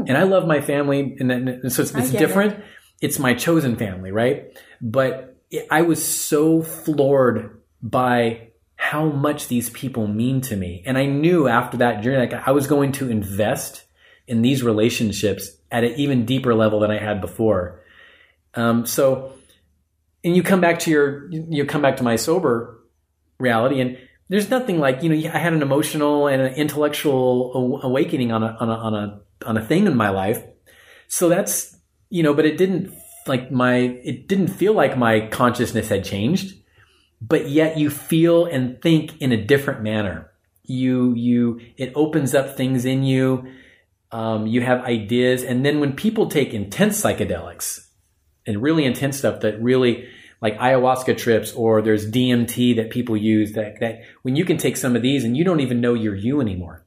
And 0.08 0.18
I 0.18 0.24
love 0.24 0.46
my 0.46 0.60
family, 0.60 1.16
and, 1.20 1.30
then, 1.30 1.48
and 1.48 1.72
so 1.72 1.82
it's, 1.82 1.94
it's 1.94 2.10
different. 2.10 2.62
It's 3.00 3.20
my 3.20 3.34
chosen 3.34 3.76
family, 3.76 4.10
right? 4.10 4.58
But 4.80 5.36
it, 5.50 5.68
I 5.70 5.82
was 5.82 6.04
so 6.04 6.62
floored 6.62 7.60
by 7.80 8.48
how 8.74 9.06
much 9.06 9.46
these 9.46 9.70
people 9.70 10.08
mean 10.08 10.40
to 10.42 10.56
me, 10.56 10.82
and 10.86 10.98
I 10.98 11.06
knew 11.06 11.46
after 11.46 11.76
that 11.78 12.02
journey, 12.02 12.18
like 12.18 12.48
I 12.48 12.50
was 12.50 12.66
going 12.66 12.92
to 12.92 13.08
invest 13.08 13.84
in 14.26 14.42
these 14.42 14.64
relationships 14.64 15.50
at 15.70 15.84
an 15.84 15.92
even 15.96 16.26
deeper 16.26 16.52
level 16.52 16.80
than 16.80 16.90
I 16.90 16.98
had 16.98 17.20
before. 17.20 17.80
Um, 18.54 18.86
so, 18.86 19.34
and 20.24 20.34
you 20.34 20.42
come 20.42 20.60
back 20.60 20.80
to 20.80 20.90
your, 20.90 21.30
you 21.30 21.64
come 21.64 21.82
back 21.82 21.98
to 21.98 22.02
my 22.02 22.16
sober 22.16 22.80
reality, 23.38 23.80
and 23.80 23.98
there's 24.28 24.50
nothing 24.50 24.78
like 24.78 25.02
you 25.02 25.08
know 25.08 25.30
I 25.32 25.38
had 25.38 25.52
an 25.52 25.62
emotional 25.62 26.26
and 26.26 26.42
an 26.42 26.54
intellectual 26.54 27.80
awakening 27.82 28.32
on 28.32 28.42
a 28.42 28.56
on 28.60 28.68
a 28.68 28.74
on 28.74 28.94
a 28.94 29.20
on 29.46 29.56
a 29.56 29.64
thing 29.64 29.86
in 29.86 29.96
my 29.96 30.10
life. 30.10 30.42
So 31.08 31.28
that's 31.28 31.76
you 32.10 32.22
know, 32.22 32.34
but 32.34 32.46
it 32.46 32.56
didn't 32.56 32.92
like 33.26 33.50
my 33.50 33.76
it 33.76 34.28
didn't 34.28 34.48
feel 34.48 34.72
like 34.72 34.96
my 34.96 35.26
consciousness 35.28 35.88
had 35.88 36.04
changed, 36.04 36.56
but 37.20 37.48
yet 37.48 37.78
you 37.78 37.90
feel 37.90 38.46
and 38.46 38.80
think 38.80 39.20
in 39.20 39.32
a 39.32 39.44
different 39.44 39.82
manner. 39.82 40.30
You 40.64 41.14
you 41.14 41.60
it 41.76 41.92
opens 41.94 42.34
up 42.34 42.56
things 42.56 42.84
in 42.84 43.02
you. 43.02 43.52
Um, 44.12 44.46
you 44.46 44.60
have 44.60 44.84
ideas, 44.84 45.42
and 45.42 45.64
then 45.64 45.80
when 45.80 45.94
people 45.94 46.28
take 46.28 46.54
intense 46.54 47.00
psychedelics 47.00 47.86
and 48.46 48.62
really 48.62 48.84
intense 48.84 49.18
stuff 49.18 49.40
that 49.40 49.60
really 49.60 50.08
like 50.42 50.58
ayahuasca 50.58 51.16
trips 51.16 51.52
or 51.52 51.82
there's 51.82 52.10
DMT 52.10 52.76
that 52.76 52.90
people 52.90 53.16
use 53.16 53.52
that, 53.52 53.80
that 53.80 54.02
when 54.22 54.36
you 54.36 54.44
can 54.44 54.56
take 54.58 54.76
some 54.76 54.94
of 54.96 55.02
these 55.02 55.24
and 55.24 55.36
you 55.36 55.44
don't 55.44 55.60
even 55.60 55.80
know 55.80 55.94
you're 55.94 56.14
you 56.14 56.40
anymore. 56.40 56.84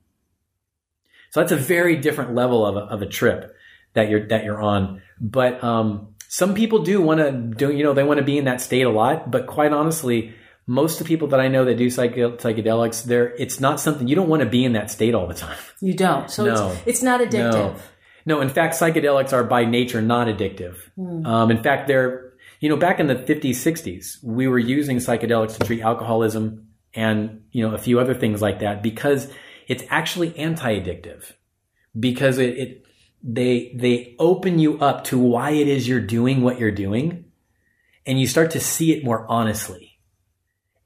So 1.32 1.40
that's 1.42 1.52
a 1.52 1.56
very 1.58 1.96
different 1.96 2.34
level 2.36 2.66
of 2.66 2.76
a, 2.76 2.80
of 2.80 3.02
a 3.02 3.06
trip 3.06 3.56
that 3.94 4.10
you're, 4.10 4.28
that 4.28 4.44
you're 4.44 4.62
on. 4.62 5.02
But, 5.20 5.64
um, 5.64 6.16
some 6.32 6.54
people 6.54 6.84
do 6.84 7.02
want 7.02 7.20
to 7.20 7.32
do, 7.32 7.72
you 7.76 7.84
know, 7.84 7.94
they 7.94 8.04
want 8.04 8.20
to 8.20 8.24
be 8.24 8.38
in 8.38 8.46
that 8.46 8.62
state 8.62 8.84
a 8.84 8.90
lot, 8.90 9.32
but 9.32 9.48
quite 9.48 9.74
honestly, 9.74 10.36
most 10.68 11.02
of 11.02 11.08
the 11.08 11.08
people 11.08 11.30
that 11.30 11.40
I 11.40 11.48
know 11.48 11.66
that 11.66 11.76
do 11.78 11.90
psych- 11.90 12.14
psychedelics, 12.14 13.04
they're, 13.04 13.30
it's 13.36 13.60
not 13.60 13.80
something 13.80 14.08
you 14.08 14.16
don't 14.16 14.30
want 14.30 14.44
to 14.44 14.50
be 14.50 14.64
in 14.64 14.74
that 14.74 14.92
state 14.92 15.16
all 15.16 15.28
the 15.28 15.34
time. 15.34 15.58
You 15.82 15.96
don't. 15.96 16.30
So 16.30 16.46
No. 16.46 16.72
it's, 16.72 16.82
it's 16.86 17.02
not 17.04 17.22
addictive. 17.22 17.52
No. 17.54 17.76
No, 18.26 18.42
in 18.42 18.50
fact, 18.50 18.76
psychedelics 18.76 19.34
are 19.34 19.44
by 19.44 19.66
nature 19.66 20.02
not 20.04 20.28
addictive. 20.28 20.76
Um, 21.26 21.50
in 21.50 21.64
fact, 21.64 21.88
they're, 21.88 22.29
you 22.60 22.70
know, 22.70 22.76
back 22.76 23.00
in 23.00 23.08
the 23.08 23.16
50s, 23.16 23.52
60s, 23.52 24.24
we 24.24 24.48
were 24.48 24.60
using 24.60 24.98
psychedelics 24.98 25.58
to 25.58 25.66
treat 25.66 25.82
alcoholism 25.82 26.68
and, 26.94 27.44
you 27.52 27.68
know, 27.68 27.74
a 27.74 27.78
few 27.78 28.00
other 28.00 28.14
things 28.14 28.42
like 28.42 28.60
that 28.60 28.84
because 28.84 29.32
it's 29.68 29.84
actually 29.90 30.38
anti-addictive 30.38 31.32
because 31.98 32.38
it, 32.38 32.58
it 32.58 32.86
they, 33.24 33.74
they 33.76 34.16
open 34.20 34.60
you 34.60 34.80
up 34.80 35.06
to 35.06 35.18
why 35.18 35.52
it 35.52 35.68
is 35.68 35.88
you're 35.88 36.00
doing 36.00 36.42
what 36.42 36.60
you're 36.60 36.72
doing 36.72 37.26
and 38.06 38.20
you 38.20 38.28
start 38.28 38.52
to 38.52 38.60
see 38.60 38.92
it 38.92 39.04
more 39.04 39.26
honestly. 39.30 40.00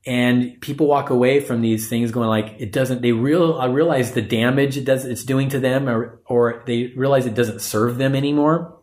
And 0.05 0.59
people 0.59 0.87
walk 0.87 1.09
away 1.09 1.39
from 1.39 1.61
these 1.61 1.87
things 1.87 2.11
going 2.11 2.27
like 2.27 2.55
it 2.59 2.73
doesn't 2.73 3.01
they 3.01 3.13
real 3.13 3.53
I 3.53 3.67
realize 3.67 4.11
the 4.11 4.21
damage 4.21 4.75
it 4.75 4.83
does 4.83 5.05
it's 5.05 5.23
doing 5.23 5.47
to 5.49 5.61
them 5.61 5.87
or 5.87 6.19
or 6.25 6.61
they 6.67 6.87
realize 6.97 7.25
it 7.25 7.35
doesn't 7.35 7.61
serve 7.61 7.97
them 7.97 8.13
anymore 8.13 8.82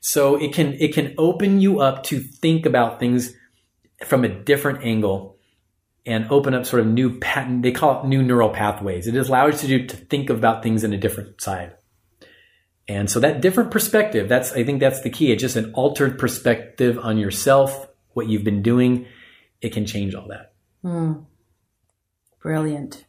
so 0.00 0.36
it 0.36 0.52
can 0.52 0.74
it 0.74 0.94
can 0.94 1.14
open 1.18 1.60
you 1.60 1.80
up 1.80 2.02
to 2.04 2.18
think 2.18 2.66
about 2.66 2.98
things 2.98 3.34
from 4.04 4.24
a 4.24 4.28
different 4.28 4.82
angle 4.82 5.36
and 6.06 6.26
open 6.30 6.54
up 6.54 6.64
sort 6.64 6.80
of 6.80 6.86
new 6.86 7.18
pattern 7.18 7.60
they 7.60 7.72
call 7.72 8.00
it 8.00 8.06
new 8.06 8.22
neural 8.22 8.50
pathways 8.50 9.06
it 9.06 9.14
allows 9.16 9.64
you 9.64 9.86
to 9.86 9.96
think 9.96 10.30
about 10.30 10.62
things 10.62 10.82
in 10.82 10.92
a 10.92 10.98
different 10.98 11.40
side 11.40 11.74
and 12.88 13.10
so 13.10 13.20
that 13.20 13.42
different 13.42 13.70
perspective 13.70 14.28
that's 14.28 14.52
i 14.52 14.64
think 14.64 14.80
that's 14.80 15.02
the 15.02 15.10
key 15.10 15.30
it's 15.30 15.42
just 15.42 15.56
an 15.56 15.72
altered 15.74 16.18
perspective 16.18 16.98
on 16.98 17.18
yourself 17.18 17.86
what 18.14 18.28
you've 18.28 18.44
been 18.44 18.62
doing 18.62 19.06
it 19.60 19.72
can 19.72 19.86
change 19.86 20.14
all 20.14 20.28
that. 20.28 20.52
Mm. 20.84 21.26
Brilliant. 22.42 23.04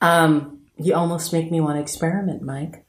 Um, 0.00 0.60
you 0.78 0.94
almost 0.94 1.32
make 1.32 1.50
me 1.50 1.60
want 1.60 1.76
to 1.76 1.82
experiment, 1.82 2.42
Mike. 2.42 2.85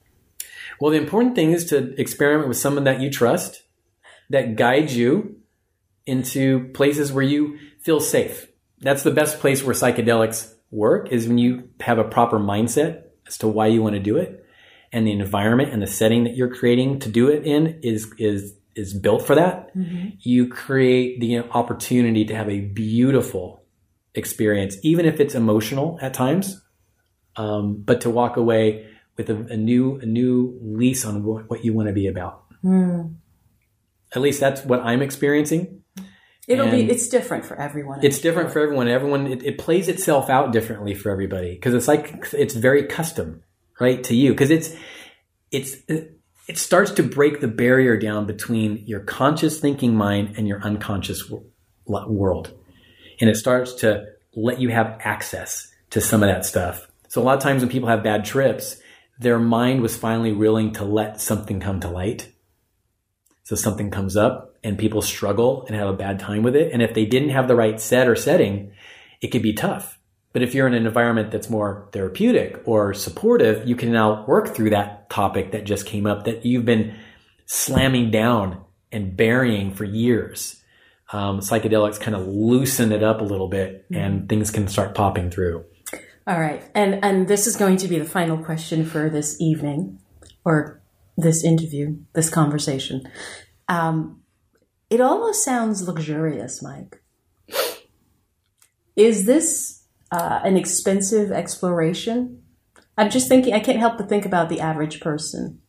Well, 0.79 0.91
the 0.91 0.97
important 0.97 1.35
thing 1.35 1.51
is 1.51 1.65
to 1.65 1.99
experiment 1.99 2.47
with 2.47 2.57
someone 2.57 2.83
that 2.85 3.01
you 3.01 3.09
trust, 3.09 3.63
that 4.29 4.55
guides 4.55 4.95
you 4.95 5.37
into 6.05 6.69
places 6.73 7.11
where 7.11 7.23
you 7.23 7.57
feel 7.79 7.99
safe. 7.99 8.47
that's 8.79 9.01
the 9.01 9.11
best 9.11 9.39
place 9.39 9.63
where 9.63 9.73
psychedelics 9.73 10.53
work 10.69 11.11
is 11.11 11.27
when 11.27 11.39
you 11.39 11.69
have 11.79 11.97
a 11.97 12.03
proper 12.03 12.37
mindset 12.37 13.03
as 13.25 13.37
to 13.39 13.47
why 13.47 13.65
you 13.65 13.81
want 13.81 13.95
to 13.95 13.99
do 13.99 14.17
it. 14.17 14.45
And 14.91 15.05
the 15.05 15.13
environment 15.13 15.73
and 15.73 15.81
the 15.81 15.87
setting 15.87 16.25
that 16.25 16.35
you're 16.35 16.53
creating 16.53 16.99
to 16.99 17.09
do 17.09 17.29
it 17.29 17.45
in 17.45 17.79
is 17.81 18.13
is 18.17 18.53
is 18.75 18.93
built 18.93 19.25
for 19.25 19.35
that. 19.35 19.71
You 20.19 20.47
create 20.47 21.19
the 21.19 21.39
opportunity 21.39 22.25
to 22.25 22.35
have 22.35 22.49
a 22.49 22.59
beautiful 22.59 23.63
experience 24.17 24.77
even 24.83 25.05
if 25.05 25.19
it's 25.19 25.35
emotional 25.35 25.99
at 26.01 26.13
times 26.13 26.59
um, 27.35 27.81
but 27.85 28.01
to 28.01 28.09
walk 28.09 28.35
away 28.35 28.87
with 29.17 29.29
a, 29.29 29.35
a 29.49 29.57
new 29.57 29.97
a 29.97 30.05
new 30.05 30.57
lease 30.61 31.05
on 31.05 31.23
what, 31.23 31.49
what 31.49 31.65
you 31.65 31.73
want 31.73 31.87
to 31.87 31.93
be 31.93 32.07
about 32.07 32.43
hmm. 32.61 33.01
at 34.15 34.21
least 34.21 34.39
that's 34.39 34.63
what 34.63 34.79
i'm 34.81 35.01
experiencing 35.01 35.81
It'll 36.47 36.71
be 36.71 36.89
it's 36.89 37.09
different 37.09 37.43
for 37.43 37.59
everyone. 37.59 37.99
it's 38.03 38.19
different 38.19 38.51
for 38.53 38.59
everyone. 38.61 38.87
Everyone 38.87 39.27
it, 39.27 39.43
it 39.43 39.57
plays 39.57 39.89
itself 39.89 40.29
out 40.29 40.53
differently 40.53 40.95
for 40.95 41.11
everybody 41.11 41.53
because 41.53 41.73
it's 41.73 41.89
like 41.89 42.25
it's 42.31 42.53
very 42.53 42.85
custom, 42.85 43.43
right, 43.81 44.01
to 44.05 44.15
you 44.15 44.31
because 44.31 44.49
it's 44.49 44.73
it's 45.51 45.75
it 46.47 46.57
starts 46.57 46.91
to 46.91 47.03
break 47.03 47.41
the 47.41 47.49
barrier 47.49 47.97
down 47.97 48.25
between 48.25 48.77
your 48.87 49.01
conscious 49.01 49.59
thinking 49.59 49.93
mind 49.93 50.35
and 50.37 50.47
your 50.47 50.61
unconscious 50.61 51.29
world, 51.85 52.53
and 53.19 53.29
it 53.29 53.35
starts 53.35 53.73
to 53.75 54.05
let 54.33 54.61
you 54.61 54.69
have 54.69 54.97
access 55.01 55.69
to 55.89 55.99
some 55.99 56.23
of 56.23 56.29
that 56.29 56.45
stuff. 56.45 56.87
So 57.09 57.21
a 57.21 57.23
lot 57.23 57.35
of 57.35 57.43
times 57.43 57.61
when 57.61 57.69
people 57.69 57.89
have 57.89 58.03
bad 58.03 58.23
trips, 58.23 58.77
their 59.19 59.39
mind 59.39 59.81
was 59.81 59.97
finally 59.97 60.31
willing 60.31 60.73
to 60.73 60.83
let 60.83 61.21
something 61.21 61.59
come 61.59 61.79
to 61.79 61.89
light. 61.89 62.31
So 63.43 63.55
something 63.55 63.89
comes 63.89 64.15
up 64.15 64.55
and 64.63 64.77
people 64.77 65.01
struggle 65.01 65.65
and 65.67 65.75
have 65.75 65.87
a 65.87 65.93
bad 65.93 66.19
time 66.19 66.43
with 66.43 66.55
it. 66.55 66.71
And 66.73 66.81
if 66.81 66.93
they 66.93 67.05
didn't 67.05 67.29
have 67.29 67.47
the 67.47 67.55
right 67.55 67.79
set 67.79 68.07
or 68.07 68.15
setting, 68.15 68.71
it 69.21 69.29
could 69.29 69.41
be 69.41 69.53
tough. 69.53 69.97
But 70.33 70.43
if 70.43 70.53
you're 70.53 70.67
in 70.67 70.73
an 70.73 70.85
environment 70.85 71.31
that's 71.31 71.49
more 71.49 71.87
therapeutic 71.93 72.61
or 72.65 72.93
supportive, 72.93 73.67
you 73.67 73.75
can 73.75 73.91
now 73.91 74.25
work 74.25 74.53
through 74.53 74.71
that 74.71 75.09
topic 75.09 75.51
that 75.51 75.63
just 75.63 75.85
came 75.85 76.05
up 76.05 76.25
that 76.25 76.45
you've 76.45 76.65
been 76.65 76.95
slamming 77.45 78.11
down 78.11 78.63
and 78.91 79.15
burying 79.17 79.73
for 79.73 79.85
years. 79.85 80.61
Um, 81.11 81.39
psychedelics 81.39 81.99
kind 81.99 82.15
of 82.15 82.27
loosen 82.27 82.91
it 82.91 83.01
up 83.01 83.21
a 83.21 83.23
little 83.23 83.47
bit 83.47 83.85
and 83.93 84.27
things 84.27 84.51
can 84.51 84.67
start 84.67 84.93
popping 84.93 85.31
through. 85.31 85.63
All 86.27 86.39
right. 86.39 86.61
And 86.75 87.03
and 87.05 87.27
this 87.29 87.47
is 87.47 87.55
going 87.55 87.77
to 87.77 87.87
be 87.87 87.97
the 87.97 88.05
final 88.05 88.37
question 88.37 88.85
for 88.85 89.09
this 89.09 89.39
evening 89.39 89.99
or 90.43 90.81
this 91.15 91.43
interview, 91.43 91.97
this 92.13 92.29
conversation. 92.29 93.09
Um, 93.69 94.21
it 94.89 94.99
almost 94.99 95.43
sounds 95.43 95.87
luxurious, 95.87 96.61
Mike. 96.61 97.01
Is 98.97 99.25
this 99.25 99.83
uh, 100.11 100.41
an 100.43 100.57
expensive 100.57 101.31
exploration? 101.31 102.43
I'm 102.97 103.09
just 103.09 103.29
thinking, 103.29 103.53
I 103.53 103.59
can't 103.59 103.79
help 103.79 103.97
but 103.97 104.09
think 104.09 104.25
about 104.25 104.49
the 104.49 104.59
average 104.59 104.99
person 104.99 105.61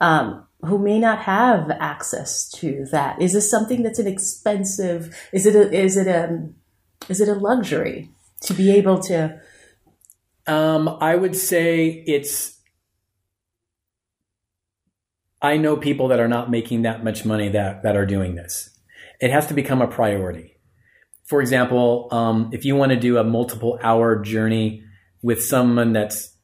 um, 0.00 0.46
who 0.62 0.78
may 0.78 0.98
not 0.98 1.20
have 1.20 1.70
access 1.70 2.50
to 2.56 2.84
that. 2.90 3.22
Is 3.22 3.32
this 3.32 3.50
something 3.50 3.82
that's 3.82 3.98
an 3.98 4.06
expensive? 4.06 5.16
Is 5.32 5.46
it 5.46 5.54
a, 5.54 5.72
is 5.72 5.96
it 5.96 6.08
a 6.08 6.50
is 7.08 7.20
it 7.20 7.28
a 7.28 7.34
luxury 7.34 8.10
to 8.42 8.52
be 8.52 8.70
able 8.70 8.98
to? 9.04 9.40
Um, 10.46 10.88
I 11.00 11.16
would 11.16 11.36
say 11.36 12.04
it's. 12.06 12.60
I 15.42 15.56
know 15.58 15.76
people 15.76 16.08
that 16.08 16.20
are 16.20 16.28
not 16.28 16.50
making 16.50 16.82
that 16.82 17.04
much 17.04 17.24
money 17.24 17.48
that 17.50 17.82
that 17.82 17.96
are 17.96 18.06
doing 18.06 18.34
this. 18.34 18.70
It 19.20 19.30
has 19.30 19.46
to 19.48 19.54
become 19.54 19.82
a 19.82 19.86
priority. 19.86 20.56
For 21.24 21.40
example, 21.40 22.08
um, 22.12 22.50
if 22.52 22.64
you 22.64 22.76
want 22.76 22.90
to 22.90 22.96
do 22.96 23.18
a 23.18 23.24
multiple 23.24 23.78
hour 23.82 24.22
journey 24.22 24.84
with 25.22 25.42
someone 25.42 25.92
that's 25.92 26.36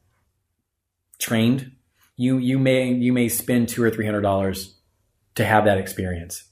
trained, 1.19 1.71
you 2.17 2.37
you 2.37 2.59
may 2.59 2.91
you 2.91 3.13
may 3.13 3.29
spend 3.29 3.69
two 3.69 3.83
or 3.83 3.89
three 3.89 4.05
hundred 4.05 4.21
dollars 4.21 4.77
to 5.35 5.45
have 5.45 5.65
that 5.65 5.77
experience. 5.77 6.43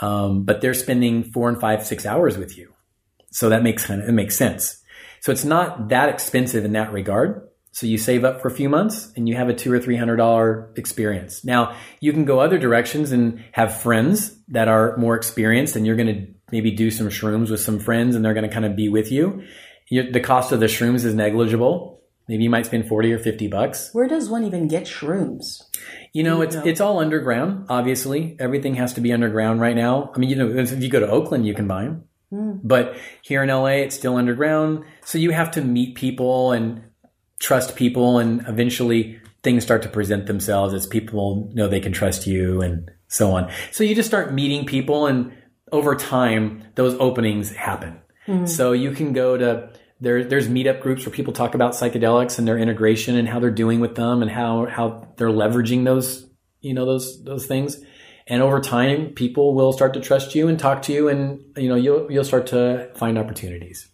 Um, 0.00 0.44
but 0.44 0.60
they're 0.60 0.74
spending 0.74 1.24
four 1.24 1.48
and 1.48 1.60
five 1.60 1.84
six 1.84 2.06
hours 2.06 2.38
with 2.38 2.56
you, 2.56 2.72
so 3.30 3.48
that 3.48 3.62
makes 3.62 3.90
it 3.90 4.12
makes 4.12 4.36
sense. 4.36 4.81
So 5.22 5.30
it's 5.30 5.44
not 5.44 5.88
that 5.88 6.08
expensive 6.08 6.64
in 6.64 6.72
that 6.72 6.92
regard. 6.92 7.48
So 7.70 7.86
you 7.86 7.96
save 7.96 8.24
up 8.24 8.42
for 8.42 8.48
a 8.48 8.50
few 8.50 8.68
months 8.68 9.12
and 9.16 9.28
you 9.28 9.36
have 9.36 9.48
a 9.48 9.54
two 9.54 9.72
or 9.72 9.78
three 9.78 9.96
hundred 9.96 10.16
dollar 10.16 10.70
experience. 10.76 11.44
Now 11.44 11.76
you 12.00 12.12
can 12.12 12.24
go 12.24 12.40
other 12.40 12.58
directions 12.58 13.12
and 13.12 13.42
have 13.52 13.80
friends 13.80 14.36
that 14.48 14.68
are 14.68 14.96
more 14.98 15.14
experienced, 15.16 15.76
and 15.76 15.86
you're 15.86 15.96
going 15.96 16.14
to 16.14 16.26
maybe 16.50 16.72
do 16.72 16.90
some 16.90 17.08
shrooms 17.08 17.50
with 17.50 17.60
some 17.60 17.78
friends, 17.78 18.14
and 18.14 18.24
they're 18.24 18.34
going 18.34 18.48
to 18.48 18.52
kind 18.52 18.66
of 18.66 18.76
be 18.76 18.88
with 18.88 19.10
you. 19.10 19.44
you. 19.88 20.10
The 20.10 20.20
cost 20.20 20.52
of 20.52 20.60
the 20.60 20.66
shrooms 20.66 21.04
is 21.04 21.14
negligible. 21.14 22.02
Maybe 22.28 22.42
you 22.42 22.50
might 22.50 22.66
spend 22.66 22.88
forty 22.88 23.12
or 23.12 23.18
fifty 23.18 23.46
bucks. 23.46 23.90
Where 23.92 24.08
does 24.08 24.28
one 24.28 24.44
even 24.44 24.66
get 24.68 24.84
shrooms? 24.84 25.62
You 26.12 26.24
know, 26.24 26.42
it's 26.42 26.56
know. 26.56 26.64
it's 26.64 26.80
all 26.80 26.98
underground. 26.98 27.66
Obviously, 27.68 28.36
everything 28.38 28.74
has 28.74 28.92
to 28.94 29.00
be 29.00 29.12
underground 29.12 29.60
right 29.60 29.76
now. 29.76 30.10
I 30.14 30.18
mean, 30.18 30.30
you 30.30 30.36
know, 30.36 30.48
if 30.48 30.82
you 30.82 30.90
go 30.90 31.00
to 31.00 31.08
Oakland, 31.08 31.46
you 31.46 31.54
can 31.54 31.68
buy 31.68 31.84
them, 31.84 32.04
Mm. 32.32 32.60
but 32.64 32.96
here 33.20 33.42
in 33.42 33.50
LA, 33.50 33.82
it's 33.84 33.94
still 33.94 34.16
underground. 34.16 34.84
So 35.04 35.18
you 35.18 35.32
have 35.32 35.50
to 35.52 35.60
meet 35.60 35.96
people 35.96 36.52
and 36.52 36.82
trust 37.40 37.76
people, 37.76 38.18
and 38.18 38.46
eventually 38.48 39.20
things 39.42 39.64
start 39.64 39.82
to 39.82 39.88
present 39.88 40.26
themselves 40.26 40.72
as 40.72 40.86
people 40.86 41.50
know 41.52 41.68
they 41.68 41.80
can 41.80 41.92
trust 41.92 42.26
you, 42.26 42.62
and 42.62 42.90
so 43.08 43.32
on. 43.32 43.50
So 43.70 43.84
you 43.84 43.94
just 43.94 44.08
start 44.08 44.32
meeting 44.32 44.64
people, 44.64 45.06
and 45.06 45.32
over 45.70 45.94
time, 45.94 46.64
those 46.74 46.94
openings 46.98 47.52
happen. 47.52 48.00
Mm. 48.26 48.48
So 48.48 48.72
you 48.72 48.92
can 48.92 49.12
go 49.12 49.36
to 49.36 49.70
there. 50.00 50.24
There's 50.24 50.48
meetup 50.48 50.80
groups 50.80 51.04
where 51.04 51.14
people 51.14 51.32
talk 51.32 51.54
about 51.54 51.72
psychedelics 51.72 52.38
and 52.38 52.46
their 52.46 52.58
integration 52.58 53.16
and 53.16 53.28
how 53.28 53.40
they're 53.40 53.50
doing 53.50 53.80
with 53.80 53.94
them 53.94 54.22
and 54.22 54.30
how 54.30 54.66
how 54.66 55.12
they're 55.16 55.28
leveraging 55.28 55.84
those 55.84 56.28
you 56.60 56.74
know 56.74 56.86
those 56.86 57.22
those 57.24 57.46
things. 57.46 57.82
And 58.26 58.42
over 58.42 58.60
time, 58.60 59.10
people 59.10 59.54
will 59.54 59.72
start 59.72 59.94
to 59.94 60.00
trust 60.00 60.34
you 60.34 60.48
and 60.48 60.58
talk 60.58 60.82
to 60.82 60.92
you, 60.92 61.08
and 61.08 61.40
you 61.56 61.68
know 61.68 61.74
you'll 61.74 62.10
you'll 62.10 62.24
start 62.24 62.46
to 62.48 62.90
find 62.94 63.18
opportunities. 63.18 63.88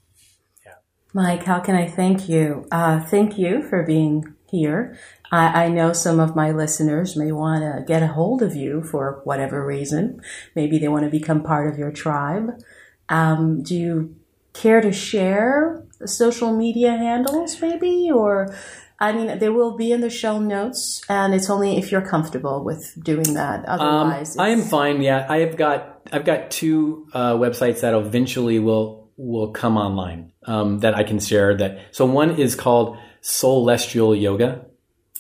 yeah. 0.65 0.75
Mike, 1.15 1.45
how 1.45 1.61
can 1.61 1.75
I 1.75 1.89
thank 1.89 2.29
you? 2.29 2.67
Uh, 2.71 3.01
thank 3.01 3.39
you 3.39 3.63
for 3.63 3.83
being 3.85 4.35
here. 4.51 4.99
I, 5.31 5.65
I 5.65 5.69
know 5.69 5.93
some 5.93 6.21
of 6.21 6.37
my 6.37 6.51
listeners 6.51 7.17
may 7.17 7.33
want 7.33 7.63
to 7.63 7.85
get 7.85 8.03
a 8.03 8.09
hold 8.09 8.43
of 8.43 8.57
you 8.57 8.83
for 8.83 9.21
whatever 9.25 9.65
reason. 9.65 10.21
Maybe 10.55 10.79
they 10.79 10.89
want 10.89 11.05
to 11.05 11.11
become 11.11 11.43
part 11.43 11.73
of 11.73 11.79
your 11.79 11.93
tribe. 11.93 12.61
Um, 13.09 13.63
do 13.63 13.77
you 13.77 14.17
care 14.53 14.81
to 14.81 14.93
share 14.93 15.85
social 16.05 16.55
media 16.57 16.93
handles, 16.93 17.61
maybe? 17.61 18.11
Or, 18.11 18.55
I 19.01 19.13
mean, 19.13 19.39
they 19.39 19.49
will 19.49 19.77
be 19.77 19.93
in 19.93 20.01
the 20.01 20.11
show 20.11 20.41
notes, 20.41 21.03
and 21.09 21.33
it's 21.33 21.49
only 21.49 21.79
if 21.79 21.93
you're 21.93 22.03
comfortable 22.03 22.65
with 22.65 22.99
doing 23.03 23.35
that. 23.35 23.69
Um, 23.69 23.81
Otherwise, 23.81 24.37
I 24.37 24.49
am 24.49 24.63
fine. 24.63 25.03
Yeah, 25.03 25.25
I 25.29 25.39
have 25.39 25.57
got 25.57 26.09
I've 26.13 26.25
got 26.25 26.51
two 26.51 27.07
uh, 27.13 27.35
websites 27.35 27.81
that 27.81 27.95
eventually 27.95 28.59
will 28.59 29.11
will 29.17 29.53
come 29.53 29.77
online 29.77 30.33
um, 30.47 30.81
that 30.81 30.95
I 30.95 31.05
can 31.05 31.21
share. 31.21 31.57
That 31.57 31.79
so 31.93 32.07
one 32.07 32.39
is 32.39 32.57
called 32.57 32.99
Soulestial 33.23 34.21
Yoga, 34.21 34.67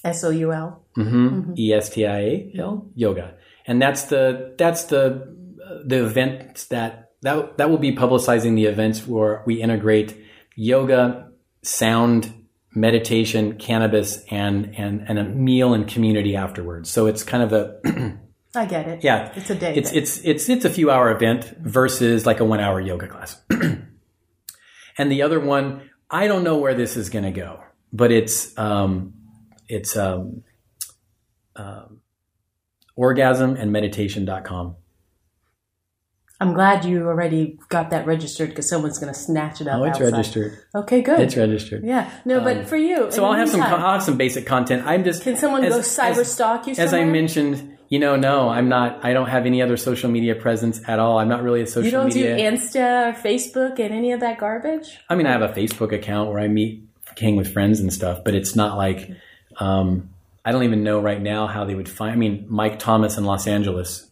S 0.04 0.24
O 0.24 0.30
U 0.30 0.52
L. 0.52 0.84
mm-hmm. 0.96 1.54
E 1.56 1.72
S 1.72 1.90
T 1.90 2.04
I 2.04 2.18
A 2.18 2.52
L 2.58 2.90
Yoga, 2.94 3.34
and 3.64 3.80
that's 3.80 4.04
the 4.04 4.54
that's 4.58 4.84
the 4.84 5.36
the 5.84 6.04
event 6.04 6.66
that 6.70 7.12
that 7.22 7.58
that 7.58 7.70
will 7.70 7.78
be 7.78 7.94
publicizing 7.94 8.56
the 8.56 8.66
events 8.66 9.06
where 9.06 9.42
we 9.46 9.62
integrate 9.62 10.16
yoga, 10.56 11.30
sound, 11.62 12.32
meditation, 12.74 13.56
cannabis, 13.58 14.24
and 14.30 14.74
and 14.76 15.04
and 15.08 15.18
a 15.18 15.24
meal 15.24 15.74
and 15.74 15.86
community 15.88 16.36
afterwards. 16.36 16.90
So 16.90 17.06
it's 17.06 17.22
kind 17.22 17.42
of 17.42 17.52
a 17.52 18.18
I 18.54 18.66
get 18.66 18.88
it. 18.88 19.04
yeah, 19.04 19.32
It's 19.36 19.50
a 19.50 19.54
day. 19.54 19.74
It's 19.74 19.90
thing. 19.90 20.02
it's 20.02 20.18
it's 20.24 20.48
it's 20.48 20.64
a 20.64 20.70
few 20.70 20.90
hour 20.90 21.10
event 21.10 21.44
versus 21.60 22.26
like 22.26 22.40
a 22.40 22.44
one 22.44 22.60
hour 22.60 22.80
yoga 22.80 23.06
class. 23.06 23.40
and 23.50 25.12
the 25.12 25.22
other 25.22 25.38
one, 25.40 25.90
I 26.10 26.26
don't 26.26 26.44
know 26.44 26.58
where 26.58 26.74
this 26.74 26.96
is 26.96 27.10
going 27.10 27.24
to 27.24 27.30
go, 27.30 27.60
but 27.92 28.10
it's 28.10 28.56
um, 28.58 29.14
it's 29.68 29.96
um, 29.96 30.42
um, 31.56 32.00
orgasm 32.96 33.54
and 33.56 33.70
meditation.com. 33.70 34.76
I'm 36.40 36.52
glad 36.54 36.84
you 36.84 37.06
already 37.08 37.58
got 37.68 37.90
that 37.90 38.06
registered 38.06 38.50
because 38.50 38.68
someone's 38.68 38.98
going 38.98 39.12
to 39.12 39.18
snatch 39.18 39.60
it 39.60 39.66
up. 39.66 39.80
Oh, 39.80 39.84
it's 39.84 39.96
outside. 40.00 40.12
registered. 40.12 40.58
Okay, 40.74 41.02
good. 41.02 41.18
It's 41.20 41.36
registered. 41.36 41.82
yeah, 41.84 42.08
no, 42.24 42.40
but 42.40 42.68
for 42.68 42.76
you, 42.76 43.10
So 43.10 43.24
I'll 43.24 43.32
have 43.34 43.48
some 43.48 43.60
I'll 43.62 43.92
have 43.92 44.02
some 44.04 44.16
basic 44.16 44.46
content. 44.46 44.86
I'm 44.86 45.02
just 45.02 45.22
Can 45.24 45.36
someone 45.36 45.64
as- 45.64 45.74
go 45.74 45.80
cyber 45.80 46.18
as- 46.18 46.32
stalk 46.32 46.66
you? 46.68 46.74
As 46.78 46.94
I 46.94 47.04
mentioned, 47.04 47.76
you 47.88 47.98
know, 47.98 48.14
no, 48.16 48.48
I'm 48.50 48.68
not. 48.68 49.04
I 49.04 49.12
don't 49.14 49.28
have 49.28 49.46
any 49.46 49.62
other 49.62 49.76
social 49.76 50.10
media 50.10 50.34
presence 50.36 50.80
at 50.86 50.98
all. 51.00 51.18
I'm 51.18 51.28
not 51.28 51.42
really 51.42 51.62
a 51.62 51.66
social 51.66 52.04
media. 52.04 52.20
you 52.20 52.36
don't 52.36 52.42
media. 52.42 52.50
do 52.50 52.56
Insta 52.56 53.08
or 53.08 53.12
Facebook 53.20 53.80
and 53.80 53.92
any 53.92 54.12
of 54.12 54.20
that 54.20 54.38
garbage. 54.38 54.98
I 55.08 55.16
mean, 55.16 55.26
I 55.26 55.32
have 55.32 55.42
a 55.42 55.48
Facebook 55.48 55.92
account 55.92 56.30
where 56.30 56.38
I 56.38 56.46
meet, 56.48 56.84
hang 57.18 57.34
with 57.36 57.52
friends 57.52 57.80
and 57.80 57.92
stuff, 57.92 58.22
but 58.24 58.34
it's 58.34 58.54
not 58.54 58.76
like, 58.76 59.10
um, 59.56 60.10
I 60.44 60.52
don't 60.52 60.62
even 60.64 60.84
know 60.84 61.00
right 61.00 61.20
now 61.20 61.46
how 61.48 61.64
they 61.64 61.74
would 61.74 61.88
find. 61.88 62.12
I 62.12 62.16
mean, 62.16 62.46
Mike 62.48 62.78
Thomas 62.78 63.16
in 63.18 63.24
Los 63.24 63.46
Angeles. 63.48 64.06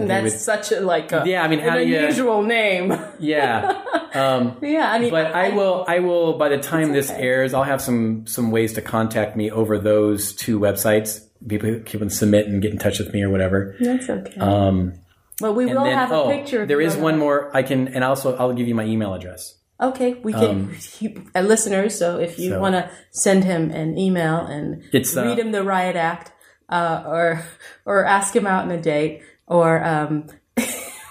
And 0.00 0.10
that's 0.10 0.32
would- 0.32 0.40
such 0.40 0.72
a 0.72 0.80
like 0.80 1.12
a, 1.12 1.24
Yeah, 1.26 1.42
I 1.42 1.48
mean, 1.48 1.60
an 1.60 1.74
do 1.78 1.84
you- 1.86 1.98
unusual 1.98 2.42
name. 2.42 2.96
Yeah. 3.18 3.82
Um, 4.14 4.56
yeah, 4.62 4.90
I 4.90 4.98
mean, 4.98 5.10
but 5.10 5.32
I 5.34 5.50
will. 5.50 5.84
I 5.86 5.98
will. 6.00 6.38
By 6.38 6.48
the 6.48 6.58
time 6.58 6.92
this 6.92 7.10
okay. 7.10 7.20
airs, 7.22 7.54
I'll 7.54 7.62
have 7.62 7.80
some 7.80 8.26
some 8.26 8.50
ways 8.50 8.72
to 8.74 8.82
contact 8.82 9.36
me 9.36 9.50
over 9.50 9.78
those 9.78 10.34
two 10.34 10.58
websites. 10.58 11.20
People 11.46 11.80
can 11.84 12.08
submit 12.10 12.46
and 12.46 12.62
get 12.62 12.72
in 12.72 12.78
touch 12.78 12.98
with 12.98 13.12
me 13.12 13.22
or 13.22 13.30
whatever. 13.30 13.74
That's 13.80 14.08
okay. 14.08 14.38
Um, 14.40 14.94
but 15.40 15.54
we 15.54 15.66
will 15.66 15.82
then 15.84 15.96
have 15.96 16.12
a 16.12 16.14
oh, 16.14 16.28
picture. 16.28 16.62
of 16.62 16.68
there 16.68 16.80
is 16.80 16.94
on 16.96 17.02
one 17.02 17.18
more. 17.18 17.50
I 17.56 17.62
can 17.62 17.88
and 17.88 18.04
also 18.04 18.36
I'll 18.36 18.52
give 18.52 18.68
you 18.68 18.74
my 18.74 18.84
email 18.84 19.12
address. 19.14 19.58
Okay, 19.80 20.14
we 20.22 20.32
can, 20.32 20.76
you, 21.00 21.24
uh, 21.34 21.40
listeners. 21.40 21.98
So 21.98 22.18
if 22.20 22.38
you 22.38 22.52
Um, 22.52 22.56
So- 22.56 22.60
want 22.60 22.74
to 22.76 22.90
send 23.10 23.42
him 23.44 23.70
an 23.72 23.98
email 23.98 24.36
and 24.36 24.82
uh, 24.94 25.24
read 25.24 25.38
him 25.40 25.50
the 25.50 25.64
riot 25.64 25.96
act, 25.96 26.30
uh, 26.68 27.02
or 27.04 27.42
or 27.84 28.04
ask 28.04 28.36
him 28.36 28.46
out 28.46 28.62
on 28.64 28.70
a 28.70 28.80
date, 28.80 29.22
or 29.46 29.82
um, 29.84 30.26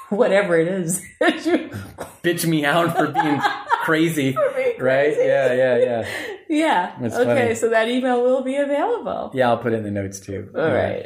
whatever 0.09 0.57
it 0.57 0.67
is, 0.67 1.01
Bitch 1.21 2.45
me 2.45 2.65
out 2.65 2.95
for 2.95 3.07
being 3.07 3.41
crazy, 3.83 4.31
being 4.55 4.55
right? 4.55 4.77
crazy. 4.77 5.21
Yeah, 5.21 5.53
yeah, 5.53 5.77
yeah. 5.77 6.07
yeah. 6.49 6.95
That's 7.01 7.15
okay, 7.15 7.41
funny. 7.43 7.55
so 7.55 7.69
that 7.69 7.87
email 7.89 8.21
will 8.23 8.43
be 8.43 8.55
available. 8.55 9.31
Yeah, 9.33 9.49
I'll 9.49 9.57
put 9.57 9.73
it 9.73 9.77
in 9.77 9.83
the 9.83 9.91
notes 9.91 10.19
too. 10.19 10.51
All 10.55 10.61
right. 10.61 11.03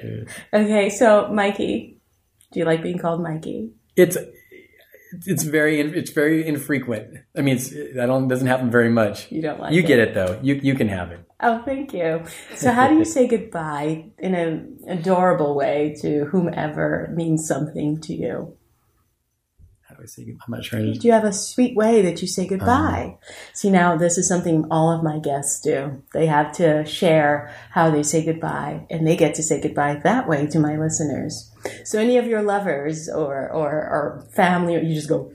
Okay, 0.53 0.89
so 0.89 1.29
Mikey, 1.31 2.01
do 2.51 2.59
you 2.59 2.65
like 2.65 2.83
being 2.83 2.97
called 2.97 3.21
Mikey? 3.21 3.71
It's 3.95 4.17
it's 5.25 5.43
very 5.43 5.79
it's 5.79 6.11
very 6.11 6.45
infrequent. 6.45 7.17
I 7.37 7.41
mean, 7.41 7.55
it's, 7.55 7.69
that 7.69 8.07
doesn't 8.27 8.47
happen 8.47 8.69
very 8.69 8.89
much. 8.89 9.31
You 9.31 9.41
don't 9.41 9.59
like 9.59 9.73
You 9.73 9.79
it. 9.81 9.87
get 9.87 9.99
it 9.99 10.13
though. 10.13 10.39
You 10.41 10.55
you 10.55 10.75
can 10.75 10.89
have 10.89 11.11
it. 11.11 11.24
Oh, 11.41 11.61
thank 11.65 11.93
you. 11.93 12.23
So, 12.55 12.71
how 12.71 12.87
do 12.87 12.95
you 12.95 13.03
say 13.03 13.27
goodbye 13.27 14.11
in 14.17 14.35
an 14.35 14.79
adorable 14.87 15.53
way 15.55 15.95
to 16.01 16.25
whomever 16.25 17.11
means 17.13 17.45
something 17.45 17.99
to 18.01 18.13
you? 18.13 18.57
How 19.81 19.95
do 19.95 20.03
I 20.03 20.05
say? 20.05 20.23
I'm 20.23 20.51
not 20.51 20.63
sure. 20.63 20.79
Do 20.79 20.99
you 21.01 21.11
have 21.11 21.25
a 21.25 21.33
sweet 21.33 21.75
way 21.75 22.01
that 22.03 22.21
you 22.21 22.27
say 22.27 22.47
goodbye? 22.47 23.17
Um, 23.21 23.33
See, 23.53 23.69
now 23.69 23.97
this 23.97 24.17
is 24.17 24.29
something 24.29 24.65
all 24.71 24.91
of 24.91 25.03
my 25.03 25.19
guests 25.19 25.59
do. 25.61 26.01
They 26.13 26.25
have 26.27 26.53
to 26.53 26.85
share 26.85 27.53
how 27.71 27.91
they 27.91 28.01
say 28.01 28.23
goodbye, 28.23 28.87
and 28.89 29.05
they 29.05 29.17
get 29.17 29.35
to 29.35 29.43
say 29.43 29.59
goodbye 29.59 29.99
that 30.05 30.29
way 30.29 30.47
to 30.47 30.59
my 30.59 30.77
listeners. 30.77 31.51
So, 31.83 31.99
any 31.99 32.17
of 32.17 32.27
your 32.27 32.43
lovers 32.43 33.09
or 33.09 33.51
or, 33.51 33.71
or 33.71 34.27
family, 34.33 34.75
you 34.75 34.95
just 34.95 35.09
go 35.09 35.33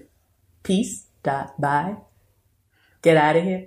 peace 0.62 1.06
dot 1.22 1.60
bye, 1.60 1.96
get 3.02 3.18
out 3.18 3.36
of 3.36 3.44
here. 3.44 3.66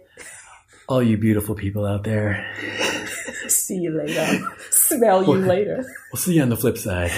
All 0.93 1.01
you 1.01 1.17
beautiful 1.17 1.55
people 1.55 1.87
out 1.87 2.03
there. 2.03 2.53
See 3.47 3.77
you 3.77 3.97
later. 3.97 4.47
Smell 4.69 5.23
you 5.23 5.37
later. 5.37 5.83
We'll 6.11 6.19
see 6.19 6.35
you 6.35 6.43
on 6.43 6.49
the 6.49 6.55
flip 6.55 6.77
side. 6.77 7.09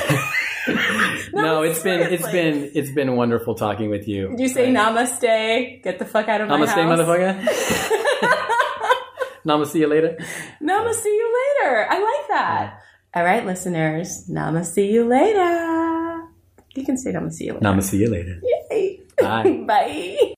no, 1.33 1.61
it's 1.63 1.83
been 1.83 1.99
it's 2.13 2.25
been 2.31 2.71
it's 2.73 2.91
been 2.91 3.17
wonderful 3.17 3.53
talking 3.53 3.89
with 3.89 4.07
you. 4.07 4.33
You 4.37 4.47
say 4.47 4.71
namaste? 4.71 5.83
Get 5.83 5.99
the 5.99 6.05
fuck 6.05 6.29
out 6.29 6.39
of 6.39 6.47
my 6.47 6.57
Namaste, 6.57 6.69
house. 6.69 6.99
motherfucker. 6.99 7.35
Namaste, 9.45 9.67
see 9.71 9.79
you 9.79 9.87
later. 9.87 10.15
Namaste 10.63 10.93
see 10.93 11.09
you 11.09 11.27
later. 11.59 11.85
I 11.89 11.99
like 11.99 12.27
that. 12.29 12.79
All 13.13 13.25
right, 13.25 13.45
listeners. 13.45 14.29
Namaste 14.31 14.67
see 14.67 14.89
you 14.89 15.03
later. 15.05 16.23
You 16.75 16.85
can 16.85 16.95
say 16.97 17.11
namaste 17.11 17.33
see 17.33 17.45
you 17.47 17.53
later. 17.55 17.65
Namaste, 17.65 17.83
see 17.83 17.97
you 17.97 18.09
later. 18.09 18.39
Yay. 18.71 19.01
Bye. 19.19 19.63
Bye. 19.67 20.31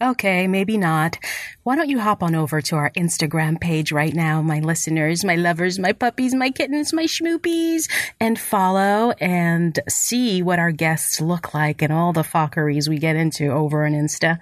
Okay, 0.00 0.46
maybe 0.46 0.78
not. 0.78 1.18
Why 1.64 1.74
don't 1.74 1.88
you 1.88 1.98
hop 1.98 2.22
on 2.22 2.36
over 2.36 2.60
to 2.62 2.76
our 2.76 2.90
Instagram 2.90 3.60
page 3.60 3.90
right 3.90 4.14
now, 4.14 4.40
my 4.42 4.60
listeners, 4.60 5.24
my 5.24 5.34
lovers, 5.34 5.76
my 5.76 5.92
puppies, 5.92 6.34
my 6.34 6.50
kittens, 6.50 6.92
my 6.92 7.04
schmoopies, 7.04 7.90
and 8.20 8.38
follow 8.38 9.10
and 9.20 9.78
see 9.88 10.40
what 10.40 10.60
our 10.60 10.70
guests 10.70 11.20
look 11.20 11.52
like 11.52 11.82
and 11.82 11.92
all 11.92 12.12
the 12.12 12.22
fuckeries 12.22 12.88
we 12.88 12.98
get 12.98 13.16
into 13.16 13.50
over 13.50 13.84
on 13.84 13.92
Insta. 13.92 14.38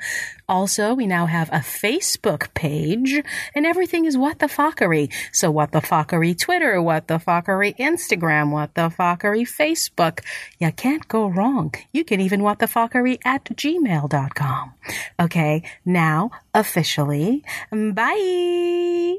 Also, 0.48 0.94
we 0.94 1.06
now 1.06 1.26
have 1.26 1.48
a 1.50 1.56
Facebook 1.58 2.54
page 2.54 3.20
and 3.54 3.66
everything 3.66 4.04
is 4.04 4.16
What 4.16 4.38
the 4.38 4.46
Fuckery. 4.46 5.12
So 5.32 5.50
What 5.50 5.72
the 5.72 5.80
Fuckery 5.80 6.38
Twitter, 6.38 6.80
What 6.80 7.08
the 7.08 7.18
Fuckery 7.18 7.76
Instagram, 7.78 8.50
What 8.52 8.74
the 8.74 8.88
Fuckery 8.88 9.42
Facebook. 9.42 10.20
You 10.60 10.70
can't 10.70 11.08
go 11.08 11.26
wrong. 11.26 11.74
You 11.92 12.04
can 12.04 12.20
even 12.20 12.44
What 12.44 12.60
the 12.60 12.66
Fuckery 12.66 13.18
at 13.24 13.44
gmail.com. 13.44 14.74
Okay, 15.18 15.62
now 15.84 16.30
officially, 16.54 17.44
bye. 17.72 19.16